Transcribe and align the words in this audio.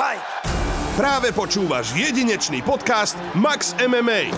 Fight! 0.00 0.24
Práve 0.96 1.28
počúvaš 1.28 1.92
jedinečný 1.92 2.64
podcast 2.64 3.20
Max 3.36 3.76
MMA. 3.76 4.32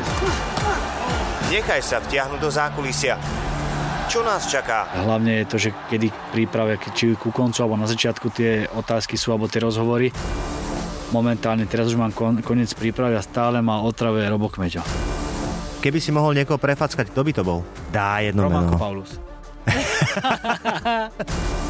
Nechaj 1.55 1.79
sa 1.87 2.03
vtiahnuť 2.03 2.43
do 2.43 2.51
zákulisia. 2.51 3.15
Čo 4.11 4.27
nás 4.27 4.51
čaká? 4.51 4.91
Hlavne 4.91 5.39
je 5.39 5.47
to, 5.47 5.57
že 5.63 5.71
kedy 5.87 6.11
príprave, 6.35 6.83
či 6.99 7.15
ku 7.15 7.31
koncu 7.31 7.63
alebo 7.63 7.79
na 7.79 7.87
začiatku 7.87 8.27
tie 8.35 8.67
otázky 8.75 9.15
sú 9.15 9.31
alebo 9.31 9.47
tie 9.47 9.63
rozhovory. 9.63 10.11
Momentálne 11.15 11.71
teraz 11.71 11.95
už 11.95 11.95
mám 11.95 12.11
kon, 12.11 12.43
koniec 12.43 12.75
prípravy 12.75 13.15
a 13.15 13.23
stále 13.23 13.63
ma 13.63 13.87
otravuje 13.87 14.27
Robo 14.27 14.51
Kmeťo. 14.51 14.83
Keby 15.79 16.03
si 16.03 16.11
mohol 16.11 16.43
niekoho 16.43 16.59
prefackať, 16.59 17.15
kto 17.15 17.23
by 17.23 17.33
to 17.39 17.47
bol? 17.47 17.63
Dá 17.95 18.19
jedno 18.19 18.51
Romanko 18.51 18.75
meno. 18.75 18.83
Paulus. 18.83 19.15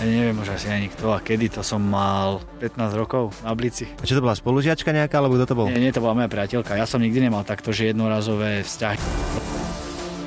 ja 0.00 0.08
neviem 0.08 0.36
už 0.36 0.56
asi 0.56 0.66
ani 0.66 0.88
kto 0.88 1.12
a 1.12 1.20
kedy 1.20 1.52
to 1.52 1.60
som 1.60 1.78
mal 1.78 2.40
15 2.58 2.80
rokov 2.96 3.36
na 3.44 3.52
Blici. 3.52 3.84
A 4.00 4.04
čo 4.04 4.16
to 4.16 4.24
bola 4.24 4.32
spolužiačka 4.32 4.90
nejaká, 4.90 5.20
alebo 5.20 5.36
kto 5.36 5.46
to 5.46 5.54
bol? 5.54 5.66
Nie, 5.68 5.76
nie, 5.76 5.92
to 5.92 6.00
bola 6.00 6.16
moja 6.16 6.32
priateľka. 6.32 6.74
Ja 6.74 6.88
som 6.88 6.98
nikdy 6.98 7.28
nemal 7.28 7.44
takto, 7.44 7.70
že 7.70 7.92
jednorazové 7.92 8.64
vzťahy. 8.64 8.96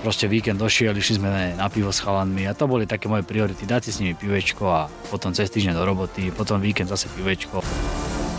Proste 0.04 0.28
víkend 0.28 0.60
došiel, 0.60 0.92
išli 0.94 1.16
sme 1.16 1.56
na 1.56 1.72
pivo 1.72 1.88
s 1.88 2.04
chalanmi 2.04 2.44
a 2.44 2.52
to 2.52 2.68
boli 2.68 2.84
také 2.84 3.08
moje 3.08 3.24
priority. 3.24 3.64
Dať 3.64 3.88
si 3.88 3.92
s 3.96 4.00
nimi 4.04 4.12
pivečko 4.14 4.68
a 4.68 4.82
potom 5.08 5.32
cez 5.32 5.48
týždeň 5.48 5.80
do 5.80 5.84
roboty, 5.88 6.28
potom 6.28 6.60
víkend 6.60 6.92
zase 6.92 7.08
pivečko. 7.16 7.64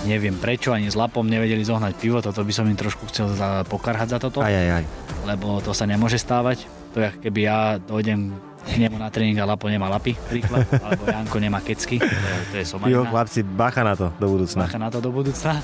Neviem 0.05 0.37
prečo, 0.37 0.77
ani 0.77 0.93
s 0.93 1.01
Lapom 1.01 1.25
nevedeli 1.25 1.65
zohnať 1.65 1.97
pivo, 1.97 2.21
toto 2.21 2.45
by 2.45 2.53
som 2.53 2.69
im 2.69 2.77
trošku 2.77 3.09
chcel 3.09 3.33
za, 3.33 3.65
pokarhať 3.65 4.13
za 4.13 4.19
toto, 4.21 4.45
Aj, 4.45 4.53
aj, 4.53 4.69
aj. 4.77 4.85
lebo 5.25 5.65
to 5.65 5.73
sa 5.73 5.89
nemôže 5.89 6.21
stávať. 6.21 6.69
To 6.93 7.01
je, 7.01 7.09
keby 7.25 7.41
ja 7.49 7.59
dojdem 7.81 8.37
k 8.65 8.77
nemu 8.81 8.97
na 8.97 9.13
tréning 9.13 9.37
a 9.39 9.45
Lapo 9.45 9.69
nemá 9.69 9.87
lapy, 9.89 10.17
príklad, 10.29 10.65
alebo 10.81 11.05
Janko 11.05 11.37
nemá 11.39 11.61
kecky, 11.61 12.01
to 12.01 12.09
je, 12.09 12.37
to 12.51 12.55
je 12.59 12.65
Jo, 12.65 12.71
somarina. 12.77 13.11
chlapci, 13.13 13.41
bacha 13.45 13.83
na 13.85 13.95
to 13.95 14.09
do 14.17 14.27
budúcna. 14.27 14.65
Bacha 14.67 14.81
na 14.81 14.89
to 14.89 14.99
do 15.05 15.13
budúcna. 15.13 15.61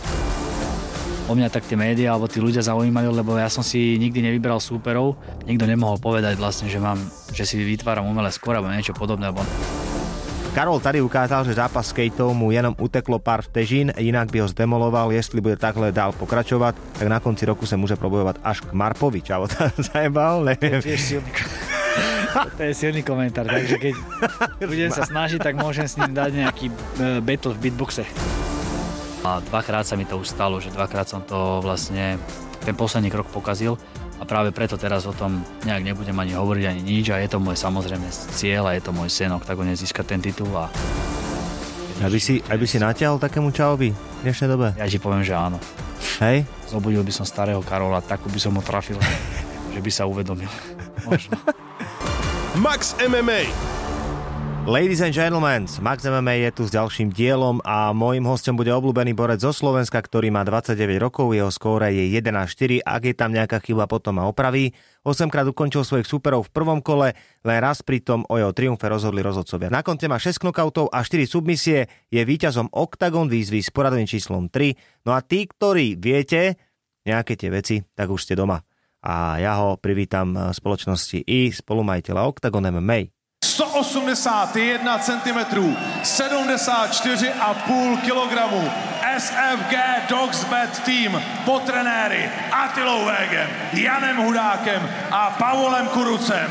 O 1.30 1.38
mňa 1.38 1.46
tak 1.46 1.62
tie 1.62 1.78
médiá 1.78 2.10
alebo 2.18 2.26
tí 2.26 2.42
ľudia 2.42 2.58
zaujímali, 2.58 3.06
lebo 3.06 3.38
ja 3.38 3.46
som 3.46 3.62
si 3.62 3.94
nikdy 4.02 4.18
nevyberal 4.18 4.58
súperov. 4.58 5.14
Nikto 5.46 5.62
nemohol 5.62 6.02
povedať 6.02 6.34
vlastne, 6.34 6.66
že, 6.66 6.82
mám, 6.82 6.98
že 7.30 7.46
si 7.46 7.54
vytváram 7.62 8.02
umelé 8.02 8.34
skôr 8.34 8.58
alebo 8.58 8.66
niečo 8.74 8.90
podobné. 8.90 9.30
Lebo 9.30 9.46
Karol 10.50 10.82
tady 10.82 10.98
ukázal, 10.98 11.46
že 11.46 11.54
zápas 11.54 11.86
s 11.86 11.94
Kejtou 11.94 12.34
mu 12.34 12.50
jenom 12.50 12.74
uteklo 12.74 13.22
pár 13.22 13.46
vtežín, 13.46 13.94
inak 13.94 14.34
by 14.34 14.42
ho 14.42 14.50
zdemoloval, 14.50 15.14
jestli 15.14 15.38
bude 15.38 15.54
takhle 15.54 15.94
dál 15.94 16.10
pokračovať, 16.10 16.74
tak 16.98 17.06
na 17.06 17.22
konci 17.22 17.46
roku 17.46 17.62
sa 17.62 17.78
môže 17.78 17.94
probojovať 17.94 18.42
až 18.42 18.66
k 18.66 18.74
Marpovi. 18.74 19.22
Čavo, 19.22 19.46
tam 19.46 19.70
zajebal, 19.78 20.42
neviem. 20.42 20.82
To 22.56 22.62
je 22.62 22.72
silný 22.74 23.02
komentár, 23.02 23.46
takže 23.46 23.76
keď 23.78 23.94
budem 24.62 24.90
sa 24.90 25.04
snažiť, 25.04 25.40
tak 25.40 25.54
môžem 25.58 25.86
s 25.86 25.98
ním 25.98 26.12
dať 26.14 26.30
nejaký 26.32 26.66
e, 26.68 26.74
battle 27.20 27.54
v 27.56 27.68
beatboxe. 27.68 28.04
A 29.20 29.44
dvakrát 29.44 29.84
sa 29.84 30.00
mi 30.00 30.08
to 30.08 30.16
už 30.16 30.32
stalo, 30.32 30.56
že 30.62 30.72
dvakrát 30.72 31.04
som 31.04 31.20
to 31.20 31.60
vlastne 31.60 32.16
ten 32.64 32.72
posledný 32.72 33.12
krok 33.12 33.28
pokazil 33.28 33.76
a 34.20 34.24
práve 34.28 34.52
preto 34.52 34.76
teraz 34.76 35.08
o 35.08 35.16
tom 35.16 35.40
nejak 35.64 35.80
nebudem 35.84 36.16
ani 36.16 36.36
hovoriť 36.36 36.64
ani 36.68 36.80
nič 36.84 37.08
a 37.12 37.20
je 37.20 37.28
to 37.28 37.40
môj 37.40 37.56
samozrejme 37.56 38.04
cieľ 38.12 38.68
a 38.68 38.76
je 38.76 38.84
to 38.84 38.92
môj 38.92 39.08
sen 39.08 39.32
oktagone 39.32 39.72
získať 39.72 40.04
ten 40.16 40.20
titul 40.20 40.52
a 40.52 40.68
Aby 42.00 42.16
si, 42.16 42.40
aby 42.48 42.64
si 42.64 42.80
natiahol 42.80 43.20
takému 43.20 43.52
čavovi 43.52 43.92
v 43.92 44.20
dnešnej 44.24 44.48
dobe. 44.48 44.72
ja 44.76 44.88
ti 44.88 44.96
poviem, 44.96 45.20
že 45.24 45.36
áno. 45.36 45.60
Hej? 46.20 46.48
Zobudil 46.68 47.04
by 47.04 47.12
som 47.12 47.24
starého 47.28 47.60
Karola, 47.64 48.00
takú 48.04 48.28
by 48.32 48.40
som 48.40 48.56
ho 48.56 48.62
trafil, 48.64 48.96
že 49.76 49.80
by 49.80 49.90
sa 49.92 50.08
uvedomil. 50.08 50.48
Možno. 51.04 51.36
Max 52.58 52.98
MMA. 52.98 53.46
Ladies 54.66 54.98
and 55.06 55.14
gentlemen, 55.14 55.70
Max 55.78 56.02
MMA 56.02 56.50
je 56.50 56.50
tu 56.50 56.62
s 56.66 56.74
ďalším 56.74 57.14
dielom 57.14 57.62
a 57.62 57.94
môjim 57.94 58.26
hostom 58.26 58.58
bude 58.58 58.74
obľúbený 58.74 59.14
borec 59.14 59.38
zo 59.38 59.54
Slovenska, 59.54 60.02
ktorý 60.02 60.34
má 60.34 60.42
29 60.42 60.74
rokov, 60.98 61.30
jeho 61.30 61.46
skóre 61.54 61.94
je 61.94 62.10
11-4, 62.10 62.82
ak 62.82 63.02
je 63.06 63.14
tam 63.14 63.30
nejaká 63.30 63.62
chyba, 63.62 63.86
potom 63.86 64.18
ma 64.18 64.26
opraví. 64.26 64.74
8 65.06 65.30
krát 65.30 65.46
ukončil 65.46 65.86
svojich 65.86 66.10
súperov 66.10 66.50
v 66.50 66.50
prvom 66.50 66.82
kole, 66.82 67.14
len 67.46 67.58
raz 67.62 67.86
pritom 67.86 68.26
o 68.26 68.34
jeho 68.34 68.50
triumfe 68.50 68.82
rozhodli 68.90 69.22
rozhodcovia. 69.22 69.70
Na 69.70 69.86
konte 69.86 70.10
má 70.10 70.18
6 70.18 70.42
knockoutov 70.42 70.90
a 70.90 71.06
4 71.06 71.30
submisie, 71.30 71.86
je 72.10 72.18
víťazom 72.18 72.66
Octagon 72.74 73.30
výzvy 73.30 73.62
s 73.62 73.70
poradovým 73.70 74.10
číslom 74.10 74.50
3. 74.50 75.06
No 75.06 75.14
a 75.14 75.22
tí, 75.22 75.46
ktorí 75.46 75.94
viete 75.94 76.58
nejaké 77.06 77.38
tie 77.38 77.54
veci, 77.54 77.78
tak 77.94 78.10
už 78.10 78.26
ste 78.26 78.34
doma. 78.34 78.58
A 79.00 79.40
ja 79.40 79.56
ho 79.56 79.80
privítam 79.80 80.36
v 80.36 80.52
spoločnosti 80.52 81.24
i 81.24 81.48
spolumajiteľa 81.48 82.28
Octagon 82.28 82.68
MMA. 82.68 83.08
181 83.40 84.84
cm, 85.00 85.40
74,5 86.04 87.32
kg. 88.04 88.32
SFG 89.00 89.74
Dogs 90.08 90.44
Bad 90.44 90.84
Team 90.84 91.16
pod 91.44 91.64
trenéry 91.64 92.28
Atilou 92.52 93.04
Vegem, 93.04 93.48
Janem 93.72 94.16
Hudákem 94.16 94.88
a 95.10 95.30
Pavolem 95.40 95.88
Kurucem. 95.88 96.50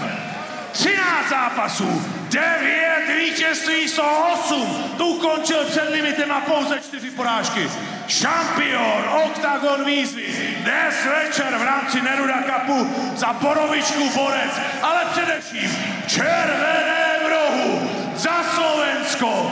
13 0.71 1.29
zápasů, 1.29 2.01
9 2.29 3.17
vítězství, 3.17 3.87
108. 3.87 4.93
Tu 4.97 5.05
ukončil 5.05 5.65
před 5.65 5.89
limitem 5.89 6.31
a 6.31 6.41
pouze 6.41 6.79
4 6.79 7.11
porážky. 7.11 7.69
Šampion 8.07 9.03
Octagon 9.25 9.85
výzvy. 9.85 10.48
Dnes 10.69 11.01
večer 11.01 11.49
v 11.57 11.63
rámci 11.65 11.97
Neruda 12.01 12.45
Cupu 12.45 12.77
za 13.17 13.33
borovičku 13.33 14.09
borec, 14.13 14.53
ale 14.81 15.05
především 15.11 15.71
červené 16.07 17.05
v 17.25 17.29
rohu 17.29 17.89
za 18.13 18.43
Slovensko. 18.53 19.49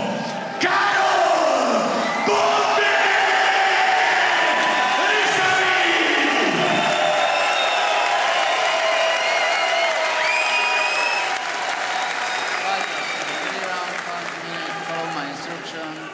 Karol 0.62 1.82
Bondek! 2.26 3.10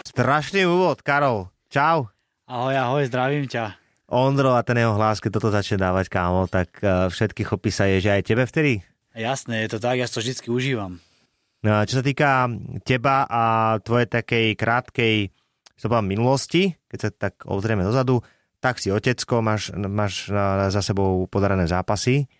Strašný 0.07 0.65
úvod, 0.65 1.01
Karol. 1.03 1.51
Čau. 1.67 2.07
Ahoj, 2.47 2.77
ahoj, 2.77 3.03
zdravím 3.11 3.51
ťa. 3.51 3.82
Ondro 4.13 4.53
a 4.53 4.61
ten 4.61 4.77
jeho 4.77 4.93
hlas, 4.93 5.17
keď 5.17 5.41
toto 5.41 5.49
začne 5.49 5.81
dávať, 5.81 6.05
kámo, 6.13 6.45
tak 6.45 6.77
uh, 6.85 7.09
všetky 7.09 7.41
chopy 7.41 7.73
sa 7.73 7.89
je, 7.89 7.97
že 8.05 8.13
aj 8.13 8.29
tebe 8.29 8.45
vtedy? 8.45 8.85
Jasné, 9.17 9.65
je 9.65 9.73
to 9.73 9.79
tak, 9.81 9.97
ja 9.97 10.05
to 10.05 10.21
vždy 10.21 10.37
užívam. 10.53 11.01
No 11.65 11.81
čo 11.89 11.99
sa 11.99 12.03
týka 12.03 12.45
teba 12.85 13.25
a 13.25 13.43
tvojej 13.81 14.09
takej 14.11 14.45
krátkej 14.53 15.15
povedal, 15.83 16.07
minulosti, 16.07 16.71
keď 16.87 16.99
sa 16.99 17.09
tak 17.11 17.43
obzrieme 17.43 17.83
dozadu, 17.83 18.23
tak 18.63 18.79
si 18.79 18.87
otecko, 18.87 19.43
máš, 19.43 19.75
máš 19.75 20.31
na, 20.31 20.71
za 20.71 20.79
sebou 20.79 21.27
podarené 21.27 21.67
zápasy, 21.67 22.31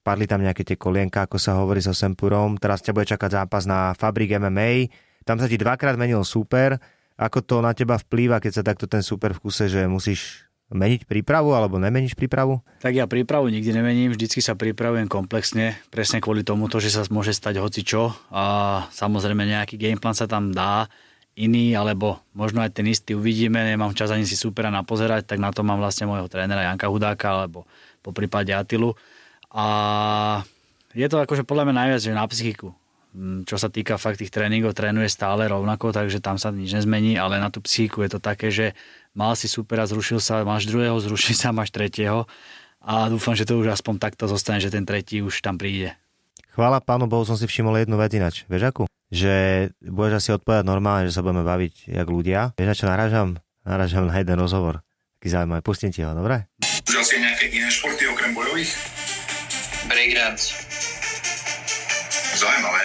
padli 0.00 0.24
tam 0.24 0.40
nejaké 0.40 0.64
tie 0.64 0.80
kolienka, 0.80 1.28
ako 1.28 1.36
sa 1.36 1.60
hovorí 1.60 1.84
so 1.84 1.92
Sempurom, 1.92 2.56
teraz 2.56 2.80
ťa 2.80 2.96
bude 2.96 3.04
čakať 3.04 3.44
zápas 3.44 3.68
na 3.68 3.92
Fabrik 3.92 4.32
MMA, 4.40 4.88
tam 5.28 5.36
sa 5.36 5.46
ti 5.46 5.60
dvakrát 5.60 6.00
menil 6.00 6.24
super, 6.24 6.80
ako 7.20 7.44
to 7.44 7.56
na 7.60 7.76
teba 7.76 8.00
vplýva, 8.00 8.40
keď 8.40 8.52
sa 8.52 8.62
takto 8.64 8.88
ten 8.88 9.04
super 9.04 9.36
v 9.36 9.44
kuse, 9.44 9.68
že 9.68 9.84
musíš 9.84 10.48
meniť 10.72 11.06
prípravu 11.06 11.52
alebo 11.52 11.76
nemeníš 11.78 12.16
prípravu? 12.16 12.64
Tak 12.80 12.96
ja 12.96 13.04
prípravu 13.06 13.52
nikdy 13.52 13.70
nemením, 13.76 14.12
vždycky 14.12 14.40
sa 14.40 14.56
pripravujem 14.56 15.06
komplexne, 15.06 15.78
presne 15.92 16.18
kvôli 16.18 16.42
tomuto, 16.42 16.80
že 16.80 16.90
sa 16.90 17.04
môže 17.12 17.36
stať 17.36 17.60
hoci 17.60 17.84
čo 17.84 18.10
a 18.32 18.44
samozrejme 18.90 19.44
nejaký 19.44 19.76
gameplan 19.78 20.16
sa 20.16 20.24
tam 20.24 20.50
dá, 20.50 20.88
iný, 21.36 21.72
alebo 21.72 22.20
možno 22.36 22.60
aj 22.60 22.76
ten 22.76 22.84
istý 22.88 23.16
uvidíme, 23.16 23.56
nemám 23.56 23.96
čas 23.96 24.12
ani 24.12 24.28
si 24.28 24.36
supera 24.36 24.68
napozerať, 24.68 25.24
tak 25.24 25.40
na 25.40 25.48
to 25.48 25.64
mám 25.64 25.80
vlastne 25.80 26.04
môjho 26.04 26.28
trénera 26.28 26.68
Janka 26.68 26.92
Hudáka, 26.92 27.32
alebo 27.32 27.64
po 28.04 28.12
prípade 28.12 28.52
Atilu. 28.52 28.92
A 29.52 30.44
je 30.92 31.08
to 31.08 31.20
akože 31.20 31.48
podľa 31.48 31.68
mňa 31.68 31.74
najviac, 31.76 32.00
že 32.04 32.12
na 32.12 32.24
psychiku. 32.28 32.76
Mm, 33.12 33.44
Čo 33.44 33.60
sa 33.60 33.68
týka 33.68 34.00
fakt 34.00 34.20
tých 34.20 34.32
tréningov, 34.32 34.76
trénuje 34.76 35.08
stále 35.08 35.44
rovnako, 35.48 35.92
takže 35.92 36.20
tam 36.20 36.36
sa 36.36 36.52
nič 36.52 36.72
nezmení, 36.72 37.16
ale 37.16 37.40
na 37.40 37.52
tú 37.52 37.60
psychiku 37.64 38.04
je 38.04 38.16
to 38.16 38.20
také, 38.20 38.48
že 38.48 38.76
mal 39.12 39.36
si 39.36 39.48
supera, 39.48 39.84
zrušil 39.84 40.20
sa, 40.20 40.44
máš 40.44 40.68
druhého, 40.68 40.96
zrušil 41.00 41.36
sa, 41.36 41.52
máš 41.52 41.72
tretieho 41.72 42.28
a 42.82 43.06
dúfam, 43.06 43.36
že 43.36 43.46
to 43.46 43.60
už 43.60 43.70
aspoň 43.72 44.02
takto 44.02 44.26
zostane, 44.26 44.58
že 44.58 44.72
ten 44.72 44.82
tretí 44.82 45.22
už 45.22 45.40
tam 45.44 45.56
príde. 45.56 45.94
Chvála 46.52 46.84
pánu 46.84 47.08
Bohu 47.08 47.24
som 47.24 47.38
si 47.38 47.48
všimol 47.48 47.80
jednu 47.80 47.96
vec 47.96 48.12
inač. 48.12 48.44
Vieš 48.44 48.68
akú? 48.68 48.84
Že 49.08 49.32
budeš 49.80 50.14
asi 50.20 50.30
odpovedať 50.36 50.64
normálne, 50.68 51.08
že 51.08 51.16
sa 51.16 51.24
budeme 51.24 51.48
baviť 51.48 51.88
jak 51.88 52.08
ľudia. 52.08 52.52
Vieš 52.60 52.68
na 52.68 52.76
čo 52.76 52.86
narážam? 52.90 53.28
Narážam 53.64 54.04
na 54.04 54.16
jeden 54.20 54.36
rozhovor. 54.36 54.84
Taký 55.16 55.28
zaujímavý. 55.32 55.62
Pustím 55.64 55.94
ti 55.94 56.04
ho, 56.04 56.12
dobre? 56.12 56.50
Užil 56.84 57.04
si 57.06 57.16
nejaké 57.22 57.48
iné 57.54 57.72
športy 57.72 58.04
okrem 58.10 58.36
bojových? 58.36 58.68
Breakdance. 59.88 60.52
Zaujímavé. 62.36 62.84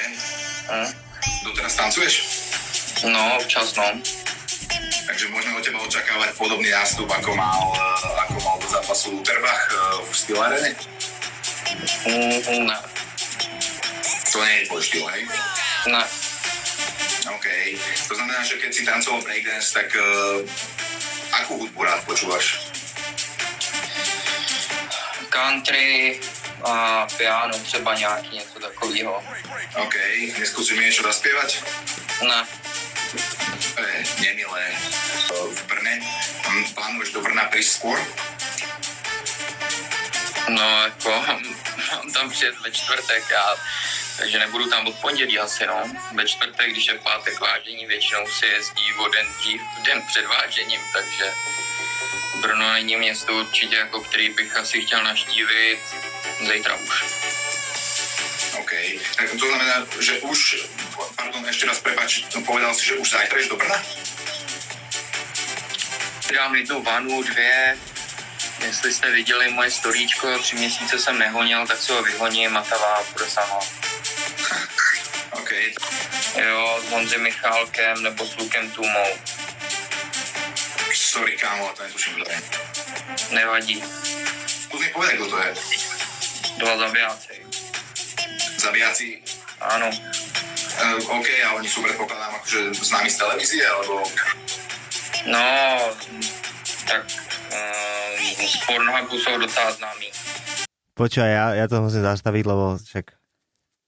Hm? 0.72 0.90
Doteraz 1.44 1.74
tancuješ? 1.76 2.14
No, 3.04 3.42
občas 3.42 3.76
no. 3.76 4.27
Takže 5.08 5.32
môžeme 5.32 5.56
od 5.56 5.64
teba 5.64 5.80
očakávať 5.88 6.36
podobný 6.36 6.68
nástup, 6.68 7.08
ako 7.08 7.32
mal, 7.32 7.72
eh, 7.74 8.22
ako 8.28 8.38
mal 8.44 8.56
do 8.60 8.68
zápasu 8.68 9.16
Luterbach 9.16 9.64
eh, 9.72 10.04
v 10.04 10.12
Steel 10.12 10.40
Arene? 10.44 10.72
Mm, 12.04 12.70
To 14.32 14.38
nie 14.44 14.56
je 14.60 14.68
tvoj 14.68 14.82
štýl, 14.84 15.06
hej? 15.08 15.22
ne. 15.88 16.04
OK. 17.28 17.48
To 18.08 18.14
znamená, 18.16 18.44
že 18.44 18.60
keď 18.60 18.72
si 18.72 18.82
tancoval 18.84 19.24
breakdance, 19.24 19.72
tak 19.76 19.92
uh, 19.96 20.44
Akú 21.32 21.60
hudbu 21.60 21.84
rád 21.84 22.04
počúvaš? 22.08 22.72
Country 25.30 26.20
a 26.64 27.08
piano, 27.18 27.60
třeba 27.60 27.96
nějaký 27.96 28.36
něco 28.36 28.60
takového. 28.60 29.24
OK, 29.76 29.96
neskúsim 30.40 30.80
niečo 30.82 31.04
zaspievať? 31.06 31.62
Ne, 32.26 32.40
Je 33.78 34.26
nemilé. 34.26 34.66
V 35.54 35.62
Brne. 35.70 36.02
Plánuješ 36.74 37.14
do 37.14 37.22
Brna 37.22 37.46
prísť 37.54 37.72
skôr? 37.78 38.00
no 40.50 40.84
jako 40.84 41.10
mám 41.92 42.12
tam 42.14 42.30
přijet 42.30 42.60
ve 42.60 42.72
čtvrtek 42.72 43.32
a 43.32 43.56
takže 44.18 44.40
nebudu 44.40 44.70
tam 44.70 44.88
od 44.88 44.96
pondělí 44.96 45.40
asi, 45.40 45.68
no. 45.68 45.84
Ve 46.12 46.26
čtvrtek, 46.26 46.72
když 46.72 46.88
je 46.88 46.94
v 46.94 47.04
pátek 47.04 47.40
vážení, 47.40 47.86
většinou 47.86 48.28
se 48.28 48.46
jezdí 48.46 48.94
o 48.94 49.08
den 49.08 49.28
dřív, 49.40 49.62
den 49.86 50.02
před 50.08 50.26
vážením, 50.26 50.82
takže 50.94 51.34
Brno 52.42 52.74
není 52.74 52.96
město 52.96 53.34
určitě, 53.34 53.76
jako 53.76 54.02
který 54.02 54.30
bych 54.30 54.56
asi 54.56 54.82
chtěl 54.82 55.04
naštívit 55.04 55.80
zítra 56.54 56.76
už. 56.76 57.04
OK. 58.60 58.72
Tak 59.16 59.30
to 59.40 59.48
znamená, 59.48 59.88
že 60.00 60.20
už, 60.20 60.66
pardon, 61.28 61.44
ešte 61.52 61.68
raz 61.68 61.84
prepač, 61.84 62.24
povedal 62.48 62.72
si, 62.72 62.88
že 62.88 63.04
už 63.04 63.12
zajtra 63.12 63.36
ješ 63.36 63.52
do 63.52 63.60
Brna? 63.60 63.76
Dám 66.32 66.56
jednu 66.56 66.84
vanu, 66.84 67.24
dvě. 67.24 67.78
Jestli 68.66 68.94
jste 68.94 69.12
viděli 69.12 69.52
moje 69.52 69.72
storíčko, 69.72 70.40
tři 70.40 70.56
měsíce 70.56 71.00
jsem 71.00 71.20
nehonil, 71.20 71.68
tak 71.68 71.80
se 71.80 71.94
ho 71.94 72.04
vyhoním 72.04 72.58
a 72.58 72.62
ta 72.64 72.78
váha 72.78 73.04
bude 73.14 73.30
sama. 73.30 73.60
OK. 75.32 75.52
Jo, 76.40 76.80
s 76.88 76.92
Honzem 76.92 77.24
Michálkem 77.24 78.04
nebo 78.04 78.26
s 78.26 78.38
Lukem 78.38 78.72
Tumou. 78.72 79.12
Sorry, 80.94 81.38
kámo, 81.38 81.74
to 81.78 81.84
netuším, 81.84 82.14
kto 82.14 82.32
je. 82.32 82.42
Nevadí. 83.32 83.84
Skús 84.48 84.80
mi 84.82 84.90
povedať, 84.96 85.16
kto 85.16 85.28
to 85.28 85.38
je. 85.38 85.54
Dva 86.58 86.78
zabijáci. 86.78 87.36
Zabijaci. 88.58 89.22
Ano. 89.60 89.92
Uh, 90.78 91.18
OK, 91.18 91.30
a 91.42 91.58
oni 91.58 91.66
sú, 91.66 91.82
predpokladám, 91.82 92.38
akože 92.38 92.70
známi 92.78 93.10
z 93.10 93.18
televízie, 93.18 93.66
alebo... 93.66 94.06
No, 95.26 95.46
tak 96.86 97.02
um, 97.50 98.48
z 98.48 98.56
Pornhubu 98.70 99.18
jsou 99.18 99.36
docela 99.42 99.72
známí. 99.74 100.08
Počúvaj, 100.94 101.32
ja, 101.34 101.46
ja 101.54 101.66
to 101.66 101.82
musím 101.82 102.06
zastaviť, 102.06 102.44
lebo 102.46 102.78
však... 102.78 103.06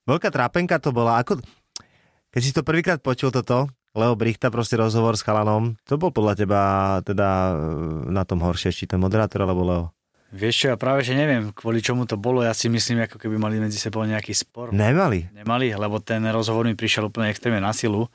Veľká 0.06 0.28
trápenka 0.34 0.82
to 0.82 0.90
bola, 0.90 1.22
ako... 1.22 1.38
Keď 2.30 2.42
si 2.42 2.54
to 2.54 2.62
prvýkrát 2.62 3.02
počul 3.02 3.34
toto, 3.34 3.66
Leo 3.90 4.14
Brichta, 4.14 4.54
proste 4.54 4.78
rozhovor 4.78 5.18
s 5.18 5.26
chalanom, 5.26 5.74
to 5.82 5.98
bol 5.98 6.14
podľa 6.14 6.34
teba 6.38 6.62
teda 7.02 7.28
e, 7.50 7.54
na 8.14 8.22
tom 8.22 8.38
horšie, 8.38 8.70
či 8.70 8.86
ten 8.86 9.02
moderátor 9.02 9.42
alebo 9.42 9.66
Leo? 9.66 9.84
Vieš 10.30 10.54
čo, 10.54 10.66
ja 10.70 10.76
práve 10.78 11.02
že 11.02 11.18
neviem, 11.18 11.50
kvôli 11.50 11.82
čomu 11.82 12.06
to 12.06 12.14
bolo. 12.14 12.46
Ja 12.46 12.54
si 12.54 12.70
myslím, 12.70 13.02
ako 13.06 13.18
keby 13.18 13.34
mali 13.34 13.58
medzi 13.58 13.82
sebou 13.82 14.06
nejaký 14.06 14.30
spor. 14.30 14.70
Nemali. 14.70 15.26
Nemali, 15.34 15.74
lebo 15.74 15.98
ten 15.98 16.22
rozhovor 16.30 16.70
mi 16.70 16.78
prišiel 16.78 17.10
úplne 17.10 17.34
extrémne 17.34 17.58
na 17.58 17.74
silu. 17.74 18.06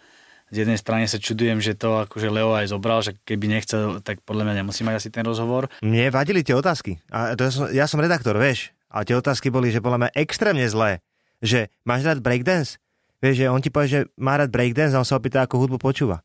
Z 0.54 0.64
jednej 0.64 0.80
strany 0.80 1.10
sa 1.10 1.20
čudujem, 1.20 1.60
že 1.60 1.76
to 1.76 2.08
akože 2.08 2.32
Leo 2.32 2.56
aj 2.56 2.72
zobral, 2.72 3.02
že 3.04 3.18
keby 3.28 3.50
nechcel, 3.50 4.00
tak 4.00 4.24
podľa 4.24 4.48
mňa 4.48 4.56
nemusí 4.62 4.86
mať 4.86 5.04
asi 5.04 5.10
ten 5.12 5.26
rozhovor. 5.26 5.68
Mne 5.84 6.14
vadili 6.14 6.46
tie 6.46 6.56
otázky. 6.56 7.02
A 7.10 7.34
to 7.36 7.50
ja, 7.50 7.52
som, 7.52 7.64
ja 7.74 7.86
som 7.90 8.00
redaktor, 8.00 8.38
vieš. 8.38 8.72
A 8.88 9.04
tie 9.04 9.18
otázky 9.18 9.52
boli, 9.52 9.74
že 9.74 9.84
podľa 9.84 10.08
mňa 10.08 10.16
extrémne 10.16 10.64
zlé. 10.70 11.04
Že 11.44 11.68
máš 11.84 12.08
rád 12.08 12.24
breakdance? 12.24 12.80
Vieš, 13.20 13.36
že 13.42 13.46
on 13.50 13.60
ti 13.60 13.74
povie, 13.74 13.90
že 13.90 14.02
má 14.16 14.38
rád 14.38 14.54
breakdance 14.54 14.94
a 14.94 15.02
on 15.02 15.08
sa 15.08 15.18
opýta, 15.18 15.44
ako 15.44 15.66
hudbu 15.66 15.78
počúva. 15.82 16.22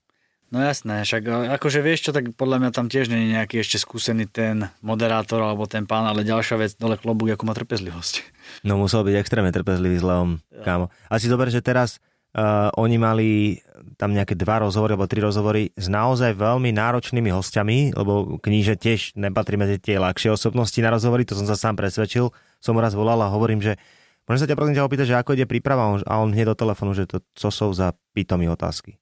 No 0.51 0.59
jasné, 0.59 1.07
však 1.07 1.55
akože 1.63 1.79
vieš 1.79 2.11
čo, 2.11 2.11
tak 2.11 2.35
podľa 2.35 2.59
mňa 2.59 2.71
tam 2.75 2.91
tiež 2.91 3.07
nie 3.07 3.23
je 3.23 3.33
nejaký 3.39 3.63
ešte 3.63 3.79
skúsený 3.79 4.27
ten 4.27 4.67
moderátor 4.83 5.39
alebo 5.39 5.71
ten 5.71 5.87
pán, 5.87 6.11
ale 6.11 6.27
ďalšia 6.27 6.59
vec, 6.59 6.75
dole 6.75 6.99
klobúk, 6.99 7.31
ako 7.39 7.47
má 7.47 7.55
trpezlivosť. 7.55 8.15
No 8.67 8.75
musel 8.75 9.07
byť 9.07 9.15
extrémne 9.15 9.55
trpezlivý 9.55 10.03
s 10.03 10.05
Leom, 10.05 10.43
kámo. 10.67 10.91
A 11.07 11.23
si 11.23 11.31
dober, 11.31 11.55
že 11.55 11.63
teraz 11.63 12.03
uh, 12.35 12.67
oni 12.75 12.99
mali 12.99 13.29
tam 13.95 14.11
nejaké 14.11 14.35
dva 14.35 14.67
rozhovory 14.67 14.99
alebo 14.99 15.07
tri 15.07 15.23
rozhovory 15.23 15.71
s 15.79 15.87
naozaj 15.87 16.35
veľmi 16.35 16.75
náročnými 16.75 17.31
hostiami, 17.31 17.95
lebo 17.95 18.43
kníže 18.43 18.75
tiež 18.75 19.15
nepatrí 19.15 19.55
medzi 19.55 19.79
tie 19.79 20.03
ľahšie 20.03 20.35
osobnosti 20.35 20.77
na 20.83 20.91
rozhovory, 20.91 21.23
to 21.23 21.39
som 21.39 21.47
sa 21.47 21.55
sám 21.55 21.79
presvedčil. 21.79 22.35
Som 22.59 22.75
raz 22.83 22.91
volal 22.99 23.23
a 23.23 23.31
hovorím, 23.31 23.63
že 23.63 23.79
môžem 24.27 24.43
sa 24.43 24.49
ťa 24.51 24.59
prosím 24.59 24.75
ťa 24.75 24.87
opýtať, 24.91 25.07
že 25.15 25.19
ako 25.23 25.39
ide 25.39 25.47
príprava 25.47 26.03
a 26.03 26.15
on, 26.19 26.35
hneď 26.35 26.53
do 26.53 26.59
telefónu, 26.59 26.91
že 26.91 27.07
to, 27.07 27.23
co 27.39 27.49
sú 27.55 27.71
za 27.71 27.95
pitomí 28.19 28.51
otázky. 28.51 28.99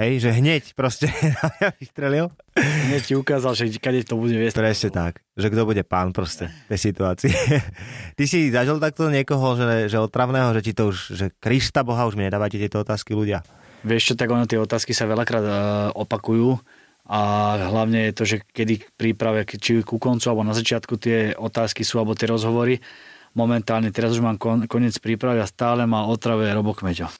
Hej, 0.00 0.24
že 0.24 0.30
hneď 0.32 0.72
proste 0.72 1.12
ja 1.60 1.76
vystrelil. 1.76 2.32
Hneď 2.56 3.02
ti 3.04 3.12
ukázal, 3.12 3.52
že 3.52 3.68
kade 3.76 4.00
to 4.08 4.16
bude 4.16 4.32
viesť. 4.32 4.56
Presne 4.56 4.88
tak, 4.88 5.20
že 5.36 5.52
kto 5.52 5.68
bude 5.68 5.84
pán 5.84 6.16
proste 6.16 6.48
tej 6.72 6.88
situácii. 6.88 7.28
Ty 8.16 8.24
si 8.24 8.48
zažil 8.48 8.80
takto 8.80 9.12
niekoho, 9.12 9.60
že, 9.60 9.92
že 9.92 10.00
otravného, 10.00 10.56
že 10.56 10.64
ti 10.64 10.72
to 10.72 10.88
už, 10.88 10.96
že 11.12 11.26
Krista 11.36 11.84
Boha, 11.84 12.08
už 12.08 12.16
mi 12.16 12.24
nedávate 12.24 12.56
tieto 12.56 12.80
otázky 12.80 13.12
ľudia. 13.12 13.44
Vieš 13.84 14.12
čo, 14.12 14.14
tak 14.16 14.32
ono 14.32 14.48
tie 14.48 14.56
otázky 14.56 14.96
sa 14.96 15.04
veľakrát 15.04 15.44
uh, 15.44 15.54
opakujú 15.92 16.56
a 17.04 17.20
hlavne 17.68 18.08
je 18.08 18.12
to, 18.16 18.24
že 18.24 18.36
kedy 18.40 18.74
k 18.80 18.84
príprave, 18.96 19.44
či 19.44 19.84
ku 19.84 20.00
koncu 20.00 20.24
alebo 20.32 20.48
na 20.48 20.56
začiatku 20.56 20.96
tie 20.96 21.36
otázky 21.36 21.84
sú 21.84 22.00
alebo 22.00 22.16
tie 22.16 22.28
rozhovory, 22.28 22.80
momentálne 23.36 23.92
teraz 23.92 24.16
už 24.16 24.24
mám 24.24 24.40
kon, 24.40 24.64
koniec 24.64 24.96
prípravy 24.96 25.44
a 25.44 25.48
stále 25.48 25.84
má 25.84 26.08
otrave 26.08 26.48
Robo 26.56 26.72
Kmeďo. 26.72 27.12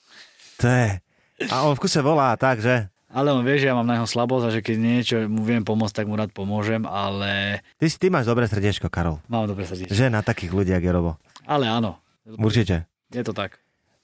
To 0.65 0.69
je... 0.69 1.10
A 1.49 1.65
on 1.65 1.73
v 1.73 1.81
kuse 1.81 2.01
volá 2.01 2.37
tak, 2.37 2.61
že? 2.61 2.93
Ale 3.11 3.33
on 3.33 3.43
vie, 3.43 3.59
že 3.59 3.67
ja 3.67 3.75
mám 3.75 3.85
na 3.85 3.99
jeho 3.99 4.07
slabosť 4.07 4.45
a 4.47 4.55
že 4.55 4.61
keď 4.61 4.77
niečo 4.77 5.17
mu 5.27 5.43
viem 5.43 5.65
pomôcť, 5.65 5.95
tak 5.95 6.07
mu 6.07 6.15
rád 6.15 6.31
pomôžem, 6.31 6.85
ale 6.85 7.59
Ty, 7.75 7.87
ty 7.91 8.07
máš 8.07 8.29
dobré 8.29 8.47
srdiečko, 8.47 8.87
Karol. 8.87 9.19
mám 9.27 9.51
dobre 9.51 9.67
srdce. 9.67 9.89
Že 9.89 10.13
na 10.13 10.21
takých 10.21 10.53
ľudí, 10.53 10.71
jak 10.71 10.85
je 10.85 10.93
Robo. 10.93 11.19
Ale 11.43 11.67
áno, 11.67 11.99
Určite. 12.23 12.87
je 13.09 13.25
to 13.25 13.35
tak. 13.35 13.59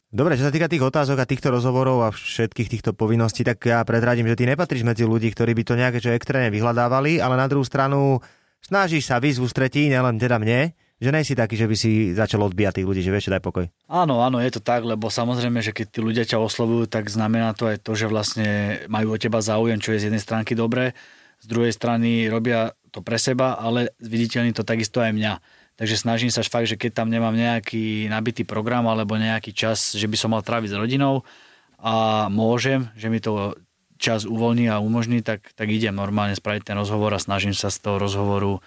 Dobre, 0.06 0.34
čo 0.34 0.42
sa 0.42 0.50
týka 0.50 0.66
tých 0.66 0.80
otázok 0.80 1.18
a 1.18 1.28
týchto 1.28 1.50
rozhovorov 1.50 2.02
a 2.02 2.10
všetkých 2.10 2.66
týchto 2.68 2.90
povinností, 2.94 3.42
tak 3.42 3.62
ja 3.62 3.78
predradím, 3.82 4.26
že 4.26 4.38
ty 4.38 4.48
nepatríš 4.48 4.82
medzi 4.82 5.04
ľudí, 5.04 5.30
ktorí 5.30 5.52
by 5.52 5.62
to 5.62 5.74
nejaké 5.76 5.98
čo 6.00 6.10
extrémne 6.10 6.48
vyhľadávali, 6.48 7.18
ale 7.18 7.34
na 7.36 7.46
druhú 7.46 7.62
stranu 7.62 8.18
snažíš 8.58 9.06
sa 9.06 9.22
výzvu 9.22 9.46
stretí, 9.46 9.86
nielen 9.86 10.16
teda 10.16 10.40
mne, 10.40 10.74
že 10.96 11.12
nejsi 11.12 11.37
taký, 11.37 11.60
že 11.60 11.69
by 11.69 11.76
si 11.76 12.16
začal 12.16 12.40
odbíjať 12.48 12.81
tých 12.81 12.88
ľudí, 12.88 13.02
že 13.04 13.12
vieš, 13.12 13.28
daj 13.28 13.44
pokoj. 13.44 13.69
Áno, 13.84 14.25
áno, 14.25 14.40
je 14.40 14.48
to 14.56 14.64
tak, 14.64 14.81
lebo 14.81 15.12
samozrejme, 15.12 15.60
že 15.60 15.76
keď 15.76 15.87
tí 15.93 16.00
ľudia 16.00 16.25
ťa 16.25 16.40
oslovujú, 16.40 16.88
tak 16.88 17.12
znamená 17.12 17.52
to 17.52 17.69
aj 17.69 17.84
to, 17.84 17.93
že 17.93 18.08
vlastne 18.08 18.81
majú 18.88 19.12
o 19.12 19.20
teba 19.20 19.44
záujem, 19.44 19.76
čo 19.76 19.93
je 19.93 20.00
z 20.00 20.06
jednej 20.08 20.25
stránky 20.25 20.56
dobré, 20.56 20.96
z 21.40 21.46
druhej 21.52 21.72
strany 21.76 22.32
robia 22.32 22.72
to 22.88 23.04
pre 23.04 23.20
seba, 23.20 23.60
ale 23.60 23.93
viditeľní 24.00 24.56
to 24.56 24.65
takisto 24.65 25.05
aj 25.05 25.12
mňa. 25.12 25.34
Takže 25.76 26.00
snažím 26.00 26.32
sa 26.32 26.41
fakt, 26.41 26.72
že 26.72 26.81
keď 26.81 27.05
tam 27.05 27.12
nemám 27.12 27.36
nejaký 27.36 28.08
nabitý 28.08 28.48
program 28.48 28.88
alebo 28.88 29.20
nejaký 29.20 29.53
čas, 29.53 29.93
že 29.93 30.08
by 30.08 30.17
som 30.17 30.32
mal 30.32 30.41
tráviť 30.41 30.72
s 30.72 30.81
rodinou 30.81 31.29
a 31.76 32.26
môžem, 32.32 32.88
že 32.96 33.12
mi 33.12 33.20
to 33.20 33.53
čas 34.00 34.24
uvoľní 34.24 34.72
a 34.72 34.81
umožní, 34.81 35.20
tak, 35.20 35.53
tak 35.53 35.69
idem 35.69 35.93
normálne 35.93 36.32
spraviť 36.32 36.72
ten 36.72 36.76
rozhovor 36.81 37.12
a 37.12 37.20
snažím 37.20 37.53
sa 37.53 37.69
z 37.69 37.84
toho 37.84 38.00
rozhovoru 38.00 38.65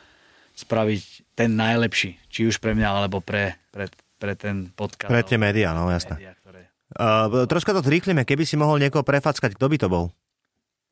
spraviť 0.54 1.19
ten 1.40 1.56
najlepší, 1.56 2.20
či 2.28 2.52
už 2.52 2.60
pre 2.60 2.76
mňa 2.76 2.88
alebo 2.92 3.24
pre, 3.24 3.56
pre, 3.72 3.88
pre 4.20 4.36
ten 4.36 4.76
podcast. 4.76 5.08
Pre 5.08 5.24
tie 5.24 5.40
médiá, 5.40 5.72
no 5.72 5.88
jasné. 5.88 6.20
Média, 6.20 6.36
ktoré... 6.36 6.68
Uh, 7.00 7.48
troška 7.48 7.72
to 7.72 7.80
zrýchlime, 7.80 8.28
keby 8.28 8.44
si 8.44 8.60
mohol 8.60 8.76
niekoho 8.76 9.08
prefackať, 9.08 9.56
kto 9.56 9.72
by 9.72 9.78
to 9.80 9.88
bol? 9.88 10.12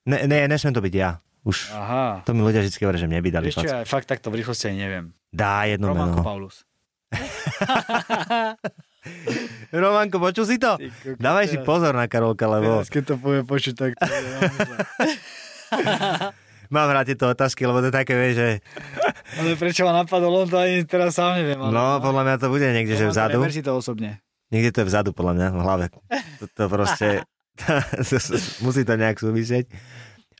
Ne, 0.07 0.23
ne, 0.23 0.47
nesmiem 0.47 0.71
to 0.71 0.79
byť 0.79 0.93
ja. 0.95 1.19
Už 1.43 1.75
Aha. 1.75 2.23
to 2.23 2.31
mi 2.31 2.47
ľudia 2.47 2.63
vždy 2.63 2.79
hovoria, 2.79 3.03
že 3.03 3.11
mne 3.11 3.19
by 3.23 3.29
dali 3.31 3.51
fack. 3.51 3.67
ja 3.67 3.83
fakt 3.83 4.07
takto 4.07 4.31
v 4.31 4.35
rýchlosti 4.39 4.71
ani 4.71 4.79
neviem. 4.87 5.11
Dá 5.31 5.63
jedno 5.67 5.87
Romanko 5.91 6.19
meno. 6.19 6.23
Paulus. 6.23 6.63
Romanko, 9.83 10.19
počul 10.19 10.45
si 10.47 10.57
to? 10.59 10.77
Ty 10.79 10.91
Dávaj 11.19 11.47
si 11.47 11.57
pozor 11.63 11.95
na 11.95 12.07
Karolka, 12.07 12.47
lebo 12.47 12.83
Teraz, 12.83 12.89
keď 12.91 13.03
to 13.03 13.17
povie 13.19 13.43
počuť, 13.47 13.75
tak 13.75 13.95
to 13.99 14.05
je. 14.07 14.21
mám 16.73 16.89
rád 16.91 17.13
tieto 17.13 17.27
otázky, 17.29 17.67
lebo 17.67 17.83
to 17.83 17.89
je 17.89 17.95
také, 17.95 18.13
vieš, 18.15 18.35
že 18.37 18.49
Ale 19.39 19.59
prečo 19.59 19.83
ma 19.83 19.93
napadol, 20.03 20.45
on 20.45 20.47
to 20.47 20.57
ani 20.57 20.87
teraz 20.87 21.19
sám 21.19 21.43
neviem. 21.43 21.59
Ale 21.59 21.71
no, 21.71 21.99
podľa 21.99 22.23
mňa 22.23 22.35
to 22.39 22.47
bude 22.47 22.67
niekde, 22.71 22.95
že 22.95 23.05
vzadu. 23.11 23.39
Neber 23.39 23.53
si 23.53 23.63
to 23.63 23.75
osobne. 23.75 24.23
Niekde 24.47 24.71
to 24.71 24.79
je 24.83 24.87
vzadu, 24.87 25.11
podľa 25.11 25.33
mňa, 25.35 25.47
v 25.51 25.61
hlave. 25.63 25.85
To, 26.39 26.45
to 26.47 26.63
proste, 26.71 27.07
musí 28.65 28.81
to 28.87 28.93
nejak 28.95 29.19
súvisieť. 29.19 29.67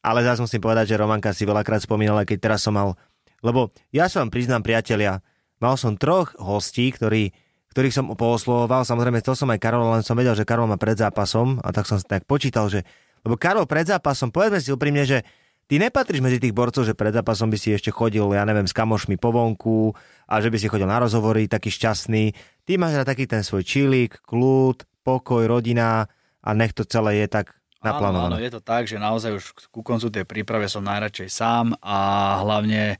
Ale 0.06 0.24
zase 0.24 0.40
musím 0.40 0.64
povedať, 0.64 0.96
že 0.96 1.02
Romanka 1.02 1.36
si 1.36 1.44
veľakrát 1.44 1.84
spomínala, 1.84 2.24
keď 2.24 2.38
teraz 2.40 2.60
som 2.64 2.72
mal, 2.72 2.96
lebo 3.44 3.74
ja 3.92 4.08
sa 4.08 4.24
vám 4.24 4.32
priznám, 4.32 4.64
priatelia, 4.64 5.20
mal 5.60 5.76
som 5.76 5.98
troch 5.98 6.32
hostí, 6.38 6.90
ktorí, 6.94 7.34
ktorých 7.74 7.94
som 7.94 8.06
pooslovoval, 8.14 8.88
samozrejme 8.88 9.20
to 9.22 9.36
som 9.36 9.50
aj 9.52 9.60
Karol, 9.60 9.84
len 9.94 10.06
som 10.06 10.16
vedel, 10.16 10.38
že 10.38 10.48
Karol 10.48 10.70
má 10.70 10.78
pred 10.80 10.96
zápasom 10.98 11.60
a 11.62 11.70
tak 11.74 11.90
som 11.90 11.98
si 12.00 12.06
tak 12.06 12.24
počítal, 12.24 12.70
že, 12.72 12.86
lebo 13.26 13.36
Karol 13.36 13.68
pred 13.68 13.90
zápasom, 13.90 14.32
povedzme 14.32 14.62
si 14.62 14.70
úprimne, 14.72 15.04
že 15.04 15.28
ty 15.68 15.76
nepatríš 15.78 16.24
medzi 16.24 16.40
tých 16.40 16.56
borcov, 16.56 16.88
že 16.88 16.96
pred 16.96 17.12
zápasom 17.12 17.52
by 17.52 17.58
si 17.60 17.76
ešte 17.76 17.92
chodil, 17.92 18.24
ja 18.32 18.48
neviem, 18.48 18.66
s 18.66 18.74
kamošmi 18.74 19.20
po 19.20 19.36
vonku 19.36 19.94
a 20.26 20.40
že 20.40 20.48
by 20.48 20.58
si 20.58 20.72
chodil 20.72 20.88
na 20.88 21.04
rozhovory, 21.04 21.52
taký 21.52 21.70
šťastný. 21.70 22.32
Ty 22.64 22.72
máš 22.80 23.00
na 23.00 23.06
taký 23.06 23.28
ten 23.28 23.44
svoj 23.44 23.68
čilík, 23.68 24.24
kľud, 24.24 24.88
pokoj, 25.04 25.44
rodina 25.46 26.08
a 26.42 26.50
nech 26.56 26.72
to 26.72 26.88
celé 26.88 27.24
je 27.24 27.28
tak 27.28 27.56
naplánované. 27.84 28.36
Áno, 28.36 28.40
áno, 28.40 28.46
je 28.48 28.52
to 28.52 28.62
tak, 28.64 28.88
že 28.88 28.98
naozaj 28.98 29.32
už 29.38 29.46
ku 29.70 29.84
koncu 29.84 30.08
tej 30.10 30.26
príprave 30.26 30.66
som 30.72 30.84
najradšej 30.84 31.30
sám 31.30 31.76
a 31.84 31.98
hlavne 32.42 32.98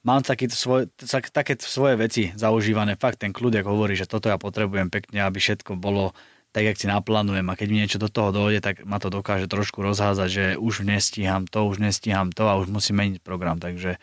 mám 0.00 0.24
taký 0.24 0.48
svoj, 0.48 0.88
tak, 0.96 1.28
také 1.30 1.56
svoje 1.60 1.94
veci 2.00 2.22
zaužívané. 2.32 2.96
Fakt 2.96 3.20
ten 3.20 3.32
kľud, 3.32 3.60
ako 3.60 3.68
hovorí, 3.76 3.94
že 3.94 4.08
toto 4.08 4.32
ja 4.32 4.40
potrebujem 4.40 4.88
pekne, 4.88 5.24
aby 5.24 5.38
všetko 5.38 5.76
bolo 5.76 6.16
tak, 6.50 6.66
jak 6.66 6.76
si 6.78 6.90
naplánujem 6.90 7.46
a 7.46 7.54
keď 7.54 7.66
mi 7.70 7.78
niečo 7.82 8.02
do 8.02 8.10
toho 8.10 8.34
dojde, 8.34 8.58
tak 8.58 8.82
ma 8.82 8.98
to 8.98 9.06
dokáže 9.06 9.46
trošku 9.46 9.82
rozházať, 9.86 10.28
že 10.28 10.44
už 10.58 10.82
nestíham 10.82 11.46
to, 11.46 11.66
už 11.70 11.78
nestíham 11.78 12.34
to 12.34 12.50
a 12.50 12.58
už 12.58 12.66
musím 12.70 12.98
meniť 12.98 13.22
program, 13.22 13.62
takže 13.62 14.02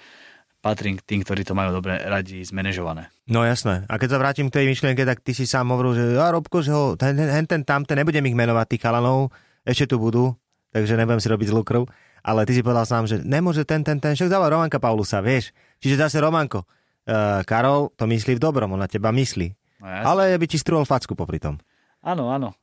patrím 0.64 1.00
k 1.00 1.06
tým, 1.06 1.20
ktorí 1.24 1.44
to 1.44 1.54
majú 1.54 1.76
dobre 1.76 2.00
radi 2.02 2.44
zmanéžované. 2.44 3.12
No 3.28 3.44
jasné. 3.44 3.84
A 3.92 4.00
keď 4.00 4.16
sa 4.16 4.22
vrátim 4.24 4.48
k 4.48 4.60
tej 4.60 4.66
myšlienke, 4.72 5.04
tak 5.04 5.24
ty 5.24 5.36
si 5.36 5.44
sám 5.44 5.72
hovoril, 5.72 5.96
že 5.96 6.04
a 6.20 6.32
Robko, 6.32 6.64
že 6.64 6.72
ho, 6.72 6.96
ten, 6.96 7.16
ten, 7.16 7.46
ten 7.46 7.62
tamten, 7.64 7.96
nebudem 8.00 8.24
ich 8.24 8.36
menovať, 8.36 8.76
tých 8.76 8.84
chalanov, 8.84 9.32
ešte 9.68 9.92
tu 9.92 10.00
budú, 10.00 10.32
takže 10.72 10.96
nebudem 10.96 11.20
si 11.20 11.28
robiť 11.28 11.48
zlú 11.52 11.62
krv. 11.68 11.84
Ale 12.28 12.44
ty 12.44 12.52
si 12.52 12.66
povedal 12.66 12.84
sám, 12.84 13.08
že 13.08 13.24
nemôže 13.24 13.64
ten, 13.64 13.84
ten, 13.88 14.04
ten, 14.04 14.12
však 14.12 14.28
dával 14.28 14.52
Romanka 14.52 14.84
Paulusa, 14.84 15.24
vieš. 15.24 15.56
Čiže 15.80 16.08
zase 16.08 16.18
Romanko. 16.20 16.68
Uh, 17.08 17.40
Karol 17.48 17.88
to 17.96 18.04
myslí 18.04 18.36
v 18.36 18.44
dobrom, 18.44 18.68
on 18.76 18.84
na 18.84 18.92
teba 18.92 19.16
myslí. 19.16 19.48
No. 19.80 19.88
Ale 19.88 20.36
by 20.36 20.44
ti 20.44 20.60
strúhol 20.60 20.84
facku 20.84 21.16
popri 21.16 21.40
tom. 21.40 21.56
Áno, 22.00 22.30
áno. 22.30 22.54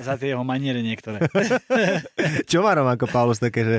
Za 0.00 0.16
tie 0.16 0.32
jeho, 0.32 0.42
maniere 0.42 0.80
niektoré. 0.80 1.22
Čo 2.50 2.60
má 2.60 2.72
Romanko 2.72 3.06
Paulus 3.06 3.38
také, 3.38 3.60
že 3.60 3.76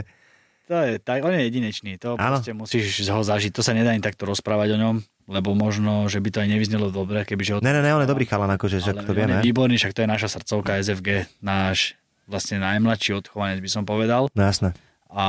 To 0.65 0.77
je 0.77 0.98
tak, 0.98 1.20
on 1.22 1.31
je 1.31 1.43
jedinečný, 1.43 1.98
to 1.98 2.15
Áno. 2.15 2.38
proste 2.38 2.53
musíš 2.53 2.86
ho 3.03 3.20
zažiť, 3.20 3.50
to 3.50 3.60
sa 3.60 3.72
nedá 3.72 3.91
ani 3.91 4.00
takto 4.00 4.24
rozprávať 4.24 4.72
o 4.72 4.79
ňom, 4.79 4.96
lebo 5.27 5.51
možno, 5.51 6.08
že 6.08 6.17
by 6.17 6.29
to 6.29 6.39
aj 6.39 6.50
nevyznelo 6.50 6.88
dobre, 6.89 7.22
kebyže 7.22 7.51
ho... 7.51 7.60
Ne, 7.60 7.70
ne, 7.70 7.81
ne, 7.81 7.91
on 7.91 8.00
je 8.00 8.08
dobrý 8.08 8.24
chalan, 8.24 8.48
akože, 8.51 8.79
že 8.79 8.91
ale 8.91 9.03
to 9.03 9.12
on 9.12 9.17
vieme. 9.17 9.36
je 9.36 9.43
výborný, 9.43 9.75
však 9.75 9.91
to 9.91 10.01
je 10.01 10.10
naša 10.10 10.27
srdcovka 10.31 10.79
SFG, 10.79 11.08
náš 11.39 12.00
vlastne 12.24 12.55
najmladší 12.58 13.12
odchovanec 13.17 13.60
by 13.60 13.70
som 13.70 13.84
povedal 13.84 14.31
No 14.31 14.41
jasné. 14.41 14.72
a 15.10 15.25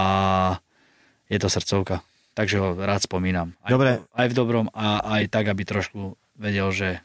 je 1.26 1.38
to 1.38 1.48
srdcovka, 1.48 2.06
takže 2.32 2.56
ho 2.56 2.76
rád 2.76 3.02
spomínam. 3.02 3.58
Aj, 3.58 3.72
Dobre. 3.72 3.98
aj 4.14 4.26
v 4.28 4.34
dobrom 4.36 4.66
a 4.70 5.00
aj 5.18 5.26
tak, 5.26 5.50
aby 5.50 5.64
trošku 5.64 6.14
vedel, 6.34 6.70
že 6.70 7.02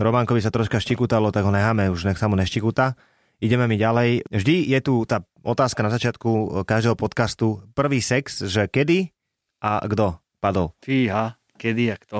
Románkovi 0.00 0.40
sa 0.40 0.48
troška 0.48 0.80
štikutalo, 0.80 1.28
tak 1.28 1.44
ho 1.44 1.52
necháme, 1.52 1.92
už 1.92 2.08
nech 2.08 2.16
sa 2.16 2.24
mu 2.24 2.32
neštikuta. 2.32 2.96
Ideme 3.44 3.68
mi 3.68 3.76
ďalej. 3.76 4.24
Vždy 4.32 4.70
je 4.72 4.78
tu 4.80 5.04
tá 5.04 5.20
otázka 5.44 5.84
na 5.84 5.92
začiatku 5.92 6.64
každého 6.64 6.96
podcastu. 6.96 7.60
Prvý 7.76 8.00
sex, 8.00 8.40
že 8.40 8.70
kedy 8.72 9.12
a 9.60 9.84
kto 9.84 10.16
padol. 10.40 10.72
fíha, 10.80 11.36
kedy 11.60 11.92
a 11.92 11.96
kto. 12.00 12.18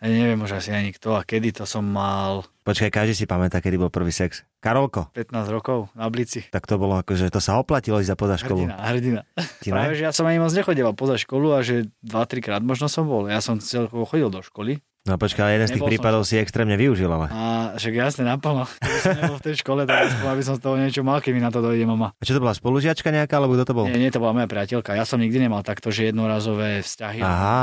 Ja 0.00 0.08
neviem 0.08 0.40
už 0.40 0.64
asi 0.64 0.72
ani 0.72 0.96
kto 0.96 1.12
a 1.12 1.26
kedy 1.28 1.60
to 1.60 1.68
som 1.68 1.84
mal 1.84 2.48
Počkaj, 2.64 2.88
každý 2.88 3.12
si 3.12 3.24
pamätá, 3.28 3.60
kedy 3.60 3.76
bol 3.76 3.92
prvý 3.92 4.14
sex. 4.14 4.48
Karolko, 4.64 5.12
15 5.12 5.52
rokov 5.52 5.92
na 5.92 6.08
Blici. 6.08 6.48
tak 6.48 6.64
to 6.64 6.80
bolo 6.80 6.96
akože, 6.96 7.28
to 7.28 7.40
sa 7.42 7.60
oplatilo 7.60 8.00
ísť 8.00 8.10
za 8.12 8.16
poza 8.16 8.36
školu. 8.40 8.64
Hrdina, 8.64 8.76
hrdina. 8.80 9.22
Ti? 9.60 9.68
Práve, 9.68 9.92
že 9.98 10.08
ja 10.08 10.12
som 10.16 10.24
ani 10.24 10.40
moc 10.40 10.54
nechodieval 10.56 10.96
poza 10.96 11.20
školu 11.20 11.52
a 11.52 11.60
že 11.60 11.92
2-3 12.00 12.40
krát 12.40 12.62
možno 12.64 12.88
som 12.88 13.04
bol. 13.04 13.28
Ja 13.28 13.44
som 13.44 13.60
celkovo 13.60 14.08
chodil 14.08 14.32
do 14.32 14.40
školy 14.40 14.80
No 15.00 15.16
počkaj, 15.16 15.56
jeden 15.56 15.64
z 15.64 15.72
tých 15.72 15.80
Nebol 15.80 15.88
som- 15.88 15.94
prípadov 15.96 16.22
si 16.22 16.36
extrémne 16.36 16.76
využil, 16.76 17.08
ale. 17.08 17.26
a 17.26 17.42
však 17.72 17.94
jasne 17.94 18.28
naplno. 18.28 18.68
Keby 18.84 18.98
som 19.00 19.16
nebol 19.16 19.36
v 19.40 19.44
tej 19.48 19.54
škole, 19.56 19.80
tak 19.88 20.12
aspoň 20.12 20.28
aby 20.28 20.42
som 20.44 20.54
z 20.54 20.60
toho 20.60 20.76
niečo 20.76 21.00
mal, 21.00 21.18
keď 21.18 21.32
mi 21.32 21.40
na 21.40 21.48
to 21.48 21.58
dojde 21.58 21.84
mama. 21.84 22.12
A 22.12 22.22
čo 22.22 22.36
to 22.36 22.40
bola 22.40 22.52
spolužiačka 22.52 23.08
nejaká, 23.08 23.40
alebo 23.40 23.56
kto 23.56 23.64
to 23.64 23.74
bol? 23.74 23.88
Nie, 23.88 23.96
nie, 23.96 24.12
to 24.12 24.20
bola 24.20 24.36
moja 24.36 24.44
priateľka. 24.44 24.92
Ja 24.92 25.08
som 25.08 25.16
nikdy 25.16 25.40
nemal 25.40 25.64
takto, 25.64 25.88
že 25.88 26.04
jednorazové 26.06 26.84
vzťahy 26.84 27.24
Aha. 27.24 27.56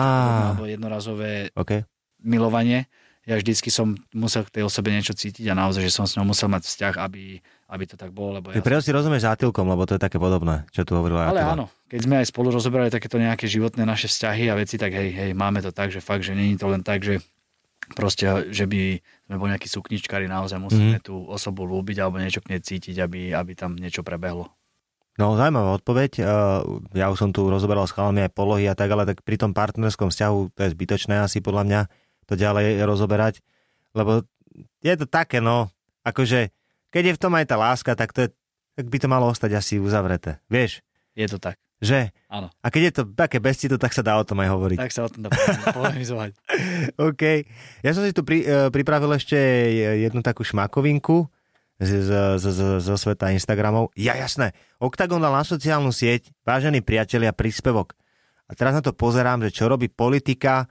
alebo 0.49 0.65
jednorazové 0.65 1.53
OK. 1.53 1.85
milovanie. 2.19 2.89
Ja 3.23 3.35
vždycky 3.35 3.69
som 3.69 3.93
musel 4.15 4.41
k 4.41 4.57
tej 4.57 4.63
osobe 4.63 4.89
niečo 4.89 5.11
cítiť 5.11 5.45
a 5.45 5.53
naozaj, 5.53 5.83
že 5.83 5.91
som 5.91 6.07
s 6.07 6.15
ňou 6.15 6.25
musel 6.25 6.47
mať 6.47 6.63
vzťah, 6.63 6.95
aby, 6.97 7.43
aby 7.67 7.83
to 7.83 7.99
tak 7.99 8.15
bolo. 8.15 8.39
Lebo 8.39 8.55
ja 8.55 8.63
preto 8.63 8.79
si 8.79 8.95
rozumieš 8.95 9.27
zátylkom, 9.27 9.67
lebo 9.67 9.83
to 9.83 9.99
je 9.99 10.01
také 10.01 10.15
podobné, 10.15 10.63
čo 10.71 10.87
tu 10.87 10.95
hovorila 10.95 11.27
Ale 11.27 11.43
áno, 11.43 11.67
keď 11.91 11.99
sme 12.07 12.15
aj 12.23 12.27
spolu 12.31 12.47
rozoberali 12.55 12.87
takéto 12.87 13.19
nejaké 13.19 13.47
životné 13.47 13.83
naše 13.83 14.07
vzťahy 14.07 14.47
a 14.47 14.55
veci, 14.55 14.79
tak 14.79 14.95
hej, 14.95 15.11
hej, 15.11 15.31
máme 15.35 15.59
to 15.59 15.75
tak, 15.75 15.91
že 15.91 15.99
fakt, 15.99 16.23
že 16.23 16.31
není 16.31 16.55
to 16.55 16.71
len 16.71 16.79
tak, 16.79 17.03
že 17.03 17.19
proste, 17.91 18.51
že 18.51 18.67
by 18.67 18.99
sme 19.27 19.35
boli 19.35 19.49
nejakí 19.55 19.67
sukničkári, 19.67 20.27
naozaj 20.27 20.59
musíme 20.59 20.99
mm-hmm. 20.99 21.07
tú 21.07 21.27
osobu 21.27 21.67
ľúbiť 21.67 22.03
alebo 22.03 22.19
niečo 22.19 22.39
k 22.43 22.55
nej 22.55 22.61
cítiť, 22.63 22.95
aby, 23.03 23.31
aby 23.35 23.51
tam 23.55 23.75
niečo 23.75 24.03
prebehlo. 24.03 24.51
No, 25.17 25.33
zaujímavá 25.33 25.81
odpoveď. 25.81 26.21
Uh, 26.21 26.77
Ja 26.93 27.09
už 27.09 27.17
som 27.17 27.31
tu 27.33 27.49
rozoberal 27.49 27.89
s 27.89 27.95
chalami 27.95 28.27
aj 28.27 28.37
polohy 28.37 28.69
a 28.69 28.77
tak, 28.77 28.93
ale 28.93 29.07
tak 29.07 29.25
pri 29.25 29.41
tom 29.41 29.51
partnerskom 29.51 30.13
vzťahu 30.13 30.53
to 30.53 30.59
je 30.61 30.73
zbytočné 30.77 31.17
asi 31.17 31.41
podľa 31.41 31.63
mňa 31.65 31.81
to 32.27 32.33
ďalej 32.37 32.83
rozoberať, 32.83 33.39
lebo 33.95 34.21
je 34.83 34.93
to 34.99 35.07
také, 35.07 35.39
no, 35.39 35.71
akože 36.03 36.51
keď 36.89 37.03
je 37.11 37.15
v 37.15 37.21
tom 37.21 37.33
aj 37.35 37.45
tá 37.47 37.55
láska, 37.55 37.91
tak 37.93 38.11
to 38.15 38.25
je, 38.25 38.29
tak 38.75 38.85
by 38.87 38.97
to 38.97 39.07
malo 39.07 39.27
ostať 39.29 39.51
asi 39.53 39.75
uzavreté. 39.77 40.39
Vieš, 40.47 40.81
Je 41.17 41.25
to 41.25 41.41
tak, 41.41 41.57
že? 41.81 42.13
áno. 42.29 42.53
A 42.61 42.67
keď 42.69 42.81
je 42.81 42.93
to 42.93 43.03
také 43.11 43.41
bez 43.41 43.57
citu, 43.57 43.81
tak 43.81 43.89
sa 43.91 44.05
dá 44.05 44.15
o 44.17 44.23
tom 44.27 44.37
aj 44.39 44.53
hovoriť. 44.53 44.77
Tak 44.77 44.93
sa 44.93 45.05
o 45.05 45.09
tom 45.09 45.25
dá 45.25 45.33
polemizovať. 45.77 46.37
OK. 47.09 47.23
Ja 47.81 47.91
som 47.97 48.05
si 48.05 48.13
tu 48.13 48.21
pri, 48.21 48.45
e, 48.45 48.69
pripravil 48.69 49.09
ešte 49.17 49.37
jednu 50.05 50.21
takú 50.21 50.45
šmakovinku 50.45 51.25
zo 51.77 52.95
sveta 52.97 53.29
Instagramov. 53.33 53.93
Ja 53.93 54.17
jasné. 54.17 54.53
Octagon 54.81 55.21
dal 55.21 55.33
na 55.33 55.45
sociálnu 55.45 55.93
sieť, 55.93 56.33
vážení 56.41 56.81
priatelia, 56.81 57.33
príspevok. 57.33 57.93
A 58.47 58.55
teraz 58.57 58.73
na 58.73 58.81
to 58.81 58.95
pozerám, 58.95 59.43
že 59.45 59.53
čo 59.53 59.69
robí 59.69 59.85
politika 59.85 60.65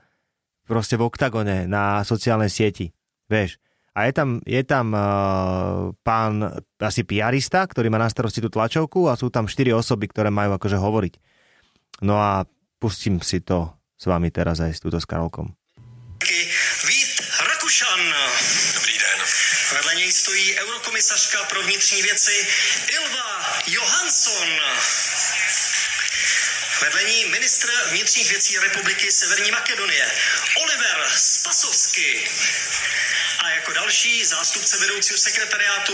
proste 0.67 0.99
v 0.99 1.07
Octagone 1.07 1.63
na 1.63 2.03
sociálnej 2.03 2.51
sieti. 2.51 2.91
Vieš. 3.31 3.55
A 3.97 4.05
je 4.05 4.13
tam, 4.13 4.37
je 4.45 4.61
tam 4.61 4.93
uh, 4.93 5.89
pán 6.05 6.53
asi 6.77 7.01
piarista, 7.01 7.65
ktorý 7.65 7.89
má 7.89 7.97
na 7.97 8.05
starosti 8.05 8.45
tú 8.45 8.53
tlačovku 8.53 9.09
a 9.09 9.17
sú 9.17 9.33
tam 9.33 9.49
štyri 9.49 9.73
osoby, 9.73 10.05
ktoré 10.05 10.29
majú 10.29 10.53
akože 10.53 10.77
hovoriť. 10.77 11.13
No 12.05 12.21
a 12.21 12.45
pustím 12.77 13.25
si 13.25 13.41
to 13.41 13.73
s 13.97 14.05
vami 14.05 14.29
teraz 14.29 14.61
aj 14.61 14.77
s 14.77 14.83
túto 14.85 15.01
s 15.01 15.09
Karolkom. 15.09 15.49
Vít 16.85 17.13
Rakušan. 17.41 18.01
Dobrý 18.77 18.93
den. 19.01 19.19
Vedle 19.73 19.95
něj 19.95 20.11
stojí 20.11 20.55
eurokomisařka 20.59 21.43
pro 21.49 21.63
vnitřní 21.63 22.01
věci 22.01 22.47
Ilva 22.93 23.29
Johansson. 23.67 24.49
Vedle 26.81 27.03
ní 27.03 27.25
ministr 27.25 27.67
vnitřních 27.89 28.29
věcí 28.29 28.57
Republiky 28.57 29.11
Severní 29.11 29.51
Makedonie 29.51 30.05
Oliver 30.61 31.09
Spasovsky. 31.15 32.29
A 33.47 33.49
jako 33.49 33.73
další 33.73 34.25
zástupce 34.25 34.77
vedoucího 34.79 35.17
sekretariátu 35.17 35.93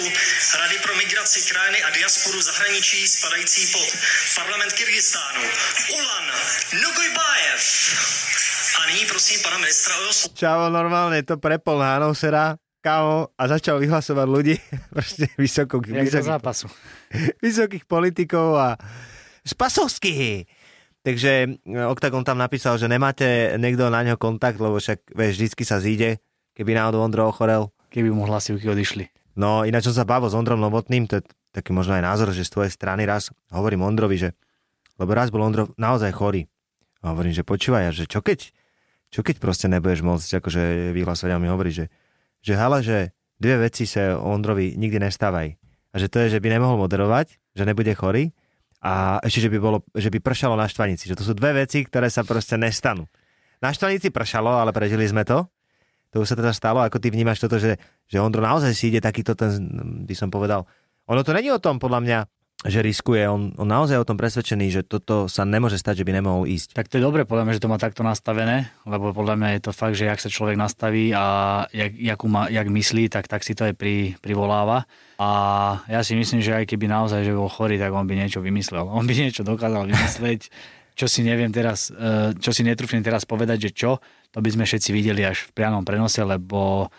Rady 0.60 0.78
pro 0.84 0.96
migraci, 0.96 1.42
krajiny 1.42 1.84
a 1.84 1.90
diasporu 1.90 2.42
zahraničí 2.42 3.08
spadající 3.08 3.72
pod 3.72 3.88
parlament 4.36 4.74
Kyrgyzstánu 4.74 5.42
Ulan 5.94 6.26
Nogojbajev. 6.82 7.62
A 8.80 8.90
nyní 8.90 9.06
prosím 9.06 9.40
pana 9.44 9.58
ministra 9.58 9.94
o. 10.10 10.10
Čavo, 10.34 10.74
normálne 10.74 11.22
to 11.22 11.38
prepol 11.38 11.78
na 11.78 11.94
Hanosera, 11.94 12.58
kámo, 12.82 13.30
a 13.38 13.44
začal 13.46 13.78
vyhlasovať 13.78 14.28
ľudí, 14.34 14.58
proste 14.98 15.30
do 15.30 15.38
vysokých, 15.38 16.26
zápasu. 16.26 16.66
vysokých 17.38 17.86
politikov 17.86 18.58
a 18.58 18.70
Spasovský. 19.46 20.50
Takže 21.06 21.32
e, 21.70 21.86
Octagon 21.86 22.26
tam 22.26 22.42
napísal, 22.42 22.82
že 22.82 22.90
nemáte 22.90 23.54
niekto 23.62 23.94
na 23.94 24.02
ňo 24.02 24.18
kontakt, 24.18 24.58
lebo 24.58 24.82
však, 24.82 25.14
vieš, 25.14 25.34
vždycky 25.38 25.64
sa 25.70 25.78
zíde, 25.78 26.18
keby 26.58 26.78
náhodou 26.78 27.02
Ondro 27.06 27.30
ochorel. 27.30 27.70
Keby 27.94 28.10
mu 28.10 28.26
hlasivky 28.26 28.66
odišli. 28.70 29.10
No 29.38 29.66
ináč 29.66 29.90
som 29.90 29.98
sa 29.98 30.06
bavil 30.06 30.30
s 30.30 30.38
Ondrom 30.38 30.62
Novotným, 30.62 31.06
to 31.10 31.22
je 31.22 31.24
taký 31.54 31.74
možno 31.74 31.98
aj 31.98 32.04
názor, 32.06 32.34
že 32.34 32.46
z 32.46 32.54
tvojej 32.54 32.72
strany 32.74 33.06
raz 33.06 33.30
hovorím 33.54 33.86
Ondrovi, 33.86 34.18
že 34.18 34.30
lebo 34.98 35.14
raz 35.14 35.34
bol 35.34 35.42
Ondro 35.42 35.74
naozaj 35.78 36.14
chorý. 36.14 36.46
A 37.04 37.12
hovorím, 37.12 37.34
že 37.36 37.44
počúvaj, 37.44 37.92
že 37.92 38.06
čo 38.08 38.24
keď, 38.24 38.54
čo 39.12 39.22
keď 39.26 39.36
proste 39.42 39.68
nebudeš 39.68 40.06
môcť 40.06 40.30
akože 40.40 40.94
vyhlasovať 40.96 41.32
a 41.34 41.42
mi 41.42 41.52
hovorí, 41.52 41.74
že, 41.74 41.92
že 42.40 42.56
hala, 42.56 42.80
že 42.80 43.12
dve 43.42 43.68
veci 43.68 43.84
sa 43.84 44.16
Ondrovi 44.18 44.78
nikdy 44.80 45.04
nestávajú. 45.04 45.52
A 45.94 45.96
že 46.02 46.10
to 46.10 46.24
je, 46.26 46.38
že 46.38 46.42
by 46.42 46.58
nemohol 46.58 46.82
moderovať, 46.82 47.38
že 47.54 47.64
nebude 47.68 47.94
chorý 47.94 48.34
a 48.82 49.22
ešte, 49.22 49.46
že 49.46 49.50
by, 49.54 49.58
bolo, 49.62 49.78
že 49.94 50.10
by 50.10 50.20
pršalo 50.20 50.58
na 50.58 50.66
štvanici. 50.66 51.06
Že 51.08 51.18
to 51.22 51.24
sú 51.24 51.34
dve 51.38 51.64
veci, 51.64 51.86
ktoré 51.86 52.10
sa 52.10 52.26
proste 52.26 52.58
nestanú. 52.58 53.06
Na 53.62 53.72
štvanici 53.72 54.10
pršalo, 54.10 54.60
ale 54.60 54.76
prežili 54.76 55.08
sme 55.08 55.24
to. 55.24 55.48
To 56.14 56.22
už 56.22 56.30
sa 56.30 56.38
teda 56.38 56.54
stalo. 56.54 56.86
Ako 56.86 57.02
ty 57.02 57.10
vnímaš 57.10 57.42
toto, 57.42 57.58
že, 57.58 57.82
že 58.06 58.22
Ondro 58.22 58.40
naozaj 58.40 58.78
si 58.78 58.94
ide 58.94 59.02
takýto 59.02 59.34
ten, 59.34 59.50
by 60.06 60.14
som 60.14 60.30
povedal, 60.30 60.70
ono 61.10 61.22
to 61.26 61.36
není 61.36 61.52
o 61.52 61.60
tom, 61.60 61.82
podľa 61.82 62.00
mňa, 62.06 62.20
že 62.64 62.80
riskuje. 62.80 63.28
On, 63.28 63.52
on 63.60 63.68
naozaj 63.68 64.00
o 64.00 64.08
tom 64.08 64.16
presvedčený, 64.16 64.72
že 64.72 64.82
toto 64.88 65.28
sa 65.28 65.44
nemôže 65.44 65.76
stať, 65.76 66.00
že 66.00 66.06
by 66.08 66.16
nemohol 66.16 66.48
ísť. 66.48 66.78
Tak 66.78 66.88
to 66.88 66.96
je 66.96 67.04
dobre, 67.04 67.28
podľa 67.28 67.44
mňa, 67.44 67.56
že 67.60 67.64
to 67.64 67.72
má 67.72 67.76
takto 67.76 68.08
nastavené, 68.08 68.72
lebo 68.88 69.12
podľa 69.12 69.36
mňa 69.36 69.50
je 69.60 69.62
to 69.68 69.72
fakt, 69.76 70.00
že 70.00 70.08
jak 70.08 70.22
sa 70.24 70.32
človek 70.32 70.56
nastaví 70.56 71.12
a 71.12 71.24
jak, 71.76 71.92
jakú 71.92 72.32
má, 72.32 72.48
jak 72.48 72.68
myslí, 72.72 73.12
tak, 73.12 73.28
tak 73.28 73.44
si 73.44 73.52
to 73.52 73.68
aj 73.68 73.76
pri, 73.76 74.16
privoláva. 74.24 74.88
A 75.20 75.30
ja 75.92 76.00
si 76.08 76.16
myslím, 76.16 76.40
že 76.40 76.56
aj 76.56 76.66
keby 76.72 76.88
naozaj 76.88 77.28
že 77.28 77.36
bol 77.36 77.52
chorý, 77.52 77.76
tak 77.76 77.92
on 77.92 78.08
by 78.08 78.16
niečo 78.16 78.40
vymyslel. 78.40 78.88
On 78.88 79.04
by 79.04 79.12
niečo 79.12 79.44
dokázal 79.44 79.84
vymyslieť, 79.92 80.48
čo 80.94 81.10
si 81.10 81.26
neviem 81.26 81.50
teraz, 81.50 81.90
eh, 81.90 82.34
čo 82.38 82.54
si 82.54 82.62
netrúfnem 82.62 83.02
teraz 83.02 83.26
povedať, 83.26 83.70
že 83.70 83.72
čo, 83.74 83.92
to 84.30 84.40
by 84.40 84.50
sme 84.50 84.64
všetci 84.66 84.90
videli 84.94 85.26
až 85.26 85.50
v 85.50 85.52
priamom 85.58 85.82
prenose, 85.82 86.22
lebo 86.22 86.90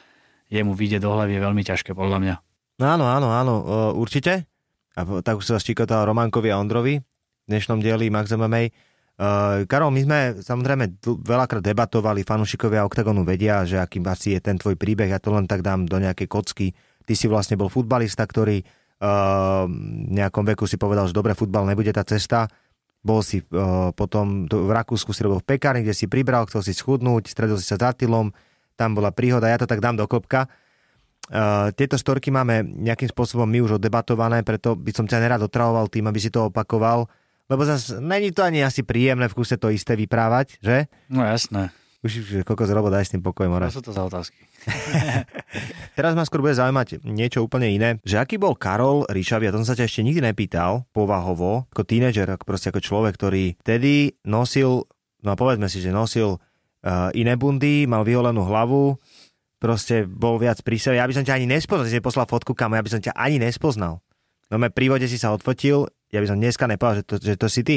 jemu 0.51 0.75
vyjde 0.75 1.03
do 1.03 1.15
hlavy 1.15 1.39
je 1.39 1.41
veľmi 1.41 1.63
ťažké, 1.63 1.91
podľa 1.95 2.19
mňa. 2.21 2.35
No 2.83 2.85
áno, 2.91 3.07
áno, 3.07 3.29
áno, 3.31 3.55
e, 3.55 3.65
určite. 3.99 4.47
A 4.95 5.03
tak 5.23 5.43
už 5.43 5.47
sa 5.47 5.59
štíkotal 5.59 6.07
Románkovi 6.07 6.55
a 6.55 6.59
Ondrovi 6.59 7.03
v 7.03 7.47
dnešnom 7.51 7.83
dieli 7.83 8.11
Max 8.11 8.31
MMA. 8.31 8.71
Uh, 9.15 9.63
Karol, 9.71 9.95
my 9.95 10.03
sme 10.03 10.19
samozrejme 10.43 10.99
veľakrát 11.03 11.63
debatovali, 11.63 12.27
fanúšikovia 12.27 12.83
OKTAGONu 12.83 13.23
vedia, 13.23 13.63
že 13.63 13.79
akým 13.79 14.03
asi 14.11 14.35
je 14.35 14.41
ten 14.43 14.59
tvoj 14.59 14.75
príbeh, 14.75 15.07
ja 15.07 15.23
to 15.23 15.31
len 15.31 15.47
tak 15.47 15.63
dám 15.63 15.87
do 15.87 16.03
nejakej 16.03 16.27
kocky. 16.27 16.75
Ty 17.07 17.15
si 17.15 17.31
vlastne 17.31 17.55
bol 17.55 17.71
futbalista, 17.71 18.27
ktorý 18.27 18.67
v 19.05 20.11
nejakom 20.15 20.45
veku 20.55 20.65
si 20.65 20.79
povedal, 20.79 21.11
že 21.11 21.17
dobre, 21.17 21.37
futbal 21.37 21.67
nebude 21.69 21.93
tá 21.93 22.07
cesta. 22.07 22.49
Bol 23.05 23.21
si 23.21 23.45
uh, 23.45 23.93
potom 23.93 24.49
v 24.49 24.71
Rakúsku 24.73 25.13
si 25.13 25.21
robil 25.21 25.45
v 25.45 25.49
pekárni, 25.55 25.85
kde 25.85 25.93
si 25.93 26.09
pribral, 26.09 26.49
chcel 26.49 26.65
si 26.65 26.73
schudnúť, 26.73 27.29
stredil 27.29 27.61
si 27.61 27.69
sa 27.69 27.77
za 27.77 27.93
Attilom, 27.93 28.33
tam 28.75 28.97
bola 28.97 29.13
príhoda, 29.13 29.47
ja 29.47 29.61
to 29.61 29.69
tak 29.69 29.85
dám 29.85 30.01
do 30.01 30.09
kopka. 30.09 30.49
Uh, 31.29 31.69
tieto 31.77 32.01
storky 32.01 32.33
máme 32.33 32.65
nejakým 32.65 33.13
spôsobom 33.13 33.45
my 33.45 33.61
už 33.61 33.77
oddebatované, 33.77 34.41
preto 34.41 34.73
by 34.73 34.93
som 34.97 35.05
ťa 35.05 35.21
nerad 35.21 35.41
otravoval 35.45 35.93
tým, 35.93 36.09
aby 36.09 36.21
si 36.21 36.33
to 36.33 36.49
opakoval 36.49 37.05
lebo 37.45 37.63
zase 37.65 38.01
není 38.01 38.33
to 38.33 38.41
ani 38.41 38.65
asi 38.65 38.81
príjemné 38.81 39.29
v 39.29 39.37
kuse 39.37 39.61
to 39.61 39.69
isté 39.69 39.97
vyprávať, 40.01 40.57
že? 40.65 40.89
No 41.13 41.21
jasné. 41.21 41.69
Už 42.05 42.45
koľko 42.45 42.69
zrobo 42.69 42.93
daj 42.93 43.09
s 43.09 43.17
tým 43.17 43.25
pokojom. 43.25 43.57
Čo 43.73 43.81
sú 43.81 43.89
to 43.89 43.97
za 43.97 44.05
otázky? 44.05 44.37
Teraz 45.97 46.13
ma 46.13 46.29
skôr 46.29 46.45
bude 46.45 46.53
zaujímať 46.53 47.01
niečo 47.01 47.41
úplne 47.41 47.73
iné. 47.73 47.97
Že 48.05 48.21
aký 48.21 48.37
bol 48.37 48.53
Karol 48.61 49.09
Ríšav, 49.09 49.41
ja 49.41 49.49
to 49.49 49.65
som 49.65 49.73
sa 49.73 49.79
ťa 49.81 49.89
ešte 49.89 50.05
nikdy 50.05 50.21
nepýtal, 50.21 50.85
povahovo, 50.93 51.65
ako 51.73 51.83
tínedžer, 51.89 52.29
ako 52.29 52.45
proste 52.45 52.69
ako 52.69 52.85
človek, 52.85 53.17
ktorý 53.17 53.57
vtedy 53.65 54.21
nosil, 54.29 54.85
no 55.25 55.33
povedzme 55.33 55.65
si, 55.73 55.81
že 55.81 55.97
nosil 55.97 56.37
uh, 56.37 57.09
iné 57.17 57.41
bundy, 57.41 57.89
mal 57.89 58.05
vyholenú 58.05 58.45
hlavu, 58.45 59.01
proste 59.57 60.05
bol 60.05 60.37
viac 60.37 60.61
pri 60.61 60.77
sebe. 60.77 61.01
Ja 61.01 61.09
by 61.09 61.17
som 61.17 61.25
ťa 61.25 61.41
ani 61.41 61.49
nespoznal, 61.49 61.89
si 61.89 62.05
poslal 62.05 62.29
fotku 62.29 62.53
kam, 62.53 62.77
ja 62.77 62.85
by 62.85 62.93
som 62.93 63.01
ťa 63.01 63.17
ani 63.17 63.41
nespoznal. 63.41 64.05
No 64.53 64.61
me 64.61 64.69
pri 64.69 64.93
vode 64.93 65.09
si 65.09 65.17
sa 65.17 65.33
odfotil, 65.33 65.89
ja 66.13 66.21
by 66.21 66.29
som 66.29 66.37
dneska 66.37 66.69
nepovedal, 66.69 67.01
že 67.01 67.05
to, 67.09 67.15
že 67.17 67.35
to 67.41 67.49
si 67.49 67.65
ty. 67.65 67.77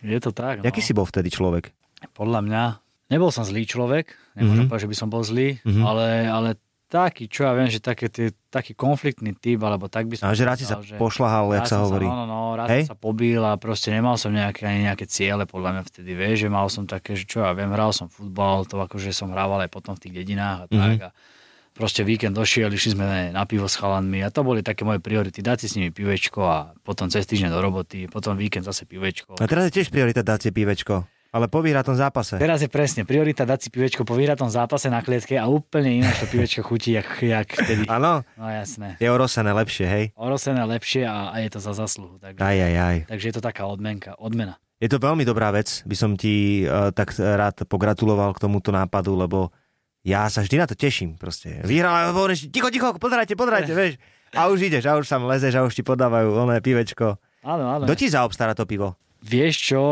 Je 0.00 0.16
to 0.16 0.32
tak. 0.32 0.64
No. 0.64 0.64
Jaký 0.64 0.80
si 0.80 0.96
bol 0.96 1.04
vtedy 1.04 1.28
človek? 1.28 1.76
Podľa 2.16 2.40
mňa, 2.40 2.62
nebol 3.10 3.34
som 3.34 3.42
zlý 3.42 3.66
človek, 3.66 4.14
nemôžem 4.38 4.64
mm-hmm. 4.64 4.70
povedať, 4.70 4.84
že 4.86 4.90
by 4.90 4.96
som 4.96 5.08
bol 5.10 5.22
zlý, 5.26 5.58
mm-hmm. 5.60 5.84
ale, 5.84 6.06
ale 6.30 6.48
taký, 6.90 7.30
čo 7.30 7.46
ja 7.46 7.54
viem, 7.54 7.70
že 7.70 7.78
taký, 7.78 8.10
tý, 8.10 8.34
taký 8.50 8.74
konfliktný 8.74 9.34
typ, 9.38 9.62
alebo 9.62 9.86
tak 9.86 10.10
by 10.10 10.18
som... 10.18 10.26
A 10.26 10.34
že 10.34 10.42
rád 10.42 10.58
si 10.58 10.66
sa 10.66 10.82
že 10.82 10.98
pošľahal, 10.98 11.54
jak 11.62 11.70
sa 11.70 11.86
hovorí. 11.86 12.06
Sa, 12.06 12.14
no, 12.14 12.26
no, 12.26 12.26
no, 12.26 12.40
rád 12.58 12.68
Hej? 12.74 12.82
sa 12.90 12.98
pobil 12.98 13.38
a 13.42 13.54
proste 13.54 13.94
nemal 13.94 14.18
som 14.18 14.34
nejaké, 14.34 14.66
ani 14.66 14.90
nejaké 14.90 15.06
ciele, 15.06 15.46
podľa 15.46 15.78
mňa 15.78 15.82
vtedy, 15.86 16.10
vieš, 16.18 16.46
že 16.46 16.48
mal 16.50 16.66
som 16.66 16.90
také, 16.90 17.14
že 17.14 17.30
čo 17.30 17.46
ja 17.46 17.54
viem, 17.54 17.70
hral 17.70 17.94
som 17.94 18.10
futbal, 18.10 18.66
to 18.66 18.74
akože 18.82 19.14
som 19.14 19.30
hrával 19.30 19.62
aj 19.62 19.70
potom 19.70 19.94
v 19.94 20.02
tých 20.02 20.14
dedinách 20.22 20.58
a 20.58 20.66
mm-hmm. 20.66 20.82
tak. 20.82 20.98
A, 21.06 21.38
proste 21.70 22.02
víkend 22.02 22.34
došiel, 22.34 22.68
išli 22.74 22.98
sme 22.98 23.32
na 23.32 23.44
pivo 23.46 23.64
s 23.64 23.78
chalanmi 23.78 24.20
a 24.20 24.28
to 24.28 24.42
boli 24.42 24.60
také 24.60 24.82
moje 24.84 24.98
priority. 25.00 25.40
Dať 25.40 25.64
si 25.64 25.66
s 25.70 25.74
nimi 25.78 25.88
pivečko 25.94 26.40
a 26.42 26.58
potom 26.82 27.08
cez 27.08 27.24
týždeň 27.24 27.48
do 27.48 27.60
roboty, 27.62 28.10
potom 28.10 28.34
víkend 28.36 28.66
zase 28.66 28.84
pivečko. 28.84 29.38
A 29.40 29.46
teraz 29.46 29.70
je 29.70 29.80
tiež 29.80 29.88
priorita 29.88 30.20
dať 30.20 30.38
si 30.44 30.50
pivečko. 30.50 31.08
Ale 31.30 31.46
po 31.46 31.62
vyhratom 31.62 31.94
zápase. 31.94 32.42
Teraz 32.42 32.58
je 32.58 32.66
presne 32.66 33.06
priorita 33.06 33.46
dať 33.46 33.58
si 33.62 33.68
pivečko 33.70 34.02
po 34.02 34.18
vyhratom 34.18 34.50
zápase 34.50 34.90
na 34.90 34.98
klietke 34.98 35.38
a 35.38 35.46
úplne 35.46 36.02
ináč 36.02 36.22
to 36.22 36.26
pivečko 36.26 36.66
chutí, 36.66 36.98
jak, 36.98 37.06
jak 37.22 37.46
vtedy. 37.46 37.86
Áno? 37.86 38.26
No 38.34 38.50
jasné. 38.50 38.98
Je 38.98 39.06
orosené 39.06 39.54
lepšie, 39.54 39.86
hej? 39.86 40.04
Orosené 40.18 40.66
lepšie 40.66 41.06
a, 41.06 41.30
a 41.30 41.38
je 41.38 41.54
to 41.54 41.62
za 41.62 41.72
zasluhu. 41.78 42.18
Takže, 42.18 42.42
aj, 42.42 42.56
aj, 42.58 42.74
aj. 42.74 42.96
takže 43.06 43.24
je 43.30 43.34
to 43.38 43.42
taká 43.46 43.62
odmenka, 43.70 44.18
odmena. 44.18 44.58
Je 44.82 44.90
to 44.90 44.98
veľmi 44.98 45.22
dobrá 45.22 45.54
vec, 45.54 45.86
by 45.86 45.94
som 45.94 46.18
ti 46.18 46.66
uh, 46.66 46.90
tak 46.90 47.14
rád 47.14 47.62
pogratuloval 47.68 48.34
k 48.34 48.42
tomuto 48.42 48.74
nápadu, 48.74 49.14
lebo 49.14 49.54
ja 50.02 50.26
sa 50.32 50.40
vždy 50.40 50.56
na 50.56 50.66
to 50.66 50.74
teším. 50.74 51.14
Proste. 51.20 51.60
Vyhral 51.62 52.10
hovoríš, 52.10 52.48
ticho, 52.48 52.72
ticho, 52.72 52.96
pozerajte, 52.96 53.36
pozerajte, 53.36 53.70
vieš. 53.76 54.00
A 54.32 54.48
už 54.48 54.66
ideš, 54.66 54.88
a 54.88 54.96
už 54.96 55.06
sa 55.06 55.20
lezeš, 55.20 55.54
a 55.58 55.62
už 55.62 55.76
ti 55.78 55.84
podávajú 55.84 56.32
oné 56.32 56.58
pivečko. 56.64 57.20
Áno, 57.44 57.64
áno. 57.76 57.84
Kto 57.84 57.94
ti 57.94 58.08
zaobstará 58.08 58.56
to 58.56 58.64
pivo? 58.64 58.96
Vieš 59.20 59.54
čo, 59.74 59.82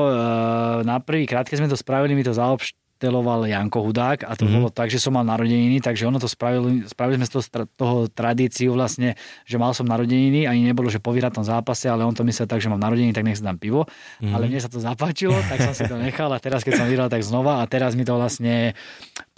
na 0.83 0.99
prvý 1.05 1.29
krát, 1.29 1.45
keď 1.45 1.65
sme 1.65 1.73
to 1.73 1.77
spravili, 1.77 2.17
mi 2.17 2.25
to 2.25 2.33
zaobstará 2.33 2.89
teloval 2.99 3.47
Janko 3.47 3.87
Hudák 3.87 4.27
a 4.27 4.35
to 4.35 4.45
mm-hmm. 4.45 4.55
bolo 4.59 4.69
tak, 4.75 4.91
že 4.91 4.99
som 4.99 5.15
mal 5.15 5.23
narodeniny, 5.23 5.79
takže 5.79 6.11
ono 6.11 6.19
to 6.19 6.27
spravili, 6.27 6.83
spravili 6.91 7.23
sme 7.23 7.27
z 7.31 7.33
toho, 7.33 7.43
toho 7.79 7.97
tradíciu 8.11 8.75
vlastne, 8.75 9.15
že 9.47 9.55
mal 9.55 9.71
som 9.71 9.87
narodeniny, 9.87 10.51
ani 10.51 10.67
nebolo, 10.67 10.91
že 10.91 10.99
po 10.99 11.15
vyhratom 11.15 11.47
zápase, 11.47 11.87
ale 11.87 12.03
on 12.03 12.11
to 12.11 12.27
myslel 12.27 12.51
tak, 12.51 12.59
že 12.59 12.67
mám 12.67 12.83
narodeniny, 12.83 13.15
tak 13.15 13.23
nech 13.23 13.39
si 13.39 13.47
dám 13.47 13.57
pivo. 13.57 13.87
Mm-hmm. 13.87 14.35
Ale 14.35 14.51
mne 14.51 14.61
sa 14.61 14.67
to 14.67 14.83
zapáčilo, 14.83 15.39
tak 15.47 15.63
som 15.63 15.73
si 15.79 15.87
to 15.87 15.95
nechal 15.95 16.29
a 16.35 16.43
teraz, 16.43 16.67
keď 16.67 16.75
som 16.83 16.91
vyhral, 16.91 17.07
tak 17.07 17.23
znova 17.23 17.63
a 17.63 17.65
teraz 17.71 17.95
mi 17.95 18.03
to 18.03 18.19
vlastne 18.19 18.75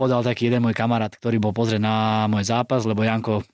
podal 0.00 0.24
taký 0.24 0.48
jeden 0.48 0.64
môj 0.64 0.72
kamarát, 0.72 1.12
ktorý 1.12 1.36
bol 1.36 1.52
pozrieť 1.52 1.84
na 1.84 2.24
môj 2.32 2.48
zápas, 2.48 2.88
lebo 2.88 3.04
Janko 3.04 3.44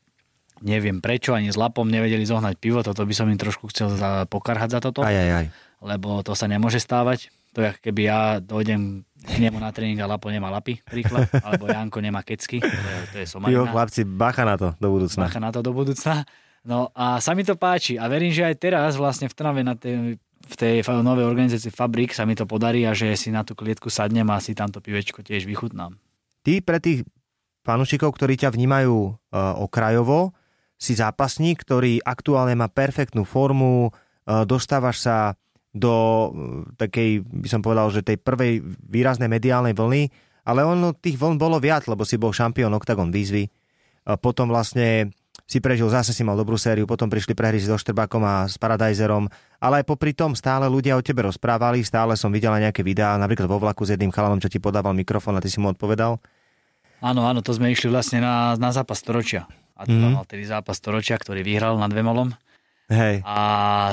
neviem 0.63 1.03
prečo, 1.03 1.35
ani 1.35 1.51
s 1.51 1.59
Lapom 1.59 1.85
nevedeli 1.85 2.23
zohnať 2.23 2.55
pivo, 2.63 2.81
toto 2.81 3.03
by 3.03 3.13
som 3.13 3.27
im 3.27 3.37
trošku 3.37 3.69
chcel 3.75 3.91
pokarhať 4.31 4.79
za 4.79 4.81
toto. 4.81 5.03
Aj, 5.03 5.13
aj, 5.13 5.31
aj. 5.43 5.47
Lebo 5.81 6.25
to 6.25 6.33
sa 6.33 6.49
nemôže 6.49 6.81
stávať. 6.81 7.29
To 7.57 7.65
je, 7.65 7.71
keby 7.81 8.01
ja 8.05 8.21
dojdem 8.41 9.05
k 9.27 9.37
nemu 9.41 9.57
na 9.57 9.73
tréning 9.73 9.97
a 10.05 10.07
Lapo 10.07 10.29
nemá 10.29 10.53
lapy, 10.53 10.79
príklad, 10.85 11.25
alebo 11.47 11.67
Janko 11.67 11.99
nemá 12.05 12.21
kecky, 12.21 12.61
to 12.61 12.69
je, 12.69 12.99
to 13.11 13.17
je 13.25 13.27
somarina. 13.27 13.65
Jo, 13.65 13.73
chlapci, 13.73 14.05
bacha 14.05 14.45
na 14.45 14.61
to 14.61 14.69
do 14.77 14.89
budúcna. 14.93 15.25
Bacha 15.25 15.41
na 15.41 15.51
to 15.51 15.65
do 15.65 15.73
budúcna. 15.73 16.29
No 16.67 16.91
a 16.93 17.23
sa 17.23 17.33
mi 17.33 17.47
to 17.47 17.57
páči 17.57 17.97
a 17.97 18.11
verím, 18.11 18.35
že 18.35 18.45
aj 18.45 18.57
teraz 18.61 18.93
vlastne 18.99 19.31
v 19.31 19.35
Trnave 19.39 19.63
na 19.65 19.79
tej, 19.79 20.19
v 20.21 20.55
tej 20.59 20.83
novej 20.83 21.25
organizácii 21.25 21.73
Fabrik 21.73 22.13
sa 22.13 22.27
mi 22.27 22.35
to 22.35 22.45
podarí 22.45 22.83
a 22.85 22.93
že 22.93 23.15
si 23.15 23.31
na 23.31 23.47
tú 23.47 23.55
klietku 23.55 23.89
sadnem 23.89 24.27
a 24.29 24.43
si 24.43 24.53
tamto 24.53 24.83
pivečko 24.83 25.23
tiež 25.23 25.47
vychutnám. 25.47 25.95
Ty 26.43 26.61
pre 26.61 26.79
tých 26.83 27.07
fanúšikov, 27.67 28.15
ktorí 28.15 28.39
ťa 28.39 28.55
vnímajú 28.55 28.95
uh, 28.95 29.59
okrajovo, 29.59 30.35
si 30.79 30.95
zápasník, 30.95 31.63
ktorý 31.63 31.99
aktuálne 32.05 32.55
má 32.55 32.71
perfektnú 32.71 33.27
formu, 33.27 33.91
uh, 33.91 34.43
dostávaš 34.47 35.03
sa 35.03 35.39
do 35.77 35.95
eh, 35.95 36.31
takej, 36.81 37.23
by 37.23 37.49
som 37.53 37.61
povedal, 37.61 37.93
že 37.93 38.01
tej 38.01 38.17
prvej 38.17 38.65
výraznej 38.89 39.29
mediálnej 39.29 39.77
vlny, 39.77 40.09
ale 40.49 40.65
ono 40.65 40.97
tých 40.97 41.21
vln 41.21 41.37
bolo 41.37 41.61
viac, 41.61 41.85
lebo 41.91 42.07
si 42.09 42.17
bol 42.17 42.33
šampión 42.33 42.73
Octagon 42.73 43.11
výzvy. 43.11 43.51
Potom 44.23 44.47
vlastne 44.47 45.11
si 45.47 45.63
prežil, 45.63 45.87
zase 45.87 46.11
si 46.11 46.27
mal 46.27 46.35
dobrú 46.35 46.59
sériu, 46.59 46.91
potom 46.91 47.07
prišli 47.07 47.37
prehry 47.37 47.63
so 47.63 47.79
Štrbákom 47.79 48.23
a 48.27 48.35
s 48.51 48.59
Paradiserom, 48.59 49.31
ale 49.63 49.83
aj 49.83 49.85
popri 49.87 50.11
tom 50.11 50.35
stále 50.35 50.67
ľudia 50.67 50.99
o 50.99 51.03
tebe 51.05 51.23
rozprávali, 51.23 51.87
stále 51.87 52.19
som 52.19 52.35
videl 52.35 52.51
aj 52.51 52.71
nejaké 52.71 52.83
videá, 52.83 53.15
napríklad 53.15 53.47
vo 53.47 53.63
vlaku 53.63 53.87
s 53.87 53.95
jedným 53.95 54.11
chalanom, 54.11 54.43
čo 54.43 54.51
ti 54.51 54.59
podával 54.59 54.97
mikrofón 54.97 55.39
a 55.39 55.43
ty 55.43 55.47
si 55.47 55.63
mu 55.63 55.71
odpovedal. 55.71 56.19
Áno, 56.99 57.29
áno, 57.29 57.45
to 57.45 57.55
sme 57.55 57.71
išli 57.71 57.93
vlastne 57.93 58.19
na, 58.19 58.59
na 58.59 58.75
zápas 58.75 58.99
storočia. 58.99 59.47
A 59.77 59.85
to 59.85 59.93
mm. 59.93 60.17
mal 60.17 60.25
tedy 60.25 60.49
zápas 60.49 60.81
storočia, 60.81 61.21
ktorý 61.21 61.45
vyhral 61.45 61.77
nad 61.77 61.93
Vemolom. 61.93 62.33
Hej. 62.87 63.19
A 63.27 63.39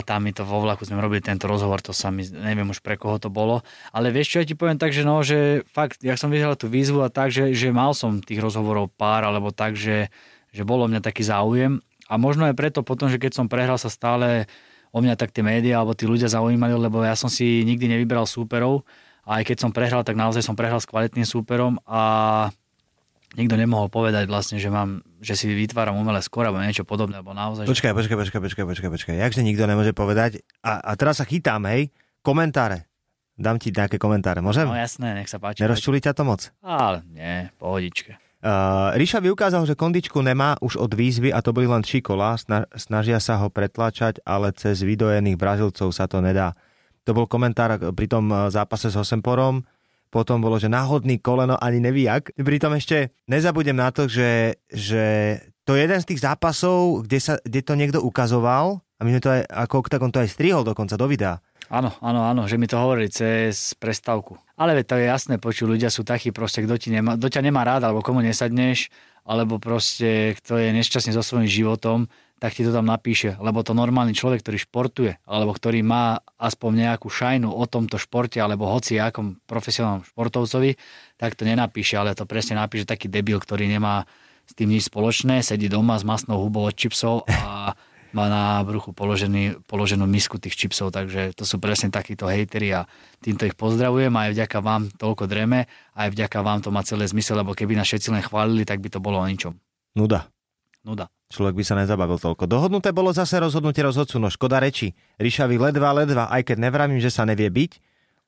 tam 0.05 0.21
mi 0.21 0.37
to 0.37 0.45
vo 0.45 0.61
vlaku 0.61 0.85
sme 0.85 1.01
robili 1.01 1.17
tento 1.17 1.49
rozhovor, 1.49 1.81
to 1.81 1.97
sa 1.97 2.13
mi, 2.13 2.21
neviem 2.29 2.69
už 2.69 2.77
pre 2.85 2.93
koho 2.93 3.17
to 3.17 3.33
bolo. 3.33 3.65
Ale 3.89 4.13
vieš 4.13 4.37
čo, 4.37 4.37
ja 4.37 4.45
ti 4.45 4.53
poviem 4.53 4.77
tak, 4.77 4.93
že 4.93 5.01
no, 5.01 5.25
že 5.25 5.65
fakt, 5.65 6.05
ja 6.05 6.13
som 6.13 6.29
videl 6.29 6.53
tú 6.53 6.69
výzvu 6.69 7.01
a 7.01 7.09
tak, 7.09 7.33
že, 7.33 7.57
že 7.57 7.73
mal 7.73 7.97
som 7.97 8.21
tých 8.21 8.37
rozhovorov 8.37 8.93
pár, 8.93 9.25
alebo 9.25 9.49
tak, 9.49 9.73
že, 9.73 10.13
že 10.53 10.61
bolo 10.61 10.85
mňa 10.85 11.01
taký 11.01 11.25
záujem. 11.25 11.81
A 12.05 12.21
možno 12.21 12.45
aj 12.45 12.53
preto 12.53 12.85
potom, 12.85 13.09
že 13.09 13.17
keď 13.17 13.33
som 13.33 13.49
prehral 13.49 13.81
sa 13.81 13.89
stále 13.89 14.45
o 14.93 15.01
mňa 15.01 15.17
tak 15.17 15.33
tie 15.33 15.41
médiá 15.41 15.81
alebo 15.81 15.97
tí 15.97 16.05
ľudia 16.05 16.29
zaujímali, 16.29 16.77
lebo 16.77 17.01
ja 17.01 17.17
som 17.17 17.33
si 17.33 17.65
nikdy 17.65 17.89
nevyberal 17.89 18.29
súperov. 18.29 18.85
A 19.25 19.41
aj 19.41 19.49
keď 19.49 19.57
som 19.57 19.71
prehral, 19.73 20.05
tak 20.05 20.19
naozaj 20.19 20.45
som 20.45 20.53
prehral 20.53 20.77
s 20.77 20.85
kvalitným 20.85 21.25
súperom 21.25 21.81
a 21.89 22.53
nikto 23.33 23.57
nemohol 23.57 23.89
povedať 23.89 24.29
vlastne, 24.29 24.61
že 24.61 24.69
mám, 24.69 25.01
že 25.19 25.33
si 25.33 25.49
vytváram 25.49 25.97
umelé 25.97 26.21
skôr 26.21 26.45
alebo 26.45 26.61
niečo 26.61 26.85
podobné, 26.85 27.19
alebo 27.19 27.33
naozaj... 27.33 27.65
Počkaj, 27.65 27.93
počkaj, 27.93 28.17
počkaj, 28.17 28.41
počkaj, 28.41 28.65
počkaj, 28.65 28.89
počkaj. 28.93 29.15
Jakže 29.17 29.41
nikto 29.41 29.65
nemôže 29.65 29.93
povedať? 29.93 30.45
A, 30.61 30.81
a 30.81 30.91
teraz 30.93 31.21
sa 31.21 31.25
chytám, 31.25 31.65
hej, 31.69 31.89
komentáre. 32.21 32.89
Dám 33.33 33.57
ti 33.57 33.73
nejaké 33.73 33.97
komentáre, 33.97 34.45
môžem? 34.45 34.69
No 34.69 34.77
jasné, 34.77 35.17
nech 35.17 35.29
sa 35.29 35.41
páči. 35.41 35.65
Nerozčuli 35.65 35.97
ťa 35.97 36.13
to 36.13 36.21
moc? 36.21 36.53
Ale 36.61 37.01
nie, 37.09 37.49
pohodičke. 37.57 38.21
Uh, 38.43 38.91
Ríša 38.99 39.23
vyukázal, 39.23 39.63
že 39.63 39.73
kondičku 39.73 40.19
nemá 40.19 40.59
už 40.59 40.75
od 40.75 40.91
výzvy 40.93 41.31
a 41.31 41.39
to 41.39 41.55
boli 41.55 41.65
len 41.65 41.81
tri 41.81 42.03
kola. 42.03 42.35
Snažia 42.75 43.17
sa 43.23 43.39
ho 43.39 43.47
pretlačať, 43.47 44.19
ale 44.27 44.51
cez 44.53 44.83
vydojených 44.83 45.39
Brazilcov 45.39 45.95
sa 45.95 46.05
to 46.05 46.19
nedá. 46.19 46.51
To 47.07 47.15
bol 47.15 47.25
komentár 47.25 47.79
pri 47.95 48.07
tom 48.11 48.29
zápase 48.51 48.91
s 48.91 48.99
Osemporom 48.99 49.63
potom 50.13 50.37
bolo, 50.37 50.61
že 50.61 50.69
náhodný 50.69 51.17
koleno 51.17 51.57
ani 51.57 51.81
neví 51.81 52.05
jak. 52.05 52.29
Pritom 52.37 52.77
ešte 52.77 53.17
nezabudem 53.25 53.73
na 53.73 53.89
to, 53.89 54.05
že, 54.05 54.61
že 54.69 55.03
to 55.65 55.73
je 55.73 55.89
jeden 55.89 55.97
z 55.97 56.13
tých 56.13 56.21
zápasov, 56.21 57.09
kde, 57.09 57.17
sa, 57.17 57.33
kde 57.41 57.65
to 57.65 57.73
niekto 57.73 57.97
ukazoval 57.97 58.85
a 58.85 59.01
my 59.01 59.09
sme 59.17 59.25
to 59.25 59.33
aj, 59.33 59.41
ako 59.49 59.89
tak 59.89 60.05
on 60.05 60.13
to 60.13 60.21
aj 60.21 60.29
strihol 60.29 60.61
dokonca 60.61 60.93
do 60.93 61.09
videa. 61.09 61.41
Áno, 61.73 61.89
áno, 62.05 62.21
áno, 62.29 62.45
že 62.45 62.61
mi 62.61 62.69
to 62.69 62.77
hovorili 62.77 63.09
cez 63.09 63.73
prestávku. 63.73 64.37
Ale 64.53 64.77
to 64.85 64.93
je 65.01 65.09
jasné, 65.09 65.41
počuť, 65.41 65.65
ľudia 65.65 65.89
sú 65.89 66.05
takí 66.05 66.29
proste, 66.29 66.61
kto, 66.61 66.77
ti 66.77 66.93
nemá, 66.93 67.17
kto 67.17 67.33
ťa 67.33 67.41
nemá 67.41 67.65
rád, 67.65 67.89
alebo 67.89 68.05
komu 68.05 68.21
nesadneš, 68.21 68.93
alebo 69.23 69.59
proste 69.59 70.35
kto 70.39 70.59
je 70.59 70.69
nešťastný 70.75 71.11
so 71.15 71.23
svojím 71.23 71.47
životom, 71.47 72.11
tak 72.43 72.59
ti 72.59 72.67
to 72.67 72.75
tam 72.75 72.83
napíše, 72.83 73.39
lebo 73.39 73.63
to 73.63 73.71
normálny 73.71 74.11
človek, 74.11 74.43
ktorý 74.43 74.57
športuje, 74.59 75.11
alebo 75.23 75.55
ktorý 75.55 75.79
má 75.79 76.19
aspoň 76.35 76.71
nejakú 76.91 77.07
šajnu 77.07 77.47
o 77.47 77.63
tomto 77.63 77.95
športe, 77.95 78.35
alebo 78.43 78.67
hoci 78.67 78.99
akom 78.99 79.39
profesionálnom 79.47 80.03
športovcovi, 80.03 80.75
tak 81.15 81.39
to 81.39 81.47
nenapíše, 81.47 81.95
ale 81.95 82.11
to 82.11 82.27
presne 82.27 82.59
napíše 82.59 82.83
taký 82.83 83.07
debil, 83.07 83.39
ktorý 83.39 83.71
nemá 83.71 84.03
s 84.43 84.51
tým 84.59 84.75
nič 84.75 84.91
spoločné, 84.91 85.39
sedí 85.39 85.71
doma 85.71 85.95
s 85.95 86.03
masnou 86.03 86.35
hubou 86.43 86.67
od 86.67 86.75
čipsov 86.75 87.23
a 87.31 87.79
má 88.13 88.29
na 88.29 88.61
bruchu 88.61 88.93
položený, 88.93 89.65
položenú 89.65 90.05
misku 90.05 90.37
tých 90.37 90.53
čipsov, 90.53 90.93
takže 90.93 91.33
to 91.33 91.43
sú 91.43 91.57
presne 91.57 91.89
takíto 91.89 92.29
hejteri 92.29 92.69
a 92.71 92.85
týmto 93.19 93.49
ich 93.49 93.57
pozdravujem 93.57 94.13
a 94.13 94.29
aj 94.29 94.31
vďaka 94.37 94.57
vám 94.61 94.93
toľko 94.95 95.25
dreme 95.25 95.65
a 95.97 95.97
aj 96.07 96.09
vďaka 96.13 96.39
vám 96.45 96.59
to 96.61 96.69
má 96.69 96.85
celé 96.85 97.09
zmysel, 97.09 97.41
lebo 97.41 97.57
keby 97.57 97.73
nás 97.73 97.89
všetci 97.89 98.13
len 98.13 98.21
chválili, 98.21 98.63
tak 98.63 98.79
by 98.79 98.89
to 98.93 99.01
bolo 99.01 99.17
o 99.17 99.25
ničom. 99.25 99.57
Nuda. 99.97 100.29
Nuda. 100.85 101.09
Človek 101.33 101.57
by 101.57 101.63
sa 101.65 101.75
nezabavil 101.81 102.21
toľko. 102.21 102.45
Dohodnuté 102.45 102.93
bolo 102.93 103.09
zase 103.09 103.41
rozhodnutie 103.41 103.81
rozhodcu, 103.81 104.21
no 104.21 104.29
škoda 104.29 104.61
reči. 104.61 104.93
Ríšavi 105.17 105.57
ledva, 105.57 105.89
ledva, 105.97 106.23
aj 106.29 106.53
keď 106.53 106.69
nevravím, 106.69 107.01
že 107.01 107.09
sa 107.09 107.25
nevie 107.25 107.49
byť, 107.49 107.71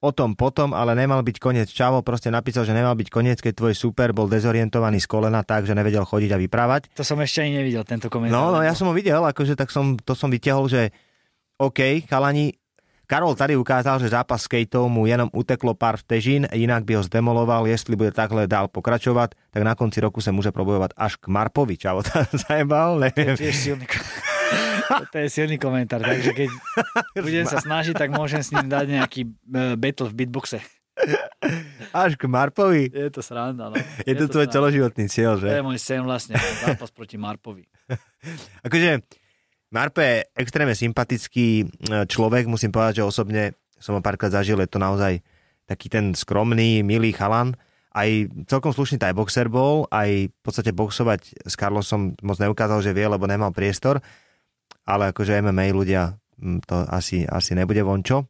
o 0.05 0.13
tom 0.13 0.37
potom, 0.37 0.77
ale 0.77 0.93
nemal 0.93 1.25
byť 1.25 1.37
koniec. 1.41 1.73
Čavo 1.73 2.05
proste 2.05 2.29
napísal, 2.29 2.69
že 2.69 2.77
nemal 2.77 2.93
byť 2.93 3.09
koniec, 3.09 3.41
keď 3.41 3.57
tvoj 3.57 3.73
super 3.73 4.13
bol 4.13 4.29
dezorientovaný 4.29 5.01
z 5.01 5.09
kolena 5.09 5.41
tak, 5.41 5.65
že 5.65 5.73
nevedel 5.73 6.05
chodiť 6.05 6.29
a 6.29 6.37
vyprávať. 6.37 6.93
To 6.93 7.01
som 7.01 7.17
ešte 7.17 7.41
ani 7.41 7.65
nevidel, 7.65 7.81
tento 7.81 8.05
komentár. 8.13 8.37
No, 8.37 8.53
no, 8.53 8.59
ja 8.61 8.77
som 8.77 8.85
ho 8.85 8.93
videl, 8.93 9.25
akože 9.25 9.57
tak 9.57 9.73
som, 9.73 9.97
to 9.97 10.13
som 10.13 10.29
vytiahol, 10.29 10.69
že 10.69 10.93
OK, 11.57 12.05
chalani, 12.05 12.53
Karol 13.05 13.37
tady 13.37 13.53
ukázal, 13.55 14.01
že 14.01 14.09
zápas 14.09 14.41
s 14.41 14.49
Kejtou 14.49 14.89
mu 14.89 15.05
jenom 15.05 15.29
uteklo 15.29 15.77
pár 15.77 16.01
vtežín, 16.01 16.49
inak 16.49 16.89
by 16.89 16.97
ho 16.97 17.03
zdemoloval, 17.05 17.69
jestli 17.69 17.93
bude 17.93 18.09
takhle 18.09 18.49
dál 18.49 18.65
pokračovať, 18.67 19.37
tak 19.53 19.61
na 19.61 19.77
konci 19.77 20.01
roku 20.01 20.25
sa 20.25 20.33
môže 20.33 20.49
probojovať 20.49 20.97
až 20.97 21.21
k 21.21 21.29
Marpovi. 21.29 21.77
Čavo, 21.77 22.01
zajebal, 22.49 22.97
neviem. 22.97 23.37
To 23.37 23.45
je 23.45 23.53
silný, 23.53 23.85
to 25.11 25.17
je 25.21 25.27
silný 25.29 25.57
komentár, 25.57 26.01
takže 26.01 26.31
keď 26.35 26.49
budem 27.25 27.45
sa 27.45 27.59
snažiť, 27.61 27.95
tak 27.95 28.09
môžem 28.13 28.41
s 28.41 28.53
ním 28.53 28.67
dať 28.69 28.85
nejaký 28.89 29.21
e, 29.25 29.29
battle 29.79 30.09
v 30.11 30.15
beatboxe. 30.23 30.59
Až 31.91 32.15
k 32.15 32.23
Marpovi? 32.31 32.87
Je 32.87 33.11
to 33.11 33.19
sranda, 33.19 33.67
no. 33.67 33.75
Je, 33.75 34.11
je 34.11 34.15
to, 34.15 34.31
to 34.31 34.39
tvoj 34.39 34.47
celoživotný 34.47 35.05
cieľ, 35.11 35.35
že? 35.35 35.51
To 35.51 35.59
je 35.59 35.67
môj 35.67 35.79
sen 35.79 36.01
vlastne, 36.03 36.39
zápas 36.63 36.89
proti 36.91 37.19
Marpovi. 37.19 37.67
akože, 38.67 39.03
Marpe 39.75 40.03
je 40.03 40.17
extrémne 40.39 40.71
sympatický 40.71 41.47
e, 41.61 41.65
človek, 42.07 42.47
musím 42.47 42.71
povedať, 42.71 43.03
že 43.03 43.07
osobne 43.07 43.43
som 43.75 43.97
ho 43.97 44.01
párkrát 44.01 44.31
zažil, 44.31 44.57
je 44.63 44.71
to 44.71 44.79
naozaj 44.79 45.19
taký 45.67 45.91
ten 45.91 46.15
skromný, 46.15 46.79
milý 46.85 47.11
chalan. 47.11 47.57
Aj 47.95 48.07
celkom 48.47 48.75
slušný 48.75 48.99
taj 48.99 49.15
boxer 49.15 49.47
bol, 49.47 49.87
aj 49.87 50.31
v 50.31 50.41
podstate 50.43 50.75
boxovať 50.75 51.47
s 51.47 51.53
Carlosom 51.55 52.15
moc 52.23 52.37
neukázal, 52.39 52.83
že 52.83 52.91
vie, 52.91 53.07
lebo 53.07 53.23
nemal 53.23 53.55
priestor. 53.55 54.03
Ale 54.85 55.09
akože 55.09 55.41
MMA 55.41 55.73
ľudia, 55.73 56.15
to 56.69 56.75
asi, 56.89 57.25
asi 57.25 57.57
nebude 57.57 57.81
vončo. 57.81 58.29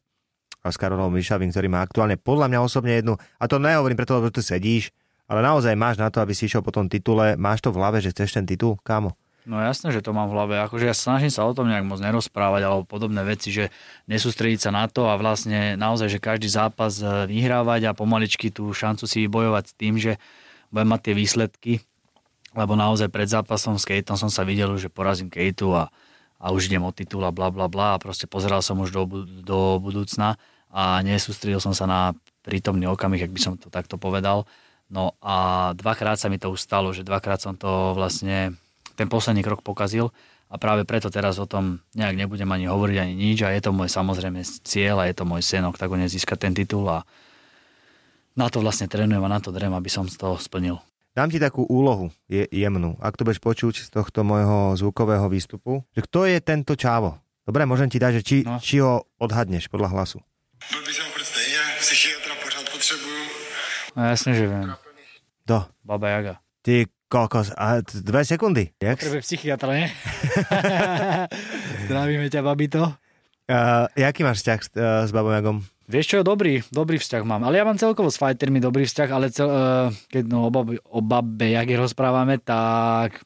A 0.66 0.74
s 0.74 0.82
Karolom 0.82 1.14
Myšavým, 1.14 1.54
ktorý 1.54 1.70
má 1.70 1.86
aktuálne 1.86 2.18
podľa 2.18 2.50
mňa 2.50 2.60
osobne 2.66 2.98
jednu, 2.98 3.14
a 3.18 3.44
to 3.46 3.62
nehovorím 3.62 4.00
preto, 4.00 4.18
lebo 4.18 4.34
tu 4.34 4.42
sedíš, 4.42 4.90
ale 5.30 5.46
naozaj 5.46 5.78
máš 5.78 6.02
na 6.02 6.10
to, 6.10 6.22
aby 6.22 6.34
si 6.34 6.50
išiel 6.50 6.66
po 6.66 6.74
tom 6.74 6.90
titule, 6.90 7.38
máš 7.38 7.62
to 7.62 7.70
v 7.70 7.78
hlave, 7.82 8.02
že 8.02 8.10
chceš 8.14 8.42
ten 8.42 8.46
titul, 8.50 8.78
kámo? 8.82 9.14
No 9.46 9.62
jasné, 9.62 9.94
že 9.94 10.02
to 10.02 10.10
mám 10.10 10.26
v 10.26 10.42
hlave. 10.42 10.58
Akože 10.58 10.90
ja 10.90 10.98
snažím 10.98 11.30
sa 11.30 11.46
o 11.46 11.54
tom 11.54 11.70
nejak 11.70 11.86
moc 11.86 12.02
nerozprávať 12.02 12.66
alebo 12.66 12.82
podobné 12.82 13.22
veci, 13.22 13.54
že 13.54 13.70
nesústrediť 14.10 14.70
sa 14.70 14.72
na 14.74 14.90
to 14.90 15.06
a 15.06 15.14
vlastne 15.22 15.78
naozaj, 15.78 16.18
že 16.18 16.18
každý 16.18 16.50
zápas 16.50 16.98
e, 16.98 17.30
vyhrávať 17.30 17.94
a 17.94 17.98
pomaličky 17.98 18.50
tú 18.50 18.74
šancu 18.74 19.06
si 19.06 19.30
bojovať 19.30 19.64
s 19.70 19.74
tým, 19.78 20.02
že 20.02 20.18
budem 20.74 20.90
mať 20.90 21.02
tie 21.06 21.14
výsledky. 21.14 21.74
Lebo 22.58 22.74
naozaj 22.74 23.14
pred 23.14 23.30
zápasom 23.30 23.78
s 23.78 23.86
Kejtom 23.86 24.18
som 24.18 24.34
sa 24.34 24.42
videl, 24.42 24.74
že 24.82 24.90
porazím 24.90 25.30
Kejtu 25.30 25.78
a, 25.78 25.94
a 26.40 26.52
už 26.52 26.68
idem 26.68 26.84
o 26.84 26.92
titul 26.92 27.24
a 27.24 27.32
bla 27.32 27.50
bla 27.50 27.72
bla 27.72 27.96
a 27.96 28.02
proste 28.02 28.28
pozeral 28.28 28.60
som 28.60 28.80
už 28.82 28.92
do, 28.92 29.04
do 29.44 29.60
budúcna 29.80 30.36
a 30.70 31.00
nesústredil 31.02 31.64
som 31.64 31.72
sa 31.72 31.88
na 31.88 32.00
prítomný 32.44 32.86
okamih, 32.86 33.24
ak 33.26 33.32
by 33.32 33.42
som 33.42 33.54
to 33.56 33.72
takto 33.72 33.96
povedal. 33.96 34.44
No 34.92 35.18
a 35.24 35.72
dvakrát 35.74 36.20
sa 36.20 36.30
mi 36.30 36.38
to 36.38 36.54
ustalo, 36.54 36.94
že 36.94 37.08
dvakrát 37.08 37.42
som 37.42 37.58
to 37.58 37.98
vlastne 37.98 38.54
ten 38.94 39.10
posledný 39.10 39.42
krok 39.42 39.66
pokazil 39.66 40.14
a 40.46 40.62
práve 40.62 40.86
preto 40.86 41.10
teraz 41.10 41.42
o 41.42 41.50
tom 41.50 41.82
nejak 41.98 42.16
nebudem 42.16 42.48
ani 42.48 42.70
hovoriť 42.70 42.98
ani 43.02 43.14
nič 43.18 43.42
a 43.44 43.50
je 43.50 43.62
to 43.66 43.74
môj 43.74 43.90
samozrejme 43.90 44.46
cieľ 44.46 45.02
a 45.02 45.10
je 45.10 45.16
to 45.18 45.26
môj 45.26 45.42
senok, 45.42 45.76
tak 45.80 45.90
získať 45.90 46.38
ten 46.48 46.54
titul 46.54 46.86
a 46.86 47.02
na 48.36 48.52
to 48.52 48.62
vlastne 48.62 48.86
trénujem 48.86 49.24
a 49.24 49.32
na 49.32 49.40
to 49.42 49.50
drem, 49.50 49.74
aby 49.74 49.90
som 49.90 50.06
to 50.06 50.38
splnil. 50.38 50.84
Dám 51.16 51.32
ti 51.32 51.40
takú 51.40 51.64
úlohu 51.64 52.12
je, 52.28 52.44
jemnú, 52.52 53.00
ak 53.00 53.16
to 53.16 53.24
budeš 53.24 53.40
počuť 53.40 53.88
z 53.88 53.88
tohto 53.88 54.28
môjho 54.28 54.76
zvukového 54.76 55.32
výstupu, 55.32 55.88
že 55.96 56.04
kto 56.04 56.28
je 56.28 56.44
tento 56.44 56.76
čávo? 56.76 57.24
Dobre, 57.48 57.64
môžem 57.64 57.88
ti 57.88 58.04
dať, 58.04 58.20
že 58.20 58.22
či, 58.28 58.38
no. 58.44 58.60
či 58.60 58.84
ho 58.84 59.08
odhadneš 59.16 59.72
podľa 59.72 59.96
hlasu. 59.96 60.20
Byl 60.76 60.84
by 60.84 60.92
som 60.92 61.08
stejne, 61.24 61.62
psychiatra 61.80 62.36
pořád 62.44 62.68
potrebujú. 62.68 63.24
No 63.96 64.02
jasne, 64.12 64.32
že 64.36 64.44
viem. 64.44 64.68
Kto? 65.48 65.58
Baba 65.88 66.08
Jaga. 66.12 66.36
Ty 66.60 66.92
Kokos, 67.08 67.54
a 67.56 67.80
dve 67.86 68.26
sekundy. 68.28 68.76
Jak? 68.76 69.00
Potrebuje 69.00 69.24
psychiatra, 69.24 69.72
nie? 69.72 69.88
Zdravíme 71.88 72.28
ťa, 72.28 72.44
babito. 72.44 72.92
Uh, 73.48 73.88
jaký 73.96 74.28
máš 74.28 74.44
vzťah 74.44 74.60
s, 74.60 74.68
uh, 74.76 75.06
s 75.08 75.16
Babom 75.16 75.32
Jagom? 75.32 75.64
Vieš 75.86 76.06
čo, 76.18 76.26
dobrý, 76.26 76.66
dobrý 76.74 76.98
vzťah 76.98 77.22
mám. 77.22 77.46
Ale 77.46 77.62
ja 77.62 77.68
mám 77.68 77.78
celkovo 77.78 78.10
s 78.10 78.18
fightermi 78.18 78.58
dobrý 78.58 78.90
vzťah, 78.90 79.10
ale 79.14 79.30
cel, 79.30 79.46
uh, 79.46 79.94
keď 80.10 80.24
no, 80.26 80.50
o, 80.50 80.50
babe, 80.50 80.82
o 80.82 81.02
babe 81.06 81.46
Jage 81.54 81.78
rozprávame, 81.78 82.42
tak 82.42 83.22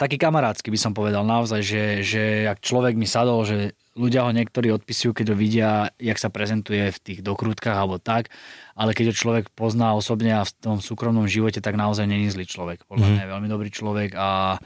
taký 0.00 0.16
kamarádsky 0.16 0.72
by 0.72 0.78
som 0.80 0.96
povedal 0.96 1.22
naozaj, 1.28 1.60
že, 1.60 1.84
že 2.00 2.48
ak 2.48 2.64
človek 2.64 2.96
mi 2.96 3.04
sadol, 3.04 3.44
že 3.44 3.76
ľudia 3.94 4.26
ho 4.26 4.32
niektorí 4.32 4.72
odpisujú, 4.74 5.12
keď 5.12 5.26
ho 5.32 5.36
vidia, 5.38 5.70
jak 6.00 6.18
sa 6.18 6.32
prezentuje 6.32 6.88
v 6.90 6.98
tých 6.98 7.20
dokrutkách 7.22 7.76
alebo 7.76 8.00
tak, 8.02 8.32
ale 8.74 8.96
keď 8.96 9.12
ho 9.12 9.20
človek 9.20 9.44
pozná 9.54 9.94
osobne 9.94 10.34
a 10.34 10.42
v 10.42 10.52
tom 10.58 10.76
súkromnom 10.82 11.30
živote, 11.30 11.62
tak 11.62 11.78
naozaj 11.78 12.08
není 12.08 12.26
zlý 12.32 12.48
človek. 12.48 12.88
Podľa 12.90 13.06
mňa 13.06 13.22
je 13.22 13.32
veľmi 13.36 13.48
dobrý 13.52 13.70
človek 13.70 14.18
a, 14.18 14.58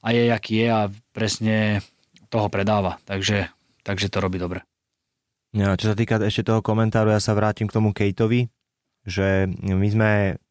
a 0.00 0.08
je, 0.08 0.22
aký 0.32 0.64
je 0.64 0.68
a 0.72 0.82
presne 1.12 1.84
toho 2.32 2.48
predáva. 2.48 2.96
Takže, 3.04 3.52
takže 3.84 4.08
to 4.08 4.24
robí 4.24 4.40
dobre. 4.40 4.64
No, 5.56 5.72
čo 5.80 5.92
sa 5.92 5.96
týka 5.96 6.20
ešte 6.20 6.44
toho 6.44 6.60
komentáru, 6.60 7.08
ja 7.08 7.20
sa 7.20 7.32
vrátim 7.32 7.64
k 7.64 7.72
tomu 7.72 7.96
Kejtovi, 7.96 8.52
že 9.08 9.48
my 9.48 9.88
sme 9.88 10.10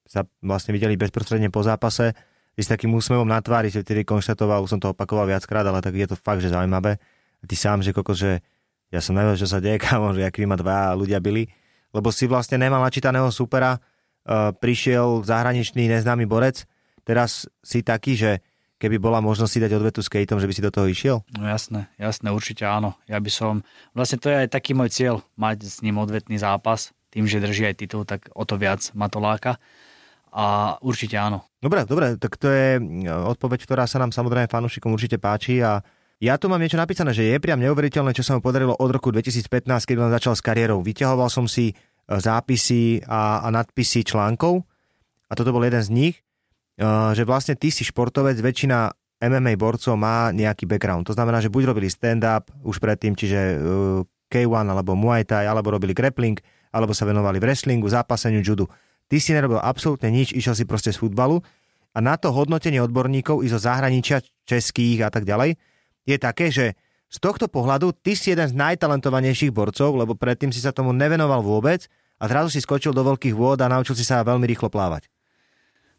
sa 0.09 0.25
vlastne 0.41 0.73
videli 0.73 0.97
bezprostredne 0.97 1.53
po 1.53 1.61
zápase, 1.61 2.17
s 2.55 2.71
takým 2.71 2.89
úsmevom 2.95 3.27
na 3.27 3.37
tvári 3.43 3.67
si 3.67 3.83
vtedy 3.83 4.07
konštatoval, 4.07 4.63
už 4.63 4.75
som 4.75 4.79
to 4.81 4.95
opakoval 4.95 5.27
viackrát, 5.27 5.67
ale 5.67 5.83
tak 5.83 5.93
je 5.93 6.07
to 6.07 6.15
fakt, 6.15 6.39
že 6.39 6.49
zaujímavé. 6.49 6.97
A 7.39 7.43
ty 7.45 7.53
sám, 7.53 7.83
že 7.83 7.91
koko, 7.91 8.15
že 8.15 8.39
ja 8.89 9.03
som 9.03 9.11
nevedel, 9.13 9.43
čo 9.43 9.49
sa 9.51 9.59
deje, 9.61 9.77
kámo, 9.85 10.15
že 10.15 10.25
aký 10.25 10.47
ma 10.47 10.57
dva 10.57 10.95
ľudia 10.97 11.21
byli 11.21 11.45
lebo 11.95 12.11
si 12.11 12.27
vlastne 12.27 12.59
nemal 12.59 12.83
načítaného 12.83 13.31
supera, 13.31 13.79
uh, 13.79 14.51
prišiel 14.51 15.23
zahraničný 15.23 15.87
neznámy 15.87 16.27
borec, 16.27 16.67
teraz 17.07 17.47
si 17.63 17.79
taký, 17.79 18.19
že 18.19 18.31
keby 18.77 18.99
bola 18.99 19.23
možnosť 19.23 19.51
si 19.51 19.63
dať 19.63 19.71
odvetu 19.75 19.99
s 20.03 20.11
Kejtom, 20.11 20.39
že 20.39 20.47
by 20.47 20.53
si 20.53 20.65
do 20.65 20.71
toho 20.71 20.88
išiel? 20.88 21.17
No 21.35 21.47
jasné, 21.47 21.88
jasné, 21.95 22.31
určite 22.31 22.67
áno. 22.67 22.95
Ja 23.07 23.19
by 23.19 23.31
som, 23.31 23.53
vlastne 23.95 24.19
to 24.19 24.27
je 24.27 24.45
aj 24.45 24.49
taký 24.51 24.75
môj 24.75 24.91
cieľ, 24.91 25.15
mať 25.39 25.67
s 25.67 25.79
ním 25.79 25.99
odvetný 25.99 26.35
zápas, 26.39 26.91
tým, 27.15 27.25
že 27.25 27.39
drží 27.39 27.63
aj 27.71 27.75
titul, 27.79 28.03
tak 28.03 28.27
o 28.35 28.43
to 28.43 28.59
viac 28.59 28.91
ma 28.91 29.07
to 29.07 29.23
láka. 29.23 29.55
A 30.35 30.75
určite 30.83 31.15
áno. 31.15 31.47
Dobre, 31.63 31.88
dobre, 31.88 32.19
tak 32.19 32.35
to 32.35 32.51
je 32.51 32.75
odpoveď, 33.07 33.59
ktorá 33.63 33.83
sa 33.88 34.03
nám 34.03 34.11
samozrejme 34.11 34.51
fanúšikom 34.51 34.91
určite 34.91 35.15
páči 35.15 35.63
a 35.63 35.79
ja 36.19 36.35
tu 36.35 36.47
mám 36.51 36.59
niečo 36.59 36.79
napísané, 36.79 37.11
že 37.11 37.27
je 37.27 37.43
priam 37.43 37.59
neuveriteľné, 37.59 38.15
čo 38.15 38.23
sa 38.23 38.35
mu 38.35 38.43
podarilo 38.43 38.75
od 38.75 38.89
roku 38.91 39.11
2015, 39.11 39.67
keď 39.88 39.95
on 39.99 40.11
začal 40.11 40.35
s 40.35 40.43
kariérou. 40.43 40.79
Vyťahoval 40.79 41.27
som 41.27 41.47
si 41.47 41.71
e, 41.71 41.73
zápisy 42.07 43.03
a, 43.07 43.43
a 43.43 43.47
nadpisy 43.51 44.07
článkov 44.07 44.63
a 45.27 45.33
toto 45.35 45.51
bol 45.55 45.63
jeden 45.63 45.83
z 45.83 45.89
nich, 45.91 46.15
že 46.77 47.23
vlastne 47.23 47.55
ty 47.55 47.71
si 47.71 47.88
športovec, 47.88 48.35
väčšina 48.39 48.91
MMA 49.23 49.55
borcov 49.55 49.95
má 49.95 50.29
nejaký 50.35 50.67
background. 50.67 51.07
To 51.07 51.15
znamená, 51.15 51.39
že 51.39 51.47
buď 51.47 51.71
robili 51.71 51.88
stand-up 51.88 52.51
už 52.67 52.83
predtým, 52.83 53.15
čiže 53.15 53.39
e, 53.39 53.55
K1 54.27 54.67
alebo 54.67 54.91
Muay 54.91 55.23
Thai, 55.23 55.47
alebo 55.47 55.71
robili 55.71 55.95
grappling, 55.95 56.35
alebo 56.75 56.91
sa 56.91 57.07
venovali 57.07 57.39
wrestlingu, 57.39 57.88
zápaseniu, 57.88 58.43
judu. 58.43 58.67
Ty 59.07 59.15
si 59.23 59.31
nerobil 59.31 59.63
absolútne 59.63 60.11
nič, 60.11 60.35
išiel 60.35 60.51
si 60.51 60.67
proste 60.67 60.91
z 60.91 60.99
futbalu 60.99 61.39
a 61.95 62.03
na 62.03 62.19
to 62.19 62.35
hodnotenie 62.35 62.83
odborníkov 62.83 63.39
i 63.39 63.47
zo 63.47 63.55
zahraničia 63.55 64.19
českých 64.43 65.07
a 65.07 65.09
tak 65.09 65.23
ďalej, 65.23 65.55
je 66.03 66.17
také, 66.19 66.51
že 66.51 66.75
z 67.07 67.17
tohto 67.23 67.47
pohľadu 67.47 67.95
ty 68.03 68.19
si 68.19 68.35
jeden 68.35 68.51
z 68.51 68.57
najtalentovanejších 68.57 69.55
borcov, 69.55 69.95
lebo 69.95 70.19
predtým 70.19 70.51
si 70.51 70.59
sa 70.59 70.75
tomu 70.75 70.91
nevenoval 70.91 71.39
vôbec 71.39 71.88
a 72.19 72.27
zrazu 72.27 72.51
si 72.51 72.59
skočil 72.59 72.91
do 72.91 73.07
veľkých 73.07 73.31
vôd 73.31 73.63
a 73.63 73.71
naučil 73.71 73.95
si 73.95 74.03
sa 74.03 74.25
veľmi 74.25 74.43
rýchlo 74.43 74.67
plávať. 74.67 75.07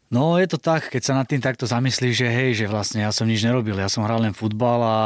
No 0.07 0.39
je 0.39 0.47
to 0.47 0.55
tak, 0.55 0.87
keď 0.87 1.01
sa 1.03 1.13
nad 1.19 1.27
tým 1.27 1.43
takto 1.43 1.67
zamyslíš, 1.67 2.23
že 2.23 2.27
hej, 2.31 2.49
že 2.63 2.65
vlastne 2.71 3.03
ja 3.03 3.11
som 3.11 3.27
nič 3.27 3.43
nerobil, 3.43 3.75
ja 3.75 3.91
som 3.91 4.07
hral 4.07 4.23
len 4.23 4.31
futbal 4.31 4.79
a 4.79 4.97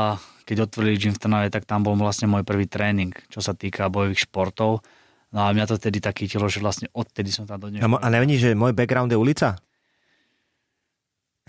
keď 0.45 0.69
otvorili 0.69 0.99
gym 0.99 1.13
v 1.17 1.21
Trnave, 1.21 1.47
tak 1.49 1.65
tam 1.65 1.81
bol 1.81 1.97
vlastne 1.97 2.29
môj 2.29 2.45
prvý 2.45 2.69
tréning, 2.69 3.09
čo 3.33 3.41
sa 3.41 3.57
týka 3.57 3.89
bojových 3.89 4.29
športov. 4.29 4.85
No 5.31 5.47
a 5.47 5.55
mňa 5.55 5.65
to 5.73 5.81
tedy 5.81 6.03
tak 6.03 6.21
chytilo, 6.21 6.45
že 6.51 6.61
vlastne 6.61 6.91
odtedy 6.93 7.33
som 7.33 7.49
tam 7.49 7.65
do 7.65 7.71
A, 7.71 7.87
a 7.87 8.07
nevní, 8.11 8.37
že 8.37 8.53
môj 8.53 8.77
background 8.77 9.09
je 9.09 9.17
ulica? 9.17 9.57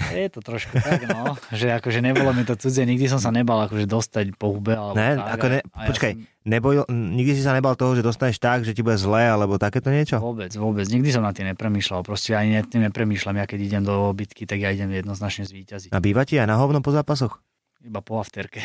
Je 0.00 0.28
to 0.32 0.40
trošku 0.40 0.80
tak, 0.80 1.04
no, 1.04 1.36
že 1.52 1.68
akože 1.68 2.00
nebolo 2.00 2.32
mi 2.32 2.48
to 2.48 2.56
cudzie, 2.56 2.88
nikdy 2.88 3.12
som 3.12 3.20
sa 3.20 3.28
nebal 3.28 3.60
akože 3.68 3.84
dostať 3.84 4.36
po 4.40 4.56
hube. 4.56 4.72
Alebo 4.72 4.96
ne, 4.96 5.20
tak, 5.20 5.36
ako 5.36 5.46
ne, 5.52 5.58
počkaj, 5.68 6.12
ja 6.12 6.16
som... 6.16 6.48
neboj, 6.48 6.74
nikdy 6.88 7.32
si 7.36 7.42
sa 7.44 7.52
nebal 7.52 7.76
toho, 7.76 7.92
že 7.92 8.02
dostaneš 8.02 8.40
tak, 8.40 8.64
že 8.64 8.72
ti 8.72 8.80
bude 8.80 8.96
zle, 8.96 9.28
alebo 9.28 9.60
takéto 9.60 9.92
niečo? 9.92 10.16
Vôbec, 10.16 10.48
vôbec, 10.56 10.88
nikdy 10.88 11.12
som 11.12 11.20
na 11.20 11.36
tým 11.36 11.52
nepremýšľal, 11.52 12.08
proste 12.08 12.32
ani 12.32 12.64
tým 12.64 12.88
nepremýšľam, 12.88 13.40
ja 13.40 13.46
keď 13.46 13.58
idem 13.60 13.82
do 13.84 14.10
bitky, 14.16 14.48
tak 14.48 14.64
ja 14.64 14.72
idem 14.72 14.88
jednoznačne 14.96 15.44
zvíťaziť. 15.44 15.92
A 15.92 16.00
býva 16.00 16.24
ti 16.24 16.40
aj 16.40 16.48
na 16.48 16.56
hovno 16.56 16.80
po 16.80 16.90
zápasoch? 16.90 17.44
iba 17.82 17.98
po 17.98 18.22
afterke. 18.22 18.62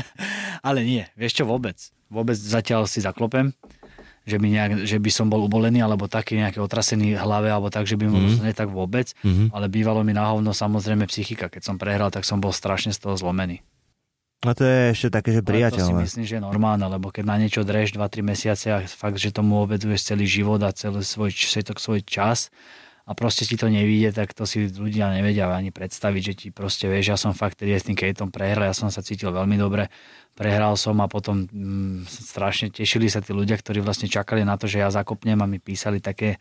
Ale 0.66 0.84
nie, 0.84 1.08
vieš 1.16 1.42
čo, 1.42 1.44
vôbec. 1.48 1.76
Vôbec 2.12 2.36
zatiaľ 2.36 2.84
si 2.84 3.00
zaklopem, 3.00 3.56
že 4.22 4.36
by, 4.38 4.46
nejak, 4.46 4.72
že 4.86 4.98
by 5.02 5.10
som 5.10 5.26
bol 5.26 5.42
ubolený, 5.42 5.82
alebo 5.82 6.06
taký 6.06 6.38
nejaký 6.38 6.62
otrasený 6.62 7.18
hlave, 7.18 7.50
alebo 7.50 7.68
tak, 7.68 7.90
že 7.90 7.98
by 7.98 8.06
mu 8.06 8.18
mm. 8.18 8.42
nie 8.42 8.54
tak 8.54 8.70
vôbec. 8.70 9.10
Mhm. 9.26 9.50
Ale 9.50 9.66
bývalo 9.66 10.06
mi 10.06 10.14
na 10.14 10.30
hovno 10.30 10.54
samozrejme 10.54 11.06
psychika. 11.10 11.50
Keď 11.50 11.62
som 11.62 11.76
prehral, 11.76 12.14
tak 12.14 12.22
som 12.22 12.38
bol 12.38 12.54
strašne 12.54 12.94
z 12.94 13.02
toho 13.02 13.18
zlomený. 13.18 13.62
No 14.42 14.58
to 14.58 14.66
je 14.66 14.90
ešte 14.90 15.08
také, 15.14 15.30
že 15.30 15.38
Ale 15.38 15.46
to 15.46 15.46
si 15.46 15.54
priateľné. 15.54 16.02
myslím, 16.02 16.24
že 16.26 16.34
je 16.34 16.42
normálne, 16.42 16.82
lebo 16.82 17.14
keď 17.14 17.24
na 17.30 17.38
niečo 17.38 17.62
dreš 17.62 17.94
2-3 17.94 18.26
mesiace 18.26 18.66
a 18.74 18.82
fakt, 18.90 19.22
že 19.22 19.30
tomu 19.30 19.62
obeduješ 19.62 20.02
celý 20.02 20.26
život 20.26 20.58
a 20.66 20.74
celý 20.74 21.06
svoj, 21.06 21.30
všetok 21.30 21.78
svoj 21.78 22.02
čas 22.02 22.50
a 23.02 23.10
proste 23.18 23.42
ti 23.42 23.58
to 23.58 23.66
nevíde, 23.66 24.14
tak 24.14 24.30
to 24.30 24.46
si 24.46 24.70
ľudia 24.70 25.10
nevedia 25.10 25.50
ani 25.50 25.74
predstaviť, 25.74 26.22
že 26.22 26.34
ti 26.38 26.46
proste 26.54 26.86
vieš, 26.86 27.14
ja 27.14 27.18
som 27.18 27.34
fakt 27.34 27.58
tedy 27.58 27.74
s 27.74 27.86
tým 27.86 27.98
Kejtom 27.98 28.30
prehral, 28.30 28.70
ja 28.70 28.76
som 28.76 28.88
sa 28.94 29.02
cítil 29.02 29.34
veľmi 29.34 29.58
dobre, 29.58 29.90
prehral 30.38 30.78
som 30.78 30.98
a 31.02 31.10
potom 31.10 31.50
mm, 31.50 32.06
strašne 32.06 32.70
tešili 32.70 33.10
sa 33.10 33.18
tí 33.18 33.34
ľudia, 33.34 33.58
ktorí 33.58 33.82
vlastne 33.82 34.06
čakali 34.06 34.46
na 34.46 34.54
to, 34.54 34.70
že 34.70 34.78
ja 34.78 34.88
zakopnem 34.94 35.38
a 35.42 35.50
mi 35.50 35.58
písali 35.58 35.98
také 35.98 36.38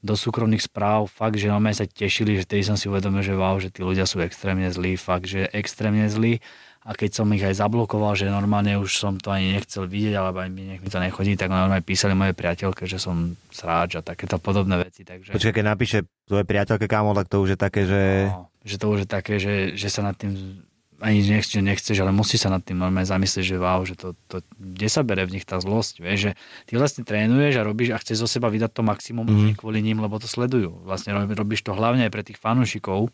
do 0.00 0.16
súkromných 0.16 0.64
správ, 0.64 1.12
fakt, 1.12 1.36
že 1.36 1.52
na 1.52 1.60
sa 1.76 1.84
tešili, 1.84 2.40
že 2.40 2.48
tedy 2.48 2.64
som 2.64 2.80
si 2.80 2.88
uvedomil, 2.88 3.20
že 3.20 3.36
wow, 3.36 3.60
že 3.60 3.68
tí 3.68 3.84
ľudia 3.84 4.08
sú 4.08 4.24
extrémne 4.24 4.72
zlí, 4.72 4.96
fakt, 4.96 5.28
že 5.28 5.44
extrémne 5.52 6.08
zlí 6.08 6.40
a 6.80 6.96
keď 6.96 7.10
som 7.12 7.28
ich 7.36 7.44
aj 7.44 7.60
zablokoval, 7.60 8.16
že 8.16 8.32
normálne 8.32 8.80
už 8.80 8.96
som 8.96 9.20
to 9.20 9.28
ani 9.28 9.52
nechcel 9.52 9.84
vidieť, 9.84 10.16
alebo 10.16 10.40
ani 10.40 10.50
mi 10.50 10.62
nech 10.64 10.80
mi 10.80 10.88
to 10.88 10.96
nechodí, 10.96 11.36
tak 11.36 11.52
normálne 11.52 11.84
písali 11.84 12.16
moje 12.16 12.32
priateľke, 12.32 12.88
že 12.88 12.96
som 12.96 13.36
sráč 13.52 14.00
a 14.00 14.02
takéto 14.02 14.40
podobné 14.40 14.80
veci. 14.80 15.04
Takže, 15.04 15.36
Počkaj, 15.36 15.54
keď 15.60 15.64
napíše 15.68 15.98
tvoje 16.24 16.48
priateľke 16.48 16.88
kámo, 16.88 17.12
tak 17.12 17.28
to 17.28 17.44
už 17.44 17.54
je 17.54 17.58
také, 17.60 17.84
že... 17.84 18.32
no, 18.32 18.48
že 18.64 18.76
to 18.80 18.86
už 18.96 18.98
je 19.04 19.08
také, 19.08 19.36
že, 19.36 19.76
že 19.76 19.92
sa 19.92 20.00
nad 20.00 20.16
tým 20.16 20.64
ani 21.00 21.24
nechceš, 21.24 21.64
nechceš, 21.64 21.96
ale 22.04 22.12
musí 22.12 22.36
sa 22.36 22.52
nad 22.52 22.60
tým 22.60 22.76
normálne 22.76 23.08
zamyslieť, 23.08 23.44
že 23.44 23.56
wow, 23.56 23.80
že 23.88 23.96
to, 23.96 24.12
to, 24.28 24.44
kde 24.60 24.88
sa 24.92 25.00
bere 25.00 25.24
v 25.24 25.40
nich 25.40 25.48
tá 25.48 25.56
zlosť, 25.56 26.04
vieš, 26.04 26.18
že 26.28 26.32
ty 26.68 26.76
vlastne 26.76 27.08
trénuješ 27.08 27.56
a 27.56 27.64
robíš 27.64 27.96
a 27.96 28.00
chceš 28.00 28.20
zo 28.20 28.28
seba 28.28 28.52
vydať 28.52 28.70
to 28.72 28.84
maximum 28.84 29.24
mm. 29.24 29.56
kvôli 29.56 29.80
ním, 29.80 30.04
lebo 30.04 30.20
to 30.20 30.28
sledujú. 30.28 30.84
Vlastne 30.84 31.16
rob- 31.16 31.32
robíš 31.32 31.64
to 31.64 31.72
hlavne 31.72 32.04
aj 32.04 32.12
pre 32.12 32.20
tých 32.20 32.36
fanúšikov, 32.36 33.08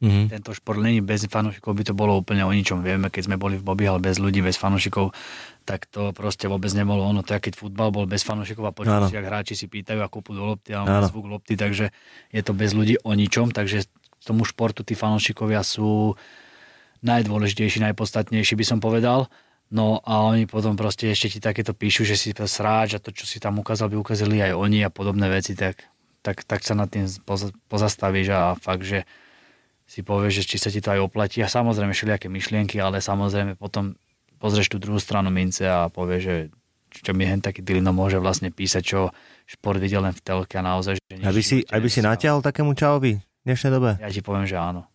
Mhm. 0.00 0.32
tento 0.32 0.56
šport 0.56 0.80
není 0.80 1.04
bez 1.04 1.28
fanúšikov, 1.28 1.76
by 1.76 1.84
to 1.84 1.92
bolo 1.92 2.16
úplne 2.16 2.40
o 2.40 2.52
ničom. 2.52 2.80
Vieme, 2.80 3.12
keď 3.12 3.28
sme 3.28 3.36
boli 3.36 3.60
v 3.60 3.64
Bobby, 3.68 3.84
ale 3.84 4.00
bez 4.00 4.16
ľudí, 4.16 4.40
bez 4.40 4.56
fanúšikov, 4.56 5.12
tak 5.68 5.84
to 5.92 6.16
proste 6.16 6.48
vôbec 6.48 6.72
nebolo 6.72 7.04
ono. 7.04 7.20
To 7.20 7.36
je, 7.36 7.40
keď 7.44 7.60
futbal 7.60 7.92
bol 7.92 8.08
bez 8.08 8.24
fanúšikov 8.24 8.64
a 8.64 8.72
si, 9.12 9.14
ak 9.20 9.28
hráči 9.28 9.52
si 9.52 9.68
pýtajú 9.68 10.00
a 10.00 10.08
kúpu 10.08 10.32
do 10.32 10.40
lopty 10.48 10.72
a 10.72 11.04
zvuk 11.04 11.28
lopty, 11.28 11.52
takže 11.52 11.92
je 12.32 12.40
to 12.40 12.56
bez 12.56 12.72
ľudí 12.72 12.96
o 13.04 13.12
ničom, 13.12 13.52
takže 13.52 13.84
tomu 14.24 14.48
športu 14.48 14.80
tí 14.88 14.96
fanúšikovia 14.96 15.60
sú 15.60 16.16
najdôležitejší, 17.04 17.84
najpodstatnejší 17.92 18.56
by 18.56 18.64
som 18.64 18.78
povedal. 18.80 19.28
No 19.70 20.02
a 20.02 20.26
oni 20.26 20.50
potom 20.50 20.74
proste 20.74 21.12
ešte 21.12 21.36
ti 21.36 21.38
takéto 21.38 21.76
píšu, 21.76 22.02
že 22.02 22.18
si 22.18 22.34
to 22.34 22.48
sráč 22.50 22.96
a 22.96 23.02
to, 23.04 23.14
čo 23.14 23.22
si 23.28 23.38
tam 23.38 23.60
ukázal, 23.62 23.92
by 23.92 23.96
ukázali 24.00 24.42
aj 24.42 24.52
oni 24.56 24.82
a 24.82 24.90
podobné 24.90 25.30
veci, 25.30 25.54
tak, 25.54 25.86
tak, 26.26 26.42
tak 26.42 26.66
sa 26.66 26.74
nad 26.74 26.90
tým 26.90 27.06
poza- 27.22 27.54
pozastavíš 27.70 28.28
a 28.34 28.40
fakt, 28.58 28.82
že 28.82 29.06
si 29.90 30.06
povieš, 30.06 30.42
že 30.42 30.44
či 30.46 30.56
sa 30.62 30.70
ti 30.70 30.78
to 30.78 30.94
aj 30.94 31.02
oplatí 31.02 31.42
a 31.42 31.50
samozrejme 31.50 31.90
všelijaké 31.90 32.30
myšlienky, 32.30 32.78
ale 32.78 33.02
samozrejme 33.02 33.58
potom 33.58 33.98
pozrieš 34.38 34.70
tú 34.70 34.78
druhú 34.78 35.02
stranu 35.02 35.34
mince 35.34 35.66
a 35.66 35.90
povieš, 35.90 36.22
že 36.22 36.36
čo 36.94 37.10
mi 37.10 37.26
hen 37.26 37.42
taký 37.42 37.66
Dilino 37.66 37.90
môže 37.90 38.22
vlastne 38.22 38.54
písať, 38.54 38.82
čo 38.86 39.10
šport 39.50 39.82
videl 39.82 40.06
len 40.06 40.14
v 40.14 40.22
telke 40.22 40.54
a 40.58 40.62
naozaj, 40.62 41.02
že 41.02 41.26
Aby 41.26 41.42
si, 41.42 41.66
aby 41.66 41.90
si 41.90 42.06
natiahol 42.06 42.38
takému 42.38 42.70
čaovi 42.78 43.18
v 43.18 43.44
dnešnej 43.46 43.70
dobe? 43.74 43.98
Ja 43.98 44.10
ti 44.10 44.22
poviem, 44.22 44.46
že 44.46 44.58
áno. 44.58 44.86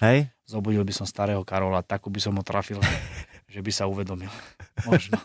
Hej? 0.00 0.32
Zobudil 0.48 0.80
by 0.80 0.92
som 0.96 1.04
starého 1.04 1.44
Karola, 1.44 1.84
takú 1.84 2.08
by 2.08 2.20
som 2.20 2.32
ho 2.36 2.44
trafil, 2.44 2.80
že 3.52 3.60
by 3.60 3.70
sa 3.72 3.84
uvedomil. 3.84 4.32
Možno. 4.88 5.20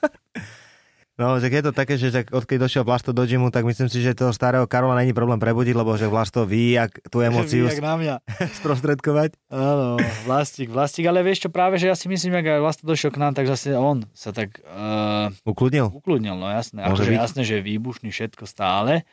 No, 1.14 1.38
že 1.38 1.46
je 1.46 1.62
to 1.62 1.70
také, 1.70 1.94
že 1.94 2.10
tak 2.10 2.34
odkedy 2.34 2.58
došiel 2.58 2.82
Vlasto 2.82 3.14
do 3.14 3.22
gymu, 3.22 3.54
tak 3.54 3.70
myslím 3.70 3.86
si, 3.86 4.02
že 4.02 4.18
toho 4.18 4.34
starého 4.34 4.66
Karola 4.66 4.98
není 4.98 5.14
problém 5.14 5.38
prebudiť, 5.38 5.78
lebo 5.78 5.94
že 5.94 6.10
Vlasto 6.10 6.42
ví, 6.42 6.74
jak 6.74 6.90
tú 7.14 7.22
emóciu 7.22 7.70
Jak 7.70 7.86
na 7.86 7.94
mňa. 8.02 8.16
sprostredkovať. 8.62 9.38
Áno, 9.54 10.02
vlastík, 10.26 10.74
vlastík, 10.74 11.06
ale 11.06 11.22
vieš 11.22 11.46
čo, 11.46 11.50
práve, 11.54 11.78
že 11.78 11.86
ja 11.86 11.94
si 11.94 12.10
myslím, 12.10 12.42
ak 12.42 12.58
aj 12.58 12.62
Vlasto 12.66 12.84
došiel 12.90 13.14
k 13.14 13.22
nám, 13.22 13.38
tak 13.38 13.46
zase 13.46 13.78
on 13.78 14.10
sa 14.18 14.34
tak 14.34 14.58
uh, 14.66 15.30
Ukludnil? 15.46 15.94
ukludnil, 15.94 16.34
no 16.34 16.50
jasné. 16.50 16.82
Akože 16.82 17.14
jasné, 17.14 17.46
že 17.46 17.62
je 17.62 17.68
výbušný 17.70 18.10
všetko 18.10 18.50
stále, 18.50 19.06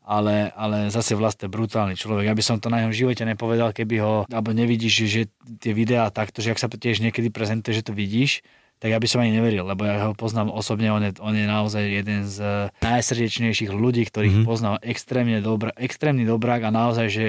ale, 0.00 0.56
ale 0.56 0.88
zase 0.88 1.12
vlastne 1.12 1.52
brutálny 1.52 2.00
človek. 2.00 2.32
Ja 2.32 2.34
by 2.34 2.40
som 2.40 2.64
to 2.64 2.72
na 2.72 2.88
jeho 2.88 2.96
živote 2.96 3.28
nepovedal, 3.28 3.76
keby 3.76 4.00
ho, 4.00 4.14
alebo 4.32 4.56
nevidíš, 4.56 5.04
že, 5.04 5.06
že 5.06 5.22
tie 5.60 5.76
videá 5.76 6.08
takto, 6.08 6.40
že 6.40 6.56
ak 6.56 6.64
sa 6.64 6.72
tiež 6.72 7.04
niekedy 7.04 7.28
prezentuje, 7.28 7.76
že 7.76 7.84
to 7.84 7.92
vidíš, 7.92 8.40
tak 8.82 8.90
ja 8.90 8.98
by 8.98 9.06
som 9.06 9.22
ani 9.22 9.38
neveril, 9.38 9.62
lebo 9.62 9.86
ja 9.86 10.10
ho 10.10 10.18
poznám 10.18 10.50
osobne, 10.50 10.90
on 10.90 11.06
je, 11.06 11.14
on 11.22 11.30
je 11.38 11.46
naozaj 11.46 11.84
jeden 11.86 12.26
z 12.26 12.66
najsrdečnejších 12.82 13.70
ľudí, 13.70 14.10
ktorých 14.10 14.34
Mhm. 14.34 14.38
mm-hmm. 14.42 14.50
poznám 14.50 14.76
extrémne 14.82 15.38
dobrá, 15.38 15.70
extrémny 15.78 16.26
dobrák 16.26 16.66
a 16.66 16.74
naozaj, 16.74 17.06
že 17.06 17.26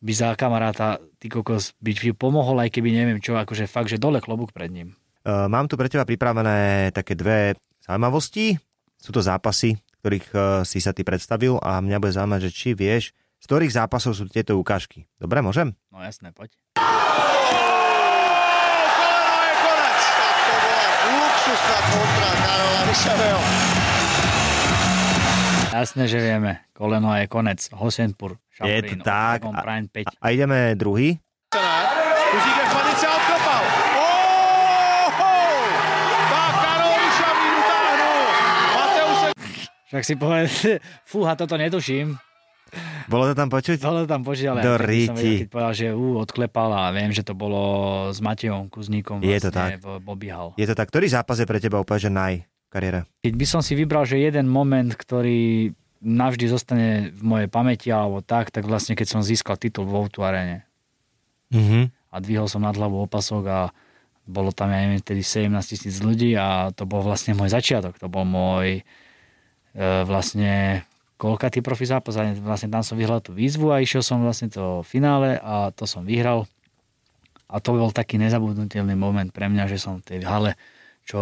by 0.00 0.12
za 0.16 0.32
kamaráta 0.32 1.00
ty 1.20 1.28
kokos 1.28 1.76
byť 1.80 2.16
pomohol, 2.16 2.60
aj 2.64 2.72
keby 2.72 2.88
neviem 2.92 3.20
čo, 3.20 3.36
akože 3.36 3.68
fakt, 3.68 3.92
že 3.92 4.00
dole 4.00 4.24
klobúk 4.24 4.52
pred 4.56 4.72
ním. 4.72 4.96
Uh, 5.24 5.48
mám 5.48 5.68
tu 5.68 5.76
pre 5.76 5.88
teba 5.88 6.04
pripravené 6.04 6.92
také 6.92 7.16
dve 7.16 7.56
zaujímavosti. 7.84 8.60
Sú 9.00 9.12
to 9.12 9.24
zápasy, 9.24 9.80
ktorých 10.04 10.26
uh, 10.32 10.40
si 10.64 10.80
sa 10.84 10.92
ty 10.92 11.04
predstavil 11.04 11.56
a 11.60 11.80
mňa 11.80 11.96
bude 12.00 12.12
zaujímať, 12.12 12.40
že 12.44 12.50
či 12.52 12.68
vieš, 12.76 13.16
z 13.40 13.44
ktorých 13.48 13.72
zápasov 13.72 14.12
sú 14.16 14.28
tieto 14.28 14.56
ukážky. 14.60 15.08
Dobre, 15.16 15.40
môžem? 15.40 15.72
No 15.88 16.00
jasné, 16.04 16.32
poď. 16.36 16.52
Luxusná 21.64 21.80
kontra 21.88 22.30
Karola 22.44 22.80
Ryšavého. 22.84 23.40
Jasné, 25.72 26.04
že 26.08 26.18
vieme. 26.20 26.60
Koleno 26.76 27.16
je 27.16 27.24
konec. 27.26 27.58
Hosenpur, 27.72 28.36
Je 28.60 28.82
to 28.84 28.94
tak. 29.00 29.48
Octagon, 29.48 29.56
Prime 29.64 29.88
5. 29.88 30.04
A, 30.06 30.10
a 30.20 30.26
ideme 30.30 30.58
druhý. 30.76 31.18
Panice 32.68 33.04
a 33.08 33.12
odkopal. 33.16 33.62
Tak 36.28 36.52
Karol 36.52 36.94
Ryšavý 37.00 37.46
utáhnul. 37.58 38.22
Mateus 38.76 39.18
Však 39.88 40.02
si 40.04 40.14
povedal, 40.20 40.46
fúha, 41.08 41.32
toto 41.32 41.56
netuším. 41.56 42.20
Bolo 43.06 43.24
to 43.28 43.34
tam 43.34 43.48
počuť? 43.48 43.78
Bolo 43.80 44.04
to 44.04 44.08
tam 44.08 44.22
počuť, 44.22 44.46
ale 44.48 44.60
Do 44.60 44.74
ja 44.74 45.06
som 45.06 45.14
vedel, 45.14 45.44
keď 45.44 45.48
povedal, 45.48 45.72
že 45.72 45.86
ú, 45.90 46.16
odklepal 46.16 46.70
a 46.70 46.82
viem, 46.90 47.10
že 47.10 47.20
to 47.20 47.32
bolo 47.32 47.60
s 48.08 48.18
Matejom 48.18 48.68
Kuzníkom 48.68 49.20
Je 49.20 49.36
to 49.38 49.48
vlastne 49.48 49.76
tak. 49.76 50.00
Bobby 50.00 50.28
Hall. 50.28 50.52
Je 50.54 50.64
to 50.64 50.72
tak, 50.72 50.88
ktorý 50.88 51.06
zápas 51.06 51.36
je 51.36 51.46
pre 51.46 51.58
teba 51.58 51.78
úplne 51.78 52.00
že 52.00 52.10
naj 52.10 52.34
v 52.42 52.68
kariére? 52.68 52.98
Keď 53.20 53.34
by 53.34 53.46
som 53.46 53.60
si 53.60 53.72
vybral, 53.72 54.04
že 54.04 54.16
jeden 54.16 54.46
moment, 54.46 54.90
ktorý 54.90 55.72
navždy 56.00 56.46
zostane 56.46 56.88
v 57.16 57.22
mojej 57.24 57.48
pamäti 57.48 57.88
alebo 57.88 58.20
tak, 58.20 58.52
tak 58.52 58.64
vlastne 58.64 58.92
keď 58.92 59.06
som 59.08 59.20
získal 59.24 59.56
titul 59.56 59.84
v 59.84 59.96
Outu 59.96 60.20
arene 60.20 60.68
Mhm. 61.48 61.88
a 62.10 62.16
dvihol 62.18 62.46
som 62.46 62.60
nad 62.60 62.74
hlavu 62.74 63.04
opasok 63.04 63.42
a 63.46 63.60
bolo 64.24 64.50
tam, 64.50 64.72
ja 64.72 64.80
neviem, 64.80 64.98
vtedy 64.98 65.20
17 65.20 65.52
tisíc 65.68 66.00
ľudí 66.00 66.32
a 66.34 66.72
to 66.72 66.84
bol 66.84 67.04
vlastne 67.04 67.36
môj 67.36 67.52
začiatok. 67.52 68.00
To 68.00 68.08
bol 68.08 68.24
môj 68.24 68.80
e, 68.80 68.82
vlastne 70.08 70.82
koľkatý 71.24 71.64
profi 71.64 71.88
zápas 71.88 72.20
a 72.20 72.36
vlastne 72.36 72.68
tam 72.68 72.84
som 72.84 73.00
vyhral 73.00 73.24
tú 73.24 73.32
výzvu 73.32 73.72
a 73.72 73.80
išiel 73.80 74.04
som 74.04 74.20
vlastne 74.20 74.52
to 74.52 74.84
finále 74.84 75.40
a 75.40 75.72
to 75.72 75.88
som 75.88 76.04
vyhral 76.04 76.44
a 77.48 77.56
to 77.64 77.72
bol 77.72 77.88
taký 77.88 78.20
nezabudnutelný 78.20 78.92
moment 78.92 79.32
pre 79.32 79.48
mňa, 79.48 79.64
že 79.72 79.80
som 79.80 80.04
v 80.04 80.04
tej 80.04 80.20
hale, 80.28 80.52
čo 81.08 81.20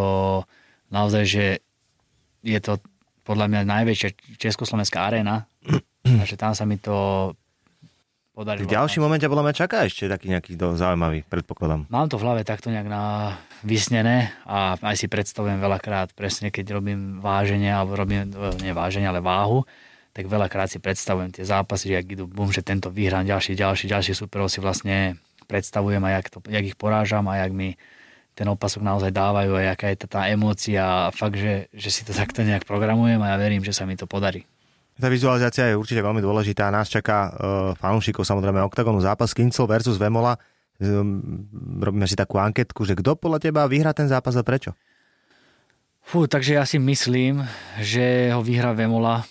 naozaj, 0.91 1.23
že 1.23 1.45
je 2.43 2.59
to 2.59 2.83
podľa 3.23 3.47
mňa 3.47 3.61
najväčšia 3.62 4.11
československá 4.43 5.07
arena 5.07 5.47
a 6.03 6.23
že 6.27 6.35
tam 6.35 6.51
sa 6.59 6.67
mi 6.67 6.83
to 6.83 7.31
podarilo. 8.35 8.67
V 8.67 8.75
ďalším 8.75 9.07
momente 9.07 9.31
podľa 9.31 9.45
mňa 9.47 9.55
čaká 9.55 9.87
ešte 9.87 10.11
taký 10.11 10.35
nejaký 10.35 10.59
do, 10.59 10.75
zaujímavý, 10.75 11.23
predpokladám. 11.31 11.87
Mám 11.87 12.11
to 12.11 12.19
v 12.19 12.27
hlave 12.27 12.43
takto 12.43 12.75
nejak 12.75 12.91
na 12.91 13.37
vysnené 13.62 14.35
a 14.43 14.75
aj 14.83 14.99
si 14.99 15.07
predstavujem 15.07 15.62
veľakrát 15.62 16.11
presne, 16.19 16.51
keď 16.51 16.83
robím 16.83 17.23
váženie 17.23 17.71
alebo 17.71 17.95
robím, 17.95 18.35
e, 18.35 18.67
nie 18.67 18.75
váženie, 18.75 19.07
ale 19.07 19.23
váhu, 19.23 19.62
tak 20.12 20.29
veľakrát 20.29 20.68
si 20.68 20.77
predstavujem 20.77 21.33
tie 21.33 21.44
zápasy, 21.48 21.96
že 21.96 22.05
ak 22.05 22.07
idú 22.12 22.25
bum, 22.29 22.53
že 22.53 22.61
tento 22.61 22.92
vyhrám, 22.92 23.25
ďalší, 23.25 23.57
ďalší, 23.57 23.88
ďalší 23.88 24.12
superov 24.12 24.53
si 24.53 24.61
vlastne 24.61 25.16
predstavujem 25.48 26.05
a 26.05 26.20
jak, 26.20 26.27
to, 26.29 26.38
jak 26.53 26.64
ich 26.64 26.77
porážam 26.77 27.25
a 27.33 27.40
jak 27.40 27.53
mi 27.53 27.81
ten 28.33 28.48
opasok 28.48 28.81
naozaj 28.81 29.12
dávajú 29.12 29.53
a 29.57 29.72
jaká 29.72 29.92
je 29.92 29.96
tá, 30.09 30.29
emócia 30.29 30.81
a 30.81 31.12
fakt, 31.12 31.37
že, 31.37 31.68
že 31.72 31.88
si 31.92 32.03
to 32.05 32.12
takto 32.20 32.44
nejak 32.44 32.68
programujem 32.68 33.20
a 33.25 33.33
ja 33.33 33.37
verím, 33.40 33.64
že 33.64 33.72
sa 33.72 33.88
mi 33.88 33.96
to 33.96 34.05
podarí. 34.05 34.44
Tá 34.92 35.09
vizualizácia 35.09 35.72
je 35.72 35.81
určite 35.81 36.05
veľmi 36.05 36.20
dôležitá. 36.20 36.68
Nás 36.68 36.92
čaká 36.92 37.33
uh, 37.33 37.33
fanúšikov 37.81 38.29
samozrejme 38.29 38.61
oktagonu 38.61 39.01
zápas 39.01 39.33
Kincel 39.33 39.64
versus 39.64 39.96
Vemola. 39.96 40.37
Um, 40.77 41.48
robíme 41.81 42.05
si 42.05 42.12
takú 42.12 42.37
anketku, 42.37 42.85
že 42.85 42.92
kto 42.92 43.16
podľa 43.16 43.40
teba 43.40 43.64
vyhrá 43.64 43.96
ten 43.96 44.05
zápas 44.05 44.37
a 44.37 44.44
prečo? 44.44 44.77
Fú, 46.05 46.29
takže 46.29 46.61
ja 46.61 46.64
si 46.68 46.77
myslím, 46.77 47.40
že 47.81 48.29
ho 48.37 48.44
vyhrá 48.44 48.77
Vemola 48.77 49.25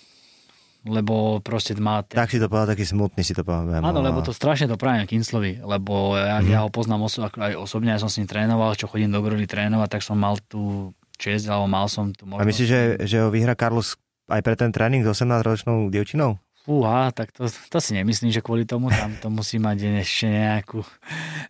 lebo 0.82 1.38
proste 1.38 1.78
má... 1.78 2.02
Ten... 2.02 2.18
Tak 2.18 2.34
si 2.34 2.42
to 2.42 2.50
povedal, 2.50 2.74
taký 2.74 2.82
smutný 2.82 3.22
si 3.22 3.34
to 3.34 3.46
povedal. 3.46 3.82
Áno, 3.82 4.02
lebo 4.02 4.18
to 4.22 4.34
strašne 4.34 4.66
to 4.66 4.74
prajem 4.74 5.06
Kinslovi, 5.06 5.62
lebo 5.62 6.18
ja, 6.18 6.42
mm. 6.42 6.48
ja 6.50 6.58
ho 6.66 6.70
poznám 6.74 7.06
oso- 7.06 7.26
aj 7.26 7.54
osobne, 7.54 7.94
ja 7.94 8.02
som 8.02 8.10
s 8.10 8.18
ním 8.18 8.26
trénoval, 8.26 8.74
čo 8.74 8.90
chodím 8.90 9.14
do 9.14 9.22
Gorily 9.22 9.46
trénovať, 9.46 9.98
tak 9.98 10.02
som 10.02 10.18
mal 10.18 10.38
tú 10.50 10.90
čest, 11.22 11.46
alebo 11.46 11.70
mal 11.70 11.86
som 11.86 12.10
tu 12.10 12.26
možnosť. 12.26 12.42
A 12.42 12.50
myslíš, 12.50 12.68
že, 12.68 12.82
že 13.06 13.16
ho 13.22 13.30
vyhra 13.30 13.54
Carlos 13.54 13.94
aj 14.26 14.42
pre 14.42 14.54
ten 14.58 14.74
tréning 14.74 15.06
s 15.06 15.08
18-ročnou 15.14 15.86
dievčinou? 15.92 16.42
Fúha, 16.62 17.10
tak 17.10 17.34
to, 17.34 17.50
to 17.50 17.78
si 17.82 17.90
nemyslím, 17.90 18.30
že 18.30 18.38
kvôli 18.38 18.62
tomu 18.62 18.86
tam 18.86 19.10
to 19.18 19.26
musí 19.34 19.58
mať 19.58 19.98
ešte 19.98 20.30
nejakú, 20.30 20.78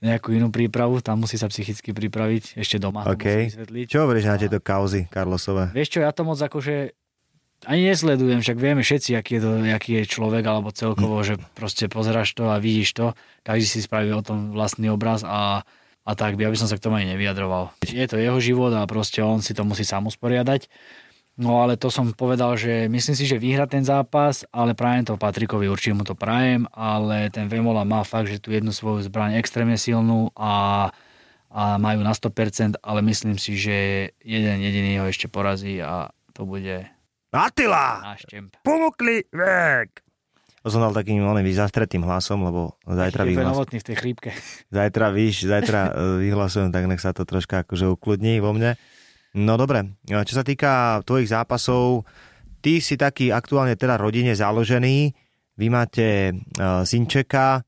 nejakú 0.00 0.32
inú 0.32 0.48
prípravu, 0.48 1.04
tam 1.04 1.20
musí 1.20 1.36
sa 1.36 1.52
psychicky 1.52 1.92
pripraviť, 1.92 2.56
ešte 2.56 2.80
doma 2.80 3.04
okay. 3.04 3.52
Čo 3.84 4.08
hovoríš 4.08 4.24
na 4.24 4.40
tieto 4.40 4.56
kauzy 4.56 5.12
Carlosové? 5.12 5.68
Vieš 5.76 5.88
čo, 5.92 5.98
ja 6.00 6.16
to 6.16 6.24
moc 6.24 6.40
akože 6.40 6.96
ani 7.66 7.94
nesledujem, 7.94 8.42
však 8.42 8.58
vieme 8.58 8.82
všetci, 8.82 9.14
aký 9.14 9.38
je, 9.38 9.42
to, 9.42 9.50
aký 9.70 9.90
je 10.02 10.04
človek, 10.10 10.44
alebo 10.46 10.74
celkovo, 10.74 11.22
hm. 11.22 11.26
že 11.26 11.34
proste 11.54 11.86
pozeráš 11.86 12.34
to 12.34 12.50
a 12.50 12.58
vidíš 12.58 12.94
to, 12.94 13.06
každý 13.46 13.66
si 13.66 13.80
spraví 13.82 14.10
o 14.10 14.24
tom 14.24 14.50
vlastný 14.50 14.90
obraz 14.90 15.22
a, 15.22 15.62
a 16.02 16.12
tak, 16.18 16.34
by 16.34 16.50
som 16.58 16.66
sa 16.66 16.78
k 16.78 16.84
tomu 16.84 16.98
ani 16.98 17.14
nevyjadroval. 17.14 17.70
Je 17.86 18.06
to 18.10 18.18
jeho 18.18 18.38
život 18.42 18.74
a 18.74 18.82
proste 18.90 19.22
on 19.22 19.38
si 19.38 19.54
to 19.54 19.62
musí 19.62 19.86
sám 19.86 20.10
usporiadať. 20.10 20.66
No 21.32 21.64
ale 21.64 21.80
to 21.80 21.88
som 21.88 22.12
povedal, 22.12 22.60
že 22.60 22.92
myslím 22.92 23.16
si, 23.16 23.24
že 23.24 23.40
vyhra 23.40 23.64
ten 23.64 23.80
zápas, 23.80 24.44
ale 24.52 24.76
prajem 24.76 25.08
to 25.08 25.16
Patrikovi, 25.16 25.64
určite 25.64 25.96
mu 25.96 26.04
to 26.04 26.12
prajem, 26.12 26.68
ale 26.76 27.32
ten 27.32 27.48
Vemola 27.48 27.88
má 27.88 28.04
fakt, 28.04 28.28
že 28.28 28.36
tu 28.36 28.52
jednu 28.52 28.68
svoju 28.68 29.08
zbraň 29.08 29.40
extrémne 29.40 29.80
silnú 29.80 30.28
a, 30.36 30.92
a 31.48 31.80
majú 31.80 32.04
na 32.04 32.12
100%, 32.12 32.84
ale 32.84 33.00
myslím 33.08 33.40
si, 33.40 33.56
že 33.56 33.76
jeden 34.20 34.60
jediný 34.60 35.00
ho 35.00 35.08
ešte 35.08 35.24
porazí 35.24 35.80
a 35.80 36.12
to 36.36 36.44
bude 36.44 36.91
Attila! 37.32 38.12
Pomokli 38.60 39.24
vek! 39.32 40.04
To 40.62 40.70
som 40.70 40.84
dal 40.84 40.94
takým 40.94 41.24
oným 41.24 41.48
zastretým 41.50 42.04
hlasom, 42.06 42.44
lebo 42.44 42.78
zajtra 42.86 43.26
vyhlasujem. 43.26 43.80
v 43.82 43.86
tej 43.88 43.96
chrípke. 43.98 44.30
Zajtra, 44.70 45.10
víš, 45.10 45.48
zajtra 45.48 45.80
e, 45.90 45.92
vyhlasujem, 46.28 46.70
tak 46.70 46.86
nech 46.86 47.02
sa 47.02 47.10
to 47.10 47.26
troška 47.26 47.66
akože 47.66 47.90
ukludní 47.90 48.38
vo 48.38 48.54
mne. 48.54 48.78
No 49.32 49.56
dobre, 49.56 49.96
čo 50.04 50.34
sa 50.36 50.44
týka 50.44 51.00
tvojich 51.08 51.32
zápasov, 51.32 52.04
ty 52.60 52.84
si 52.84 53.00
taký 53.00 53.32
aktuálne 53.32 53.80
teda 53.80 53.96
rodine 53.96 54.36
založený, 54.36 55.16
vy 55.56 55.66
máte 55.72 56.36
uh, 56.36 56.84
synčeka, 56.84 57.64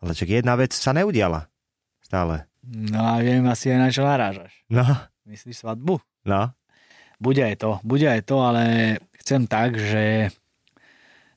ale 0.00 0.12
čak 0.16 0.32
jedna 0.32 0.56
vec 0.56 0.72
sa 0.72 0.96
neudiala 0.96 1.52
stále. 2.00 2.48
No 2.64 3.00
a 3.00 3.20
viem 3.20 3.44
asi 3.44 3.72
aj 3.72 3.78
na 3.78 3.88
čo 3.92 4.08
narážaš. 4.08 4.52
No. 4.72 4.84
Myslíš 5.28 5.64
svadbu? 5.64 6.00
No. 6.24 6.48
Bude 7.22 7.46
aj 7.46 7.56
to, 7.62 7.70
bude 7.86 8.02
aj 8.02 8.26
to, 8.26 8.36
ale 8.42 8.62
chcem 9.22 9.46
tak, 9.46 9.78
že 9.78 10.34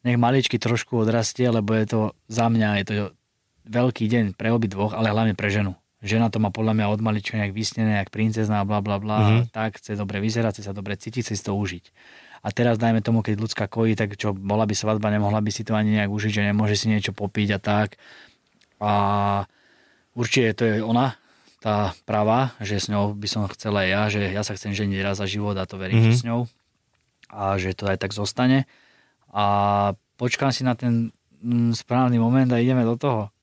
nech 0.01 0.17
maličky 0.17 0.57
trošku 0.57 1.05
odrastie, 1.05 1.45
lebo 1.45 1.77
je 1.77 1.85
to 1.85 2.01
za 2.25 2.49
mňa, 2.49 2.69
je 2.81 2.85
to 2.85 2.93
veľký 3.69 4.09
deň 4.09 4.25
pre 4.33 4.49
obi 4.49 4.65
dvoch, 4.65 4.97
ale 4.97 5.13
hlavne 5.13 5.37
pre 5.37 5.53
ženu 5.53 5.77
žena 6.05 6.29
to 6.29 6.37
má 6.37 6.53
podľa 6.53 6.77
mňa 6.77 6.85
od 6.93 7.01
malička 7.01 7.35
nejak 7.35 7.51
vysnené, 7.51 7.99
jak 7.99 8.13
princezná, 8.13 8.61
bla 8.63 8.79
bla 8.79 9.01
bla, 9.01 9.19
mm-hmm. 9.19 9.43
tak 9.49 9.81
chce 9.81 9.97
dobre 9.97 10.21
vyzerať, 10.21 10.61
chce 10.61 10.63
sa 10.69 10.73
dobre 10.77 10.93
cítiť, 10.95 11.25
chce 11.25 11.35
si 11.35 11.43
to 11.43 11.57
užiť. 11.57 11.85
A 12.45 12.53
teraz 12.53 12.77
dajme 12.77 13.01
tomu, 13.01 13.25
keď 13.25 13.41
ľudská 13.41 13.65
kojí, 13.65 13.97
tak 13.97 14.13
čo, 14.21 14.37
bola 14.37 14.69
by 14.69 14.77
svadba, 14.77 15.09
nemohla 15.09 15.41
by 15.41 15.49
si 15.49 15.65
to 15.65 15.73
ani 15.73 15.97
nejak 15.97 16.13
užiť, 16.13 16.31
že 16.31 16.43
nemôže 16.45 16.77
si 16.77 16.93
niečo 16.93 17.09
popiť 17.09 17.57
a 17.57 17.59
tak. 17.59 17.97
A 18.77 18.93
určite 20.13 20.53
to 20.53 20.63
je 20.69 20.75
ona, 20.85 21.17
tá 21.65 21.97
práva, 22.05 22.53
že 22.61 22.77
s 22.77 22.93
ňou 22.93 23.17
by 23.17 23.25
som 23.25 23.49
chcela 23.49 23.81
aj 23.81 23.89
ja, 23.89 24.01
že 24.13 24.21
ja 24.29 24.45
sa 24.45 24.53
chcem 24.53 24.77
ženiť 24.77 25.01
raz 25.01 25.17
za 25.17 25.25
život 25.25 25.57
a 25.57 25.65
to 25.65 25.81
verím, 25.81 25.97
mm-hmm. 25.97 26.13
že 26.13 26.21
s 26.21 26.27
ňou. 26.29 26.45
A 27.33 27.57
že 27.57 27.73
to 27.73 27.89
aj 27.89 27.97
tak 27.97 28.13
zostane. 28.13 28.69
A 29.33 29.45
počkám 30.21 30.53
si 30.53 30.61
na 30.61 30.77
ten 30.77 31.09
mm, 31.41 31.73
správny 31.73 32.21
moment 32.21 32.53
a 32.53 32.61
ideme 32.61 32.85
do 32.85 32.93
toho. 32.93 33.33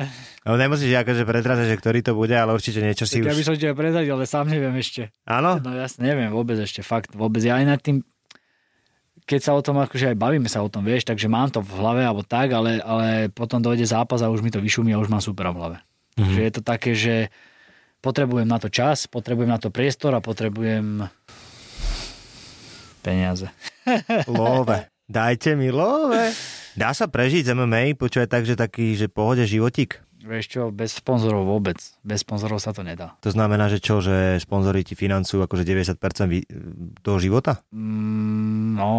No 0.48 0.56
nemusíš 0.56 0.96
akože 0.96 1.28
predražať, 1.28 1.68
že 1.68 1.76
ktorý 1.76 2.00
to 2.00 2.16
bude, 2.16 2.32
ale 2.32 2.56
určite 2.56 2.80
niečo 2.80 3.04
si 3.04 3.20
tak 3.20 3.28
už... 3.28 3.28
Ja 3.28 3.36
by 3.36 3.44
som 3.44 3.54
ti 3.60 3.68
aj 3.68 3.76
prezradil, 3.76 4.16
ale 4.16 4.24
sám 4.24 4.48
neviem 4.48 4.72
ešte. 4.80 5.12
Áno? 5.28 5.60
No 5.60 5.76
jasne, 5.76 6.08
neviem 6.08 6.32
vôbec 6.32 6.56
ešte, 6.56 6.80
fakt, 6.80 7.12
vôbec. 7.12 7.44
Ja 7.44 7.60
aj 7.60 7.66
nad 7.68 7.80
tým, 7.84 8.00
keď 9.28 9.40
sa 9.44 9.52
o 9.52 9.60
tom, 9.60 9.76
akože 9.76 10.08
aj 10.08 10.16
bavíme 10.16 10.48
sa 10.48 10.64
o 10.64 10.72
tom, 10.72 10.88
vieš, 10.88 11.04
takže 11.04 11.28
mám 11.28 11.52
to 11.52 11.60
v 11.60 11.68
hlave 11.76 12.00
alebo 12.00 12.24
tak, 12.24 12.48
ale, 12.48 12.80
ale 12.80 13.28
potom 13.28 13.60
dojde 13.60 13.84
zápas 13.84 14.24
a 14.24 14.32
už 14.32 14.40
mi 14.40 14.48
to 14.48 14.56
vyšumí 14.56 14.96
a 14.96 15.02
už 15.04 15.12
mám 15.12 15.20
super 15.20 15.52
v 15.52 15.60
hlave. 15.60 15.78
Mm-hmm. 16.16 16.32
Že 16.32 16.40
je 16.40 16.52
to 16.56 16.62
také, 16.64 16.92
že 16.96 17.14
potrebujem 18.00 18.48
na 18.48 18.58
to 18.62 18.68
čas, 18.70 19.10
potrebujem 19.10 19.50
na 19.50 19.58
to 19.58 19.68
priestor 19.72 20.14
a 20.14 20.24
potrebujem 20.24 21.06
peniaze. 23.02 23.48
Love. 24.28 24.90
Dajte 25.08 25.56
mi 25.56 25.72
love. 25.72 26.36
Dá 26.76 26.92
sa 26.92 27.08
prežiť 27.08 27.48
z 27.48 27.56
MMA, 27.56 27.96
počúvaj 27.96 28.28
tak, 28.28 28.44
že 28.44 28.60
taký, 28.60 28.92
že 28.92 29.08
pohode 29.08 29.40
životík? 29.48 30.04
Vieš 30.20 30.44
čo, 30.52 30.62
bez 30.68 31.00
sponzorov 31.00 31.48
vôbec. 31.48 31.80
Bez 32.04 32.20
sponzorov 32.20 32.60
sa 32.60 32.76
to 32.76 32.84
nedá. 32.84 33.16
To 33.24 33.32
znamená, 33.32 33.72
že 33.72 33.80
čo, 33.80 34.04
že 34.04 34.36
sponzori 34.36 34.84
ti 34.84 34.92
financujú 34.92 35.40
akože 35.40 35.64
90% 35.64 37.00
toho 37.00 37.16
života? 37.16 37.64
Mm, 37.72 38.76
no, 38.76 38.92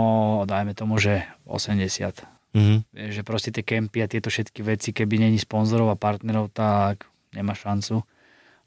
dajme 0.49 0.73
tomu, 0.73 0.97
že 0.97 1.29
80. 1.45 2.25
Mm-hmm. 2.57 2.79
Vieš, 2.89 3.11
že 3.13 3.21
proste 3.21 3.53
tie 3.53 3.61
kempy 3.61 4.01
a 4.01 4.09
tieto 4.09 4.33
všetky 4.33 4.65
veci, 4.65 4.89
keby 4.89 5.29
není 5.29 5.37
sponzorov 5.37 5.93
a 5.93 5.99
partnerov, 6.01 6.49
tak 6.49 7.05
nemá 7.37 7.53
šancu. 7.53 8.01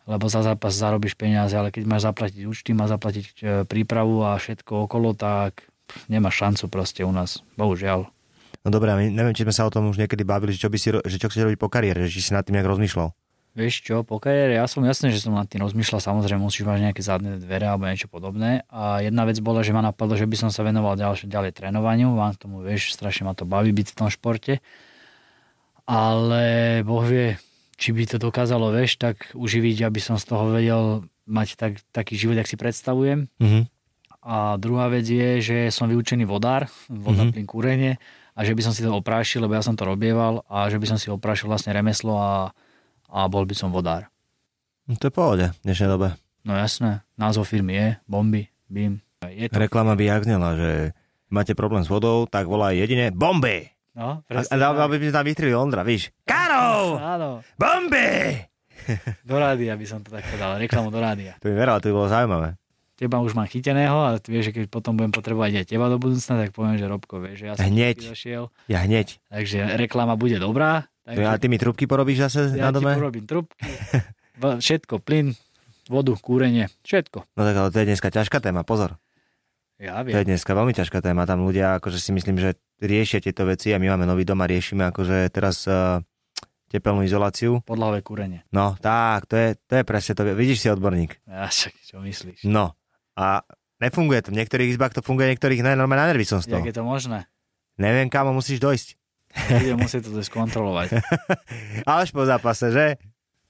Lebo 0.03 0.27
za 0.27 0.43
zápas 0.43 0.75
zarobíš 0.75 1.15
peniaze, 1.15 1.55
ale 1.55 1.71
keď 1.71 1.87
máš 1.87 2.03
zaplatiť 2.11 2.43
účty, 2.47 2.75
máš 2.75 2.99
zaplatiť 2.99 3.27
e, 3.39 3.43
prípravu 3.63 4.27
a 4.27 4.35
všetko 4.35 4.91
okolo, 4.91 5.15
tak 5.15 5.71
nemáš 6.11 6.43
šancu 6.43 6.65
proste 6.67 7.07
u 7.07 7.13
nás. 7.15 7.47
Bohužiaľ. 7.55 8.11
No 8.63 8.69
dobré, 8.71 8.95
neviem, 8.95 9.35
či 9.35 9.43
sme 9.43 9.55
sa 9.55 9.67
o 9.67 9.75
tom 9.75 9.91
už 9.91 9.99
niekedy 9.99 10.23
bavili, 10.23 10.55
že 10.55 10.67
čo, 10.67 10.71
by 10.71 10.79
si, 10.79 10.89
že 10.95 11.17
čo 11.19 11.31
chceš 11.31 11.51
robiť 11.51 11.59
po 11.59 11.71
kariére, 11.71 12.07
že 12.07 12.19
či 12.19 12.21
si 12.23 12.31
nad 12.31 12.47
tým 12.47 12.59
nejak 12.59 12.71
rozmýšľal. 12.71 13.11
Vieš 13.53 13.85
čo, 13.85 14.01
po 14.01 14.17
kariére, 14.17 14.57
ja 14.57 14.65
som 14.65 14.81
jasný, 14.81 15.13
že 15.13 15.21
som 15.21 15.37
nad 15.37 15.45
tým 15.45 15.61
rozmýšľal, 15.61 16.01
samozrejme 16.01 16.41
musíš 16.41 16.65
mať 16.65 16.89
nejaké 16.89 17.03
zadné 17.05 17.37
dvere 17.37 17.69
alebo 17.69 17.85
niečo 17.85 18.09
podobné. 18.09 18.65
A 18.73 19.05
jedna 19.05 19.29
vec 19.29 19.37
bola, 19.45 19.61
že 19.61 19.77
ma 19.77 19.85
napadlo, 19.85 20.17
že 20.17 20.25
by 20.25 20.47
som 20.47 20.51
sa 20.55 20.65
venoval 20.65 20.97
ďalšie, 20.97 21.29
ďalej 21.29 21.53
trénovaniu, 21.61 22.17
vám 22.17 22.33
tomu, 22.41 22.65
vieš, 22.65 22.97
strašne 22.97 23.29
ma 23.29 23.37
to 23.37 23.45
baví 23.45 23.69
byť 23.77 23.93
v 23.93 23.97
tom 23.99 24.09
športe. 24.09 24.65
Ale 25.85 26.81
Boh 26.81 27.05
vie, 27.05 27.37
či 27.83 27.91
by 27.91 28.07
to 28.07 28.23
dokázalo, 28.23 28.71
vieš, 28.71 29.03
tak 29.03 29.35
uživiť, 29.35 29.83
aby 29.83 29.99
som 29.99 30.15
z 30.15 30.31
toho 30.31 30.55
vedel 30.55 31.03
mať 31.27 31.59
tak, 31.59 31.73
taký 31.91 32.15
život, 32.15 32.39
jak 32.39 32.47
si 32.47 32.55
predstavujem. 32.55 33.27
Mm-hmm. 33.43 33.63
A 34.23 34.55
druhá 34.55 34.87
vec 34.87 35.03
je, 35.03 35.43
že 35.43 35.59
som 35.75 35.91
vyučený 35.91 36.23
vodár, 36.23 36.71
voda, 36.87 37.27
mm-hmm. 37.27 37.35
plyn, 37.35 37.47
kúrenie 37.51 37.93
a 38.39 38.47
že 38.47 38.55
by 38.55 38.63
som 38.63 38.71
si 38.71 38.87
to 38.87 38.95
oprášil, 38.95 39.43
lebo 39.43 39.59
ja 39.59 39.67
som 39.67 39.75
to 39.75 39.83
robieval 39.83 40.47
a 40.47 40.71
že 40.71 40.79
by 40.79 40.95
som 40.95 40.99
si 41.03 41.11
oprášil 41.11 41.51
vlastne 41.51 41.75
remeslo 41.75 42.15
a, 42.15 42.55
a 43.11 43.27
bol 43.27 43.43
by 43.43 43.55
som 43.59 43.75
vodár. 43.75 44.07
No 44.87 44.95
to 44.95 45.11
je 45.11 45.15
pohode 45.15 45.47
v 45.51 45.59
dnešnej 45.67 45.91
dobe. 45.91 46.15
No 46.47 46.55
jasné, 46.55 47.03
názov 47.19 47.51
firmy 47.51 47.75
je 47.75 47.89
Bomby, 48.07 48.47
BIM. 48.71 49.03
Je 49.27 49.51
to... 49.51 49.59
Reklama 49.59 49.99
by 49.99 50.05
jak 50.07 50.23
znela, 50.23 50.55
že 50.55 50.71
máte 51.27 51.59
problém 51.59 51.83
s 51.83 51.91
vodou, 51.91 52.31
tak 52.31 52.47
volaj 52.47 52.79
jedine 52.79 53.11
Bomby. 53.11 53.72
No, 53.93 54.25
presne. 54.25 54.57
A, 54.57 54.73
a, 54.73 54.85
aby 54.89 54.97
sme 54.99 55.13
tam 55.13 55.27
vystrili 55.27 55.53
Ondra, 55.53 55.85
víš. 55.85 56.09
Karol! 56.25 56.97
Áno. 57.17 57.45
Bomby! 57.61 58.41
Do 59.29 59.37
rádia 59.39 59.79
by 59.79 59.87
som 59.87 60.03
to 60.03 60.11
tak 60.11 60.27
povedal, 60.27 60.59
reklamu 60.59 60.91
do 60.91 60.99
rádia. 60.99 61.39
To 61.39 61.47
by 61.47 61.55
veral, 61.55 61.79
to 61.79 61.93
by 61.93 61.95
bolo 61.95 62.09
zaujímavé 62.11 62.59
teba 63.03 63.19
už 63.19 63.35
mám 63.35 63.51
chyteného 63.51 63.99
a 63.99 64.23
ty 64.23 64.31
vieš, 64.31 64.55
že 64.55 64.63
keď 64.63 64.65
potom 64.71 64.95
budem 64.95 65.11
potrebovať 65.11 65.59
aj 65.59 65.67
teba 65.67 65.91
do 65.91 65.99
budúcna, 65.99 66.47
tak 66.47 66.55
poviem, 66.55 66.79
že 66.79 66.87
Robko, 66.87 67.19
vieš, 67.19 67.37
že 67.43 67.47
ja 67.51 67.55
som 67.59 67.67
hneď. 67.67 67.99
Zašiel, 67.99 68.45
ja 68.71 68.79
hneď. 68.87 69.19
Takže 69.27 69.59
reklama 69.75 70.15
bude 70.15 70.39
dobrá. 70.39 70.87
Takže... 71.03 71.27
A 71.27 71.35
ty 71.35 71.51
mi 71.51 71.59
trubky 71.59 71.91
porobíš 71.91 72.31
zase 72.31 72.55
ja 72.55 72.71
na 72.71 72.71
dome? 72.71 72.95
Ja 72.95 73.03
porobím 73.03 73.27
trubky, 73.27 73.59
všetko, 74.39 75.03
plyn, 75.03 75.35
vodu, 75.91 76.15
kúrenie, 76.15 76.71
všetko. 76.87 77.27
No 77.35 77.43
tak 77.43 77.55
ale 77.59 77.69
to 77.75 77.83
je 77.83 77.87
dneska 77.91 78.09
ťažká 78.15 78.39
téma, 78.39 78.63
pozor. 78.63 78.95
Ja 79.83 79.99
viem. 80.07 80.15
To 80.15 80.23
je 80.23 80.29
dneska 80.31 80.55
veľmi 80.55 80.71
ťažká 80.71 81.03
téma, 81.03 81.27
tam 81.27 81.43
ľudia 81.43 81.83
akože 81.83 81.99
si 81.99 82.15
myslím, 82.15 82.39
že 82.39 82.55
riešia 82.83 83.23
tieto 83.23 83.47
veci 83.47 83.71
a 83.71 83.79
my 83.79 83.95
máme 83.95 84.05
nový 84.05 84.27
dom 84.27 84.43
a 84.43 84.47
riešime 84.51 84.91
akože 84.91 85.31
teraz 85.31 85.65
uh, 85.71 86.03
tepelnú 86.67 87.07
izoláciu. 87.07 87.63
Podľahové 87.63 88.03
kúrenie. 88.03 88.43
No, 88.51 88.75
tak, 88.83 89.31
to 89.31 89.39
je, 89.39 89.49
to 89.71 89.79
je 89.79 89.83
presne 89.87 90.13
to. 90.19 90.27
Vidíš 90.35 90.67
si 90.67 90.69
odborník. 90.73 91.23
Ja 91.29 91.47
však, 91.47 91.73
čo 91.87 92.03
myslíš? 92.03 92.49
No, 92.49 92.75
a 93.15 93.47
nefunguje 93.79 94.27
to. 94.27 94.35
V 94.35 94.39
niektorých 94.43 94.75
izbách 94.75 94.99
to 94.99 95.05
funguje, 95.05 95.31
v 95.31 95.33
niektorých 95.37 95.63
ne, 95.63 95.79
normálne 95.79 96.09
na 96.09 96.11
nervy 96.11 96.27
som 96.27 96.43
z 96.43 96.51
toho. 96.51 96.65
Jak 96.65 96.73
je 96.73 96.77
to 96.81 96.85
možné? 96.85 97.29
Neviem, 97.77 98.09
kam 98.11 98.33
musíš 98.33 98.59
dojsť. 98.59 98.89
Budem 99.33 99.81
musieť 99.81 100.09
to 100.13 100.21
skontrolovať. 100.21 101.01
až 101.89 102.09
po 102.13 102.25
zápase, 102.25 102.73
že? 102.73 103.01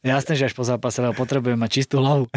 Jasné, 0.02 0.34
že 0.34 0.50
až 0.50 0.54
po 0.59 0.66
zápase, 0.66 0.98
lebo 0.98 1.14
potrebujem 1.14 1.54
mať 1.54 1.70
čistú 1.70 2.02
hlavu. 2.02 2.26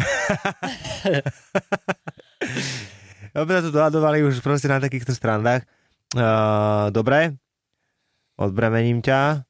Dobre, 3.36 3.58
to 3.58 3.74
dohadovali 3.74 4.22
už 4.22 4.38
proste 4.38 4.70
na 4.70 4.78
takýchto 4.78 5.10
strandách. 5.10 5.66
Uh, 6.16 6.88
dobre, 6.96 7.36
odbremením 8.40 9.04
ťa 9.04 9.44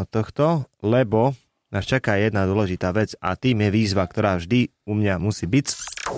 od 0.00 0.08
tohto, 0.08 0.64
lebo 0.80 1.36
nás 1.68 1.84
čaká 1.84 2.16
jedna 2.16 2.48
dôležitá 2.48 2.88
vec 2.96 3.12
a 3.20 3.36
tým 3.36 3.68
je 3.68 3.70
výzva, 3.72 4.08
ktorá 4.08 4.40
vždy 4.40 4.72
u 4.88 4.96
mňa 4.96 5.20
musí 5.20 5.44
byť. 5.44 5.66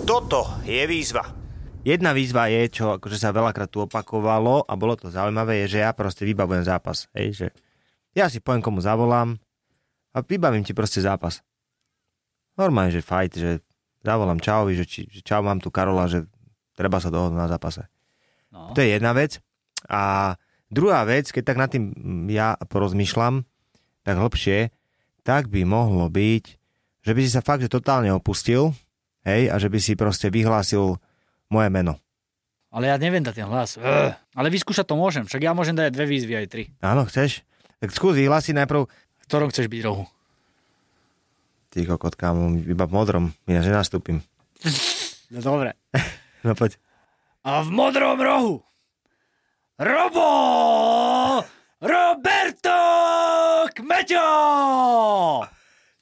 Toto 0.06 0.46
je 0.62 0.86
výzva. 0.86 1.34
jedna 1.82 2.14
výzva 2.14 2.46
je, 2.46 2.70
čo 2.70 2.96
akože 2.98 3.18
sa 3.20 3.34
veľakrát 3.34 3.68
tu 3.68 3.84
opakovalo 3.84 4.64
a 4.64 4.72
bolo 4.74 4.94
to 4.94 5.10
zaujímavé, 5.10 5.66
je, 5.66 5.78
že 5.78 5.84
ja 5.84 5.90
proste 5.90 6.24
vybavujem 6.24 6.64
zápas. 6.64 7.10
Hej, 7.12 7.26
že 7.34 7.46
ja 8.14 8.30
si 8.30 8.38
poviem, 8.38 8.62
komu 8.62 8.80
zavolám 8.80 9.36
a 10.14 10.22
vybavím 10.22 10.62
ti 10.62 10.72
proste 10.72 11.02
zápas. 11.02 11.42
Normálne, 12.54 12.94
že 12.94 13.02
fight, 13.02 13.34
že 13.34 13.66
zavolám 14.06 14.38
Čaovi, 14.38 14.78
že, 14.78 14.86
či, 14.86 15.10
že 15.10 15.26
čau, 15.26 15.42
mám 15.42 15.58
tu 15.58 15.74
Karola, 15.74 16.06
že 16.06 16.22
treba 16.78 17.02
sa 17.02 17.10
dohodnúť 17.10 17.38
na 17.38 17.50
zápase. 17.50 17.90
No. 18.54 18.70
To 18.70 18.78
je 18.78 18.94
jedna 18.94 19.10
vec. 19.10 19.42
A 19.90 20.34
druhá 20.70 21.02
vec, 21.02 21.28
keď 21.28 21.42
tak 21.42 21.58
nad 21.58 21.68
tým 21.68 21.90
ja 22.30 22.54
porozmýšľam, 22.56 23.42
tak 24.06 24.14
hlbšie, 24.14 24.70
tak 25.26 25.50
by 25.50 25.66
mohlo 25.66 26.06
byť, 26.06 26.44
že 27.02 27.12
by 27.12 27.20
si 27.20 27.30
sa 27.34 27.42
fakt, 27.42 27.66
že 27.66 27.72
totálne 27.72 28.14
opustil, 28.14 28.70
hej, 29.26 29.50
a 29.50 29.58
že 29.58 29.66
by 29.66 29.78
si 29.82 29.98
proste 29.98 30.30
vyhlásil 30.30 30.96
moje 31.50 31.68
meno. 31.68 31.98
Ale 32.70 32.90
ja 32.90 32.96
neviem 32.98 33.22
dať 33.22 33.34
ten 33.42 33.48
hlas. 33.50 33.74
Ugh. 33.78 34.14
Ale 34.34 34.48
vyskúšať 34.50 34.86
to 34.86 34.94
môžem, 34.94 35.24
však 35.26 35.42
ja 35.42 35.52
môžem 35.54 35.74
dať 35.74 35.90
dve 35.90 36.06
výzvy 36.06 36.34
aj 36.38 36.46
tri. 36.50 36.62
Áno, 36.78 37.06
chceš? 37.06 37.42
Tak 37.82 37.90
skús 37.90 38.14
vyhlásiť 38.16 38.54
najprv, 38.54 38.86
V 38.86 39.24
ktorom 39.26 39.50
chceš 39.50 39.66
byť 39.66 39.82
rohu? 39.82 40.06
ty 41.74 41.82
kokot, 41.82 42.14
kámo, 42.14 42.54
iba 42.54 42.86
v 42.86 42.94
modrom, 42.94 43.24
ináč 43.50 43.66
nenastúpim. 43.66 44.22
No 45.34 45.42
dobre. 45.42 45.74
No 46.44 46.52
poď. 46.52 46.76
A 47.44 47.60
v 47.60 47.68
modrom 47.76 48.16
rohu 48.16 48.64
Robo 49.76 50.28
Roberto 51.76 52.78
Kmeťo! 53.76 54.28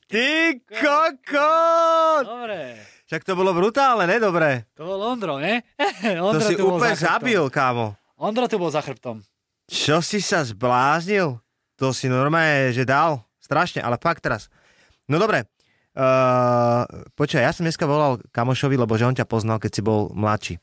Ty 0.06 0.28
kokot! 0.62 2.24
Dobre. 2.30 2.78
Však 3.10 3.26
to 3.26 3.34
bolo 3.34 3.50
brutálne, 3.58 4.06
ne? 4.06 4.22
Dobre. 4.22 4.70
To 4.78 4.86
bol 4.86 5.02
Ondro, 5.02 5.42
ne? 5.42 5.66
To 6.14 6.30
Ondro 6.30 6.46
si 6.46 6.54
tu 6.54 6.70
úplne 6.70 6.94
zabil, 6.94 7.42
kámo. 7.50 7.98
Ondro 8.22 8.46
tu 8.46 8.62
bol 8.62 8.70
za 8.70 8.78
chrbtom. 8.78 9.26
Čo 9.66 9.98
si 9.98 10.22
sa 10.22 10.46
zbláznil? 10.46 11.42
To 11.74 11.90
si 11.90 12.06
normálne, 12.06 12.70
že 12.70 12.86
dal. 12.86 13.18
Strašne, 13.42 13.82
ale 13.82 13.98
fakt 13.98 14.22
teraz. 14.22 14.46
No 15.10 15.18
dobre. 15.18 15.50
Uh, 15.98 16.86
počkaj, 17.18 17.42
ja 17.42 17.50
som 17.50 17.66
dneska 17.66 17.82
volal 17.82 18.22
kamošovi, 18.30 18.78
lebo 18.78 18.94
že 18.94 19.10
on 19.10 19.18
ťa 19.18 19.26
poznal, 19.26 19.58
keď 19.58 19.70
si 19.74 19.82
bol 19.82 20.14
mladší. 20.14 20.62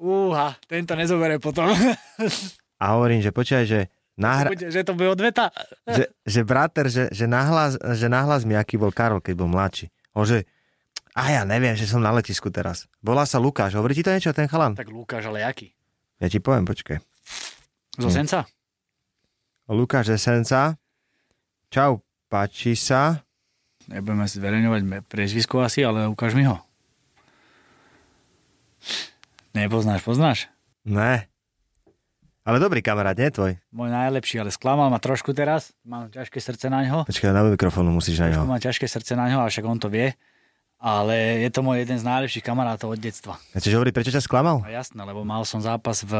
Úha, 0.00 0.56
tento 0.64 0.96
nezoberie 0.96 1.36
potom. 1.36 1.68
A 2.80 2.84
hovorím, 2.96 3.20
že 3.20 3.28
počkaj, 3.28 3.64
že, 3.64 3.80
nahra, 4.16 4.48
Bude, 4.48 4.72
že 4.72 4.80
to 4.80 4.96
bude 4.96 5.12
odveta. 5.12 5.52
že, 5.84 6.08
že 6.24 6.40
brater, 6.40 6.88
že, 6.88 7.12
že, 7.12 7.28
nahlas, 7.28 7.76
že 7.76 8.08
nahlas 8.08 8.48
mi, 8.48 8.56
aký 8.56 8.80
bol 8.80 8.88
Karol, 8.88 9.20
keď 9.20 9.34
bol 9.36 9.46
mladší. 9.46 9.92
On 10.12 10.24
že, 10.24 10.48
a 11.12 11.28
ja 11.30 11.42
neviem, 11.44 11.76
že 11.76 11.84
som 11.84 12.00
na 12.00 12.08
letisku 12.10 12.48
teraz. 12.48 12.88
Volá 12.98 13.28
sa 13.28 13.36
Lukáš. 13.36 13.76
Hovorí 13.76 13.92
ti 13.92 14.00
to 14.00 14.08
niečo, 14.08 14.32
ten 14.32 14.48
chalan? 14.48 14.72
Tak 14.72 14.88
Lukáš, 14.88 15.28
ale 15.28 15.44
jaký? 15.44 15.76
Ja 16.16 16.32
ti 16.32 16.40
poviem, 16.40 16.64
počkaj. 16.64 16.96
Zo 18.00 18.08
Hm. 18.08 18.14
Senca? 18.14 18.40
Lukáš 19.68 20.16
Esenca. 20.16 20.80
Čau, 21.68 22.00
páči 22.26 22.72
sa. 22.72 23.20
Nebudeme 23.86 24.24
zverejňovať 24.24 24.80
priezvisko 25.06 25.60
asi, 25.60 25.84
ale 25.84 26.08
ukáž 26.08 26.32
mi 26.32 26.48
ho. 26.48 26.56
Nepoznáš, 29.50 30.06
poznáš? 30.06 30.38
Ne. 30.86 31.26
Ale 32.46 32.56
dobrý 32.56 32.80
kamarát, 32.80 33.18
nie 33.18 33.28
tvoj? 33.28 33.58
Môj 33.74 33.90
najlepší, 33.92 34.40
ale 34.40 34.48
sklamal 34.54 34.88
ma 34.88 34.96
trošku 34.96 35.36
teraz. 35.36 35.76
Mám 35.84 36.08
ťažké 36.14 36.40
srdce 36.40 36.66
na 36.72 36.86
ňo. 36.86 37.04
Počkaj, 37.04 37.34
na 37.34 37.44
mikrofónu 37.44 37.92
musíš 37.92 38.22
na 38.22 38.32
ňo. 38.32 38.48
mám 38.48 38.62
ťažké 38.62 38.88
srdce 38.88 39.12
na 39.18 39.28
ňo, 39.28 39.44
ale 39.44 39.52
však 39.52 39.66
on 39.66 39.78
to 39.78 39.92
vie. 39.92 40.16
Ale 40.80 41.44
je 41.44 41.50
to 41.52 41.60
môj 41.60 41.84
jeden 41.84 42.00
z 42.00 42.08
najlepších 42.08 42.40
kamarátov 42.40 42.96
od 42.96 43.00
detstva. 43.02 43.36
Ja 43.52 43.60
chceš 43.60 43.76
hovoriť, 43.76 43.92
prečo 43.92 44.14
ťa 44.16 44.24
sklamal? 44.24 44.64
A 44.64 44.72
jasné, 44.72 45.04
lebo 45.04 45.20
mal 45.28 45.44
som 45.44 45.60
zápas 45.60 46.00
v, 46.00 46.14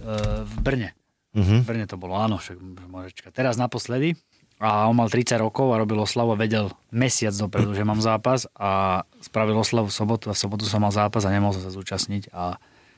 e, 0.00 0.14
v 0.48 0.54
Brne. 0.64 0.96
Mhm. 1.36 1.62
V 1.62 1.66
Brne 1.68 1.84
to 1.84 2.00
bolo, 2.00 2.16
áno, 2.16 2.40
však 2.40 2.56
môže 2.88 3.12
čakať. 3.12 3.32
Teraz 3.36 3.60
naposledy. 3.60 4.16
A 4.56 4.88
on 4.88 4.96
mal 4.96 5.06
30 5.06 5.36
rokov 5.36 5.68
a 5.68 5.76
robil 5.76 6.00
oslavu 6.00 6.32
a 6.32 6.38
vedel 6.38 6.72
mesiac 6.88 7.36
dopredu, 7.36 7.76
že 7.76 7.84
mám 7.84 8.00
zápas 8.00 8.48
a 8.52 9.02
spravil 9.20 9.52
oslavu 9.54 9.88
v 9.88 9.94
sobotu 9.94 10.24
a 10.28 10.34
v 10.34 10.40
sobotu 10.40 10.64
som 10.64 10.80
mal 10.80 10.88
zápas 10.88 11.20
a 11.22 11.30
nemohol 11.30 11.52
som 11.52 11.64
sa 11.64 11.72
zúčastniť 11.72 12.32
a 12.32 12.56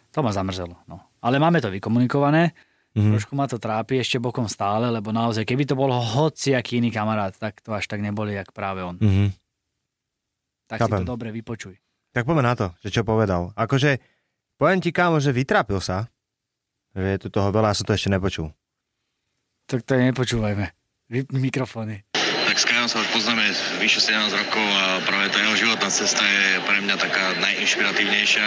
to 0.09 0.23
ma 0.23 0.31
zamrzelo. 0.31 0.79
No. 0.87 1.03
Ale 1.19 1.37
máme 1.37 1.59
to 1.59 1.67
vykomunikované, 1.69 2.55
Mhm. 2.89 3.11
trošku 3.13 3.35
ma 3.35 3.45
to 3.45 3.59
trápi 3.59 3.99
ešte 3.99 4.17
bokom 4.17 4.47
stále, 4.47 4.89
lebo 4.89 5.11
naozaj, 5.11 5.45
keby 5.45 5.63
to 5.63 5.75
bol 5.75 5.91
hociaký 5.91 6.79
iný 6.79 6.89
kamarát, 6.89 7.35
tak 7.35 7.59
to 7.61 7.71
až 7.71 7.85
tak 7.85 8.01
neboli, 8.01 8.33
jak 8.33 8.51
práve 8.51 8.81
on. 8.81 8.97
Mhm. 8.97 9.35
Tak 10.67 10.79
si 10.79 10.83
Chápem. 10.87 11.01
to 11.01 11.11
dobre 11.11 11.29
vypočuj. 11.31 11.75
Tak 12.13 12.23
poďme 12.23 12.45
na 12.45 12.55
to, 12.55 12.67
že 12.81 12.91
čo 12.91 13.03
povedal. 13.03 13.51
Akože, 13.55 13.99
poviem 14.57 14.79
ti, 14.79 14.91
kámo, 14.91 15.19
že 15.19 15.33
vytrápil 15.33 15.79
sa. 15.79 16.07
Že 16.95 17.09
je 17.09 17.19
tu 17.19 17.29
toho 17.29 17.51
veľa, 17.51 17.71
ja 17.71 17.79
som 17.79 17.87
to 17.87 17.93
ešte 17.93 18.09
nepočul. 18.09 18.51
Tak 19.67 19.85
to 19.85 19.97
nepočúvajme. 19.97 20.78
Vypni 21.09 21.41
mikrofóny. 21.41 22.05
Tak 22.45 22.57
s 22.61 22.69
Kajom 22.69 22.85
sa 22.85 23.01
už 23.01 23.09
poznáme 23.17 23.41
vyše 23.81 23.97
17 24.05 24.29
rokov 24.29 24.61
a 24.61 25.01
práve 25.09 25.33
tá 25.33 25.41
jeho 25.41 25.57
životná 25.57 25.89
cesta 25.89 26.21
je 26.21 26.61
pre 26.69 26.85
mňa 26.85 27.01
taká 27.01 27.33
najinšpiratívnejšia, 27.41 28.45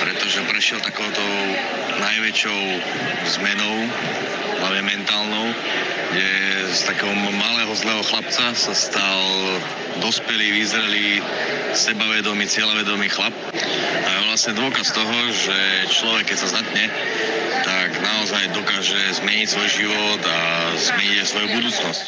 pretože 0.00 0.40
prešiel 0.48 0.80
takouto 0.80 1.20
najväčšou 2.00 2.60
zmenou, 3.36 3.76
hlavne 4.64 4.80
mentálnou, 4.80 5.52
kde 6.16 6.28
z 6.74 6.90
takého 6.90 7.14
malého 7.38 7.70
zlého 7.78 8.02
chlapca 8.02 8.50
sa 8.50 8.74
stal 8.74 9.22
dospelý, 10.02 10.58
vyzrelý, 10.58 11.22
sebavedomý, 11.70 12.50
cieľavedomý 12.50 13.06
chlap. 13.14 13.30
A 14.02 14.08
je 14.10 14.20
vlastne 14.26 14.58
dôkaz 14.58 14.90
toho, 14.90 15.16
že 15.30 15.54
človek, 15.94 16.34
keď 16.34 16.38
sa 16.42 16.58
zatne, 16.58 16.90
tak 17.62 17.94
naozaj 18.02 18.50
dokáže 18.58 18.98
zmeniť 19.22 19.48
svoj 19.54 19.68
život 19.70 20.20
a 20.26 20.38
zmeniť 20.74 21.16
aj 21.22 21.28
svoju 21.30 21.48
budúcnosť. 21.54 22.06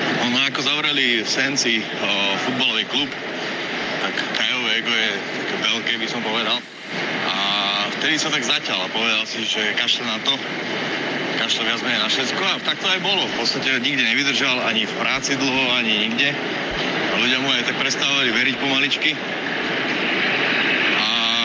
Ono 0.00 0.38
ako 0.48 0.60
zavreli 0.64 1.20
v 1.20 1.28
Senci 1.28 1.84
o, 1.84 2.10
futbalový 2.48 2.88
klub, 2.88 3.12
tak 4.00 4.16
Kajové 4.32 4.80
ego 4.80 4.92
je 4.96 5.10
také 5.44 5.56
veľké, 5.60 5.92
by 6.00 6.08
som 6.08 6.24
povedal. 6.24 6.56
A 7.28 7.36
vtedy 8.00 8.16
sa 8.16 8.32
tak 8.32 8.48
zaťal 8.48 8.80
a 8.80 8.88
povedal 8.88 9.28
si, 9.28 9.44
že 9.44 9.76
kašle 9.76 10.08
na 10.08 10.16
to, 10.24 10.32
kašle 11.38 11.62
viac 11.70 11.80
menej 11.86 12.02
na 12.02 12.10
všetko 12.10 12.42
a 12.42 12.58
tak 12.66 12.82
to 12.82 12.90
aj 12.90 12.98
bolo. 12.98 13.22
V 13.30 13.34
podstate 13.38 13.78
nikde 13.78 14.02
nevydržal, 14.02 14.58
ani 14.66 14.90
v 14.90 14.94
práci 14.98 15.38
dlho, 15.38 15.70
ani 15.78 16.10
nikde. 16.10 16.34
A 16.34 17.14
ľudia 17.22 17.38
mu 17.38 17.48
aj 17.54 17.70
tak 17.70 17.78
prestávali 17.78 18.34
veriť 18.34 18.54
pomaličky. 18.58 19.14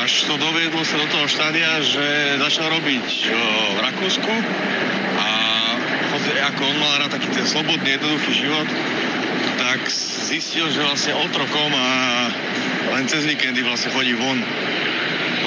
Až 0.04 0.28
to 0.28 0.36
doviedlo 0.36 0.84
sa 0.84 1.00
do 1.00 1.08
toho 1.08 1.30
štádia, 1.32 1.80
že 1.80 2.36
začal 2.42 2.74
robiť 2.76 3.08
v 3.72 3.78
Rakúsku 3.80 4.34
a 5.16 5.30
ako 6.52 6.62
on 6.68 6.78
mal 6.82 7.00
rád 7.00 7.16
taký 7.16 7.32
ten 7.32 7.48
slobodný, 7.48 7.96
jednoduchý 7.96 8.44
život, 8.44 8.68
tak 9.56 9.80
zistil, 10.28 10.68
že 10.76 10.84
vlastne 10.84 11.16
otrokom 11.16 11.72
a 11.72 11.90
len 13.00 13.08
cez 13.08 13.24
víkendy 13.24 13.64
vlastne 13.64 13.96
chodí 13.96 14.12
von. 14.20 14.44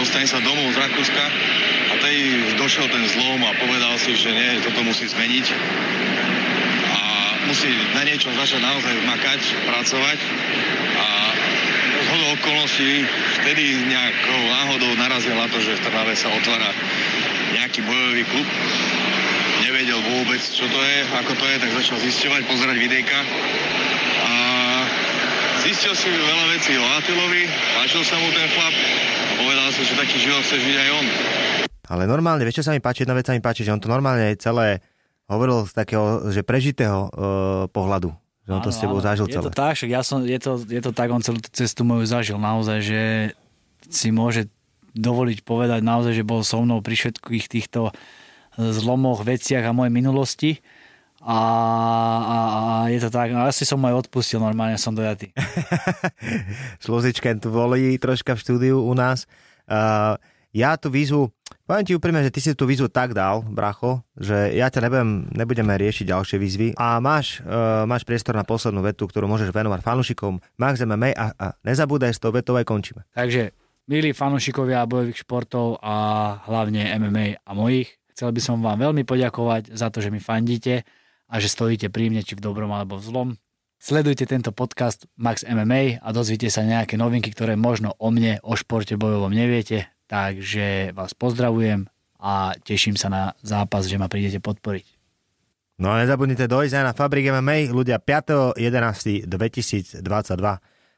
Dostane 0.00 0.24
sa 0.24 0.40
domov 0.40 0.72
z 0.72 0.80
Rakúska 0.80 1.24
a 1.24 1.30
tej 2.00 2.16
došiel 2.56 2.86
ten 2.88 3.04
zlom 3.08 3.40
a 3.44 3.56
povedal 3.56 3.94
si, 4.00 4.16
že 4.16 4.32
nie, 4.32 4.62
toto 4.64 4.80
musí 4.82 5.08
zmeniť 5.08 5.46
a 6.92 7.00
musí 7.48 7.70
na 7.94 8.02
niečom 8.04 8.32
začať 8.36 8.60
naozaj 8.60 8.94
makať, 9.06 9.40
pracovať 9.64 10.18
a 10.96 11.06
zhodou 12.06 12.28
okolností 12.38 13.06
vtedy 13.42 13.86
nejakou 13.88 14.40
náhodou 14.50 14.90
narazil 14.98 15.34
na 15.36 15.48
to, 15.48 15.58
že 15.60 15.78
v 15.78 15.82
Trnave 15.84 16.14
sa 16.14 16.32
otvára 16.32 16.70
nejaký 17.54 17.82
bojový 17.86 18.22
klub. 18.28 18.48
Nevedel 19.64 19.98
vôbec, 20.04 20.42
čo 20.42 20.68
to 20.68 20.78
je, 20.78 20.98
ako 21.16 21.32
to 21.34 21.44
je, 21.48 21.56
tak 21.58 21.70
začal 21.72 21.96
zisťovať, 21.98 22.42
pozerať 22.44 22.76
videjka 22.76 23.18
a 24.26 24.34
zistil 25.64 25.94
si 25.96 26.12
veľa 26.12 26.46
vecí 26.52 26.76
o 26.76 26.86
Atilovi, 27.00 27.48
páčil 27.74 28.02
sa 28.04 28.20
mu 28.20 28.28
ten 28.30 28.46
chlap 28.52 28.74
a 28.74 29.32
povedal 29.40 29.68
si, 29.74 29.82
že 29.82 29.98
taký 29.98 30.22
život 30.22 30.44
chce 30.44 30.60
žiť 30.60 30.76
aj 30.76 30.88
on. 30.92 31.06
Ale 31.86 32.10
normálne, 32.10 32.42
vieš, 32.42 32.62
čo 32.62 32.66
sa 32.66 32.72
mi 32.74 32.82
páči? 32.82 33.06
Jedna 33.06 33.14
vec 33.14 33.26
sa 33.26 33.34
mi 33.34 33.42
páči, 33.42 33.62
že 33.62 33.70
on 33.70 33.82
to 33.82 33.86
normálne 33.86 34.34
celé 34.38 34.82
hovoril 35.26 35.66
z 35.66 35.72
takého, 35.74 36.30
že 36.30 36.46
prežitého 36.46 36.98
uh, 37.06 37.10
pohľadu. 37.70 38.14
Že 38.46 38.50
on 38.54 38.62
to 38.62 38.70
s 38.70 38.78
tebou 38.78 38.98
zažil 39.02 39.26
je 39.26 39.34
celé. 39.34 39.44
to 39.50 39.54
tak, 39.54 39.74
však 39.74 39.90
ja 39.90 40.02
som, 40.06 40.22
je, 40.22 40.38
to, 40.38 40.62
je 40.62 40.78
to 40.78 40.94
tak, 40.94 41.10
on 41.10 41.18
celú 41.18 41.42
tú 41.42 41.50
cestu 41.50 41.82
moju 41.82 42.06
zažil 42.06 42.38
naozaj, 42.38 42.78
že 42.78 43.00
si 43.90 44.14
môže 44.14 44.46
dovoliť 44.94 45.42
povedať 45.42 45.82
naozaj, 45.82 46.14
že 46.14 46.22
bol 46.22 46.46
so 46.46 46.62
mnou 46.62 46.78
pri 46.78 46.94
všetkých 46.94 47.46
týchto 47.50 47.90
zlomoch, 48.56 49.26
veciach 49.26 49.66
a 49.66 49.76
mojej 49.76 49.92
minulosti. 49.92 50.50
A, 51.26 51.38
a, 52.22 52.36
a 52.46 52.72
je 52.86 53.02
to 53.02 53.10
tak, 53.10 53.34
no 53.34 53.42
asi 53.42 53.66
som 53.66 53.82
aj 53.82 54.06
odpustil, 54.06 54.38
normálne 54.38 54.78
som 54.78 54.94
dojatý. 54.94 55.34
Slozičken 56.86 57.42
tu 57.42 57.50
volí 57.50 57.98
troška 57.98 58.38
v 58.38 58.42
štúdiu 58.46 58.78
u 58.78 58.94
nás. 58.94 59.26
Uh, 59.66 60.14
ja 60.54 60.78
tú 60.78 60.86
výzvu 60.86 61.34
Poviem 61.66 61.82
ti 61.82 61.98
úprimne, 61.98 62.22
že 62.22 62.30
ty 62.30 62.38
si 62.38 62.54
tú 62.54 62.62
výzvu 62.62 62.86
tak 62.86 63.10
dal, 63.10 63.42
bracho, 63.42 64.06
že 64.14 64.54
ja 64.54 64.70
ťa 64.70 64.86
nebudem, 64.86 65.10
nebudeme 65.34 65.74
riešiť 65.74 66.14
ďalšie 66.14 66.36
výzvy 66.38 66.68
a 66.78 67.02
máš, 67.02 67.42
uh, 67.42 67.82
máš 67.90 68.06
priestor 68.06 68.38
na 68.38 68.46
poslednú 68.46 68.86
vetu, 68.86 69.10
ktorú 69.10 69.26
môžeš 69.26 69.50
venovať 69.50 69.82
fanúšikom 69.82 70.38
Max 70.62 70.78
MMA 70.86 71.18
a, 71.18 71.34
a 71.34 71.46
nezabúdaj 71.66 72.14
s 72.14 72.22
tou 72.22 72.30
vetou 72.30 72.54
aj 72.54 72.70
končíme. 72.70 73.02
Takže, 73.18 73.50
milí 73.90 74.14
fanúšikovia 74.14 74.86
bojových 74.86 75.26
športov 75.26 75.82
a 75.82 76.38
hlavne 76.46 76.86
MMA 77.02 77.42
a 77.42 77.50
mojich, 77.50 77.98
chcel 78.14 78.30
by 78.30 78.38
som 78.38 78.62
vám 78.62 78.86
veľmi 78.86 79.02
poďakovať 79.02 79.74
za 79.74 79.90
to, 79.90 79.98
že 79.98 80.14
mi 80.14 80.22
fandíte 80.22 80.86
a 81.26 81.34
že 81.42 81.50
stojíte 81.50 81.90
pri 81.90 82.14
mne, 82.14 82.22
či 82.22 82.38
v 82.38 82.46
dobrom 82.46 82.70
alebo 82.70 82.94
v 82.94 83.06
zlom. 83.10 83.28
Sledujte 83.82 84.22
tento 84.22 84.54
podcast 84.54 85.10
Max 85.18 85.42
MMA 85.42 85.98
a 85.98 86.08
dozvíte 86.14 86.46
sa 86.46 86.62
nejaké 86.62 86.94
novinky, 86.94 87.34
ktoré 87.34 87.58
možno 87.58 87.90
o 87.98 88.14
mne, 88.14 88.38
o 88.46 88.54
športe 88.54 88.94
bojovom 88.94 89.34
neviete 89.34 89.90
Takže 90.06 90.94
vás 90.94 91.18
pozdravujem 91.18 91.90
a 92.22 92.54
teším 92.62 92.94
sa 92.94 93.10
na 93.10 93.34
zápas, 93.42 93.90
že 93.90 93.98
ma 93.98 94.06
prídete 94.06 94.38
podporiť. 94.38 94.96
No 95.76 95.92
a 95.92 96.00
nezabudnite 96.00 96.48
dojsť 96.48 96.72
aj 96.72 96.84
na 96.88 96.96
Fabrik 96.96 97.28
MMA, 97.28 97.68
ľudia 97.68 98.00
5.11.2022. 98.00 100.00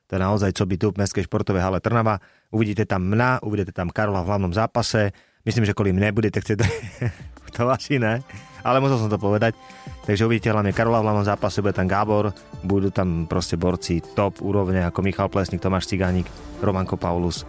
To 0.09 0.15
je 0.15 0.21
naozaj 0.23 0.55
co 0.55 0.65
by 0.65 0.75
tu 0.79 0.95
v 0.95 1.03
Mestskej 1.03 1.27
športovej 1.27 1.67
hale 1.67 1.83
Trnava. 1.83 2.23
Uvidíte 2.55 2.87
tam 2.87 3.11
mňa, 3.11 3.43
uvidíte 3.43 3.75
tam 3.75 3.91
Karola 3.91 4.23
v 4.23 4.31
hlavnom 4.31 4.55
zápase. 4.55 5.11
Myslím, 5.43 5.67
že 5.67 5.75
kvôli 5.75 5.91
mne 5.91 6.15
budete 6.15 6.39
chcieť... 6.39 6.63
to 7.59 7.67
asi 7.67 7.99
ne, 7.99 8.23
ale 8.63 8.79
musel 8.79 9.03
som 9.03 9.11
to 9.11 9.19
povedať. 9.19 9.59
Takže 10.07 10.31
uvidíte 10.31 10.55
hlavne 10.55 10.71
Karola 10.71 11.03
v 11.03 11.11
hlavnom 11.11 11.27
zápase, 11.27 11.59
bude 11.59 11.75
tam 11.75 11.91
Gábor, 11.91 12.31
budú 12.63 12.95
tam 12.95 13.27
proste 13.27 13.59
borci 13.59 13.99
top 14.15 14.39
úrovne 14.41 14.87
ako 14.87 15.03
Michal 15.03 15.27
Plesník, 15.27 15.59
Tomáš 15.59 15.91
Cigánik, 15.91 16.31
Romanko 16.63 16.95
Paulus, 16.95 17.43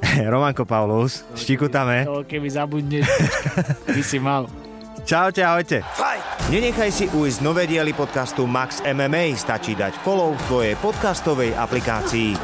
Romanko 0.32 0.64
Paulus, 0.68 1.24
štikutame. 1.32 2.04
To 2.04 2.22
keby 2.26 2.48
zabudneš, 2.50 3.06
by 3.96 4.02
si 4.02 4.18
mal. 4.20 4.48
Čaute, 5.06 5.46
ahojte. 5.46 5.86
Nenechaj 6.50 6.90
si 6.90 7.06
ujsť 7.06 7.38
nové 7.42 7.70
diely 7.70 7.94
podcastu 7.94 8.42
Max 8.42 8.82
MMA, 8.82 9.38
stačí 9.38 9.78
dať 9.78 9.94
follow 10.02 10.34
v 10.34 10.42
tvojej 10.50 10.74
podcastovej 10.82 11.54
aplikácii. 11.54 12.34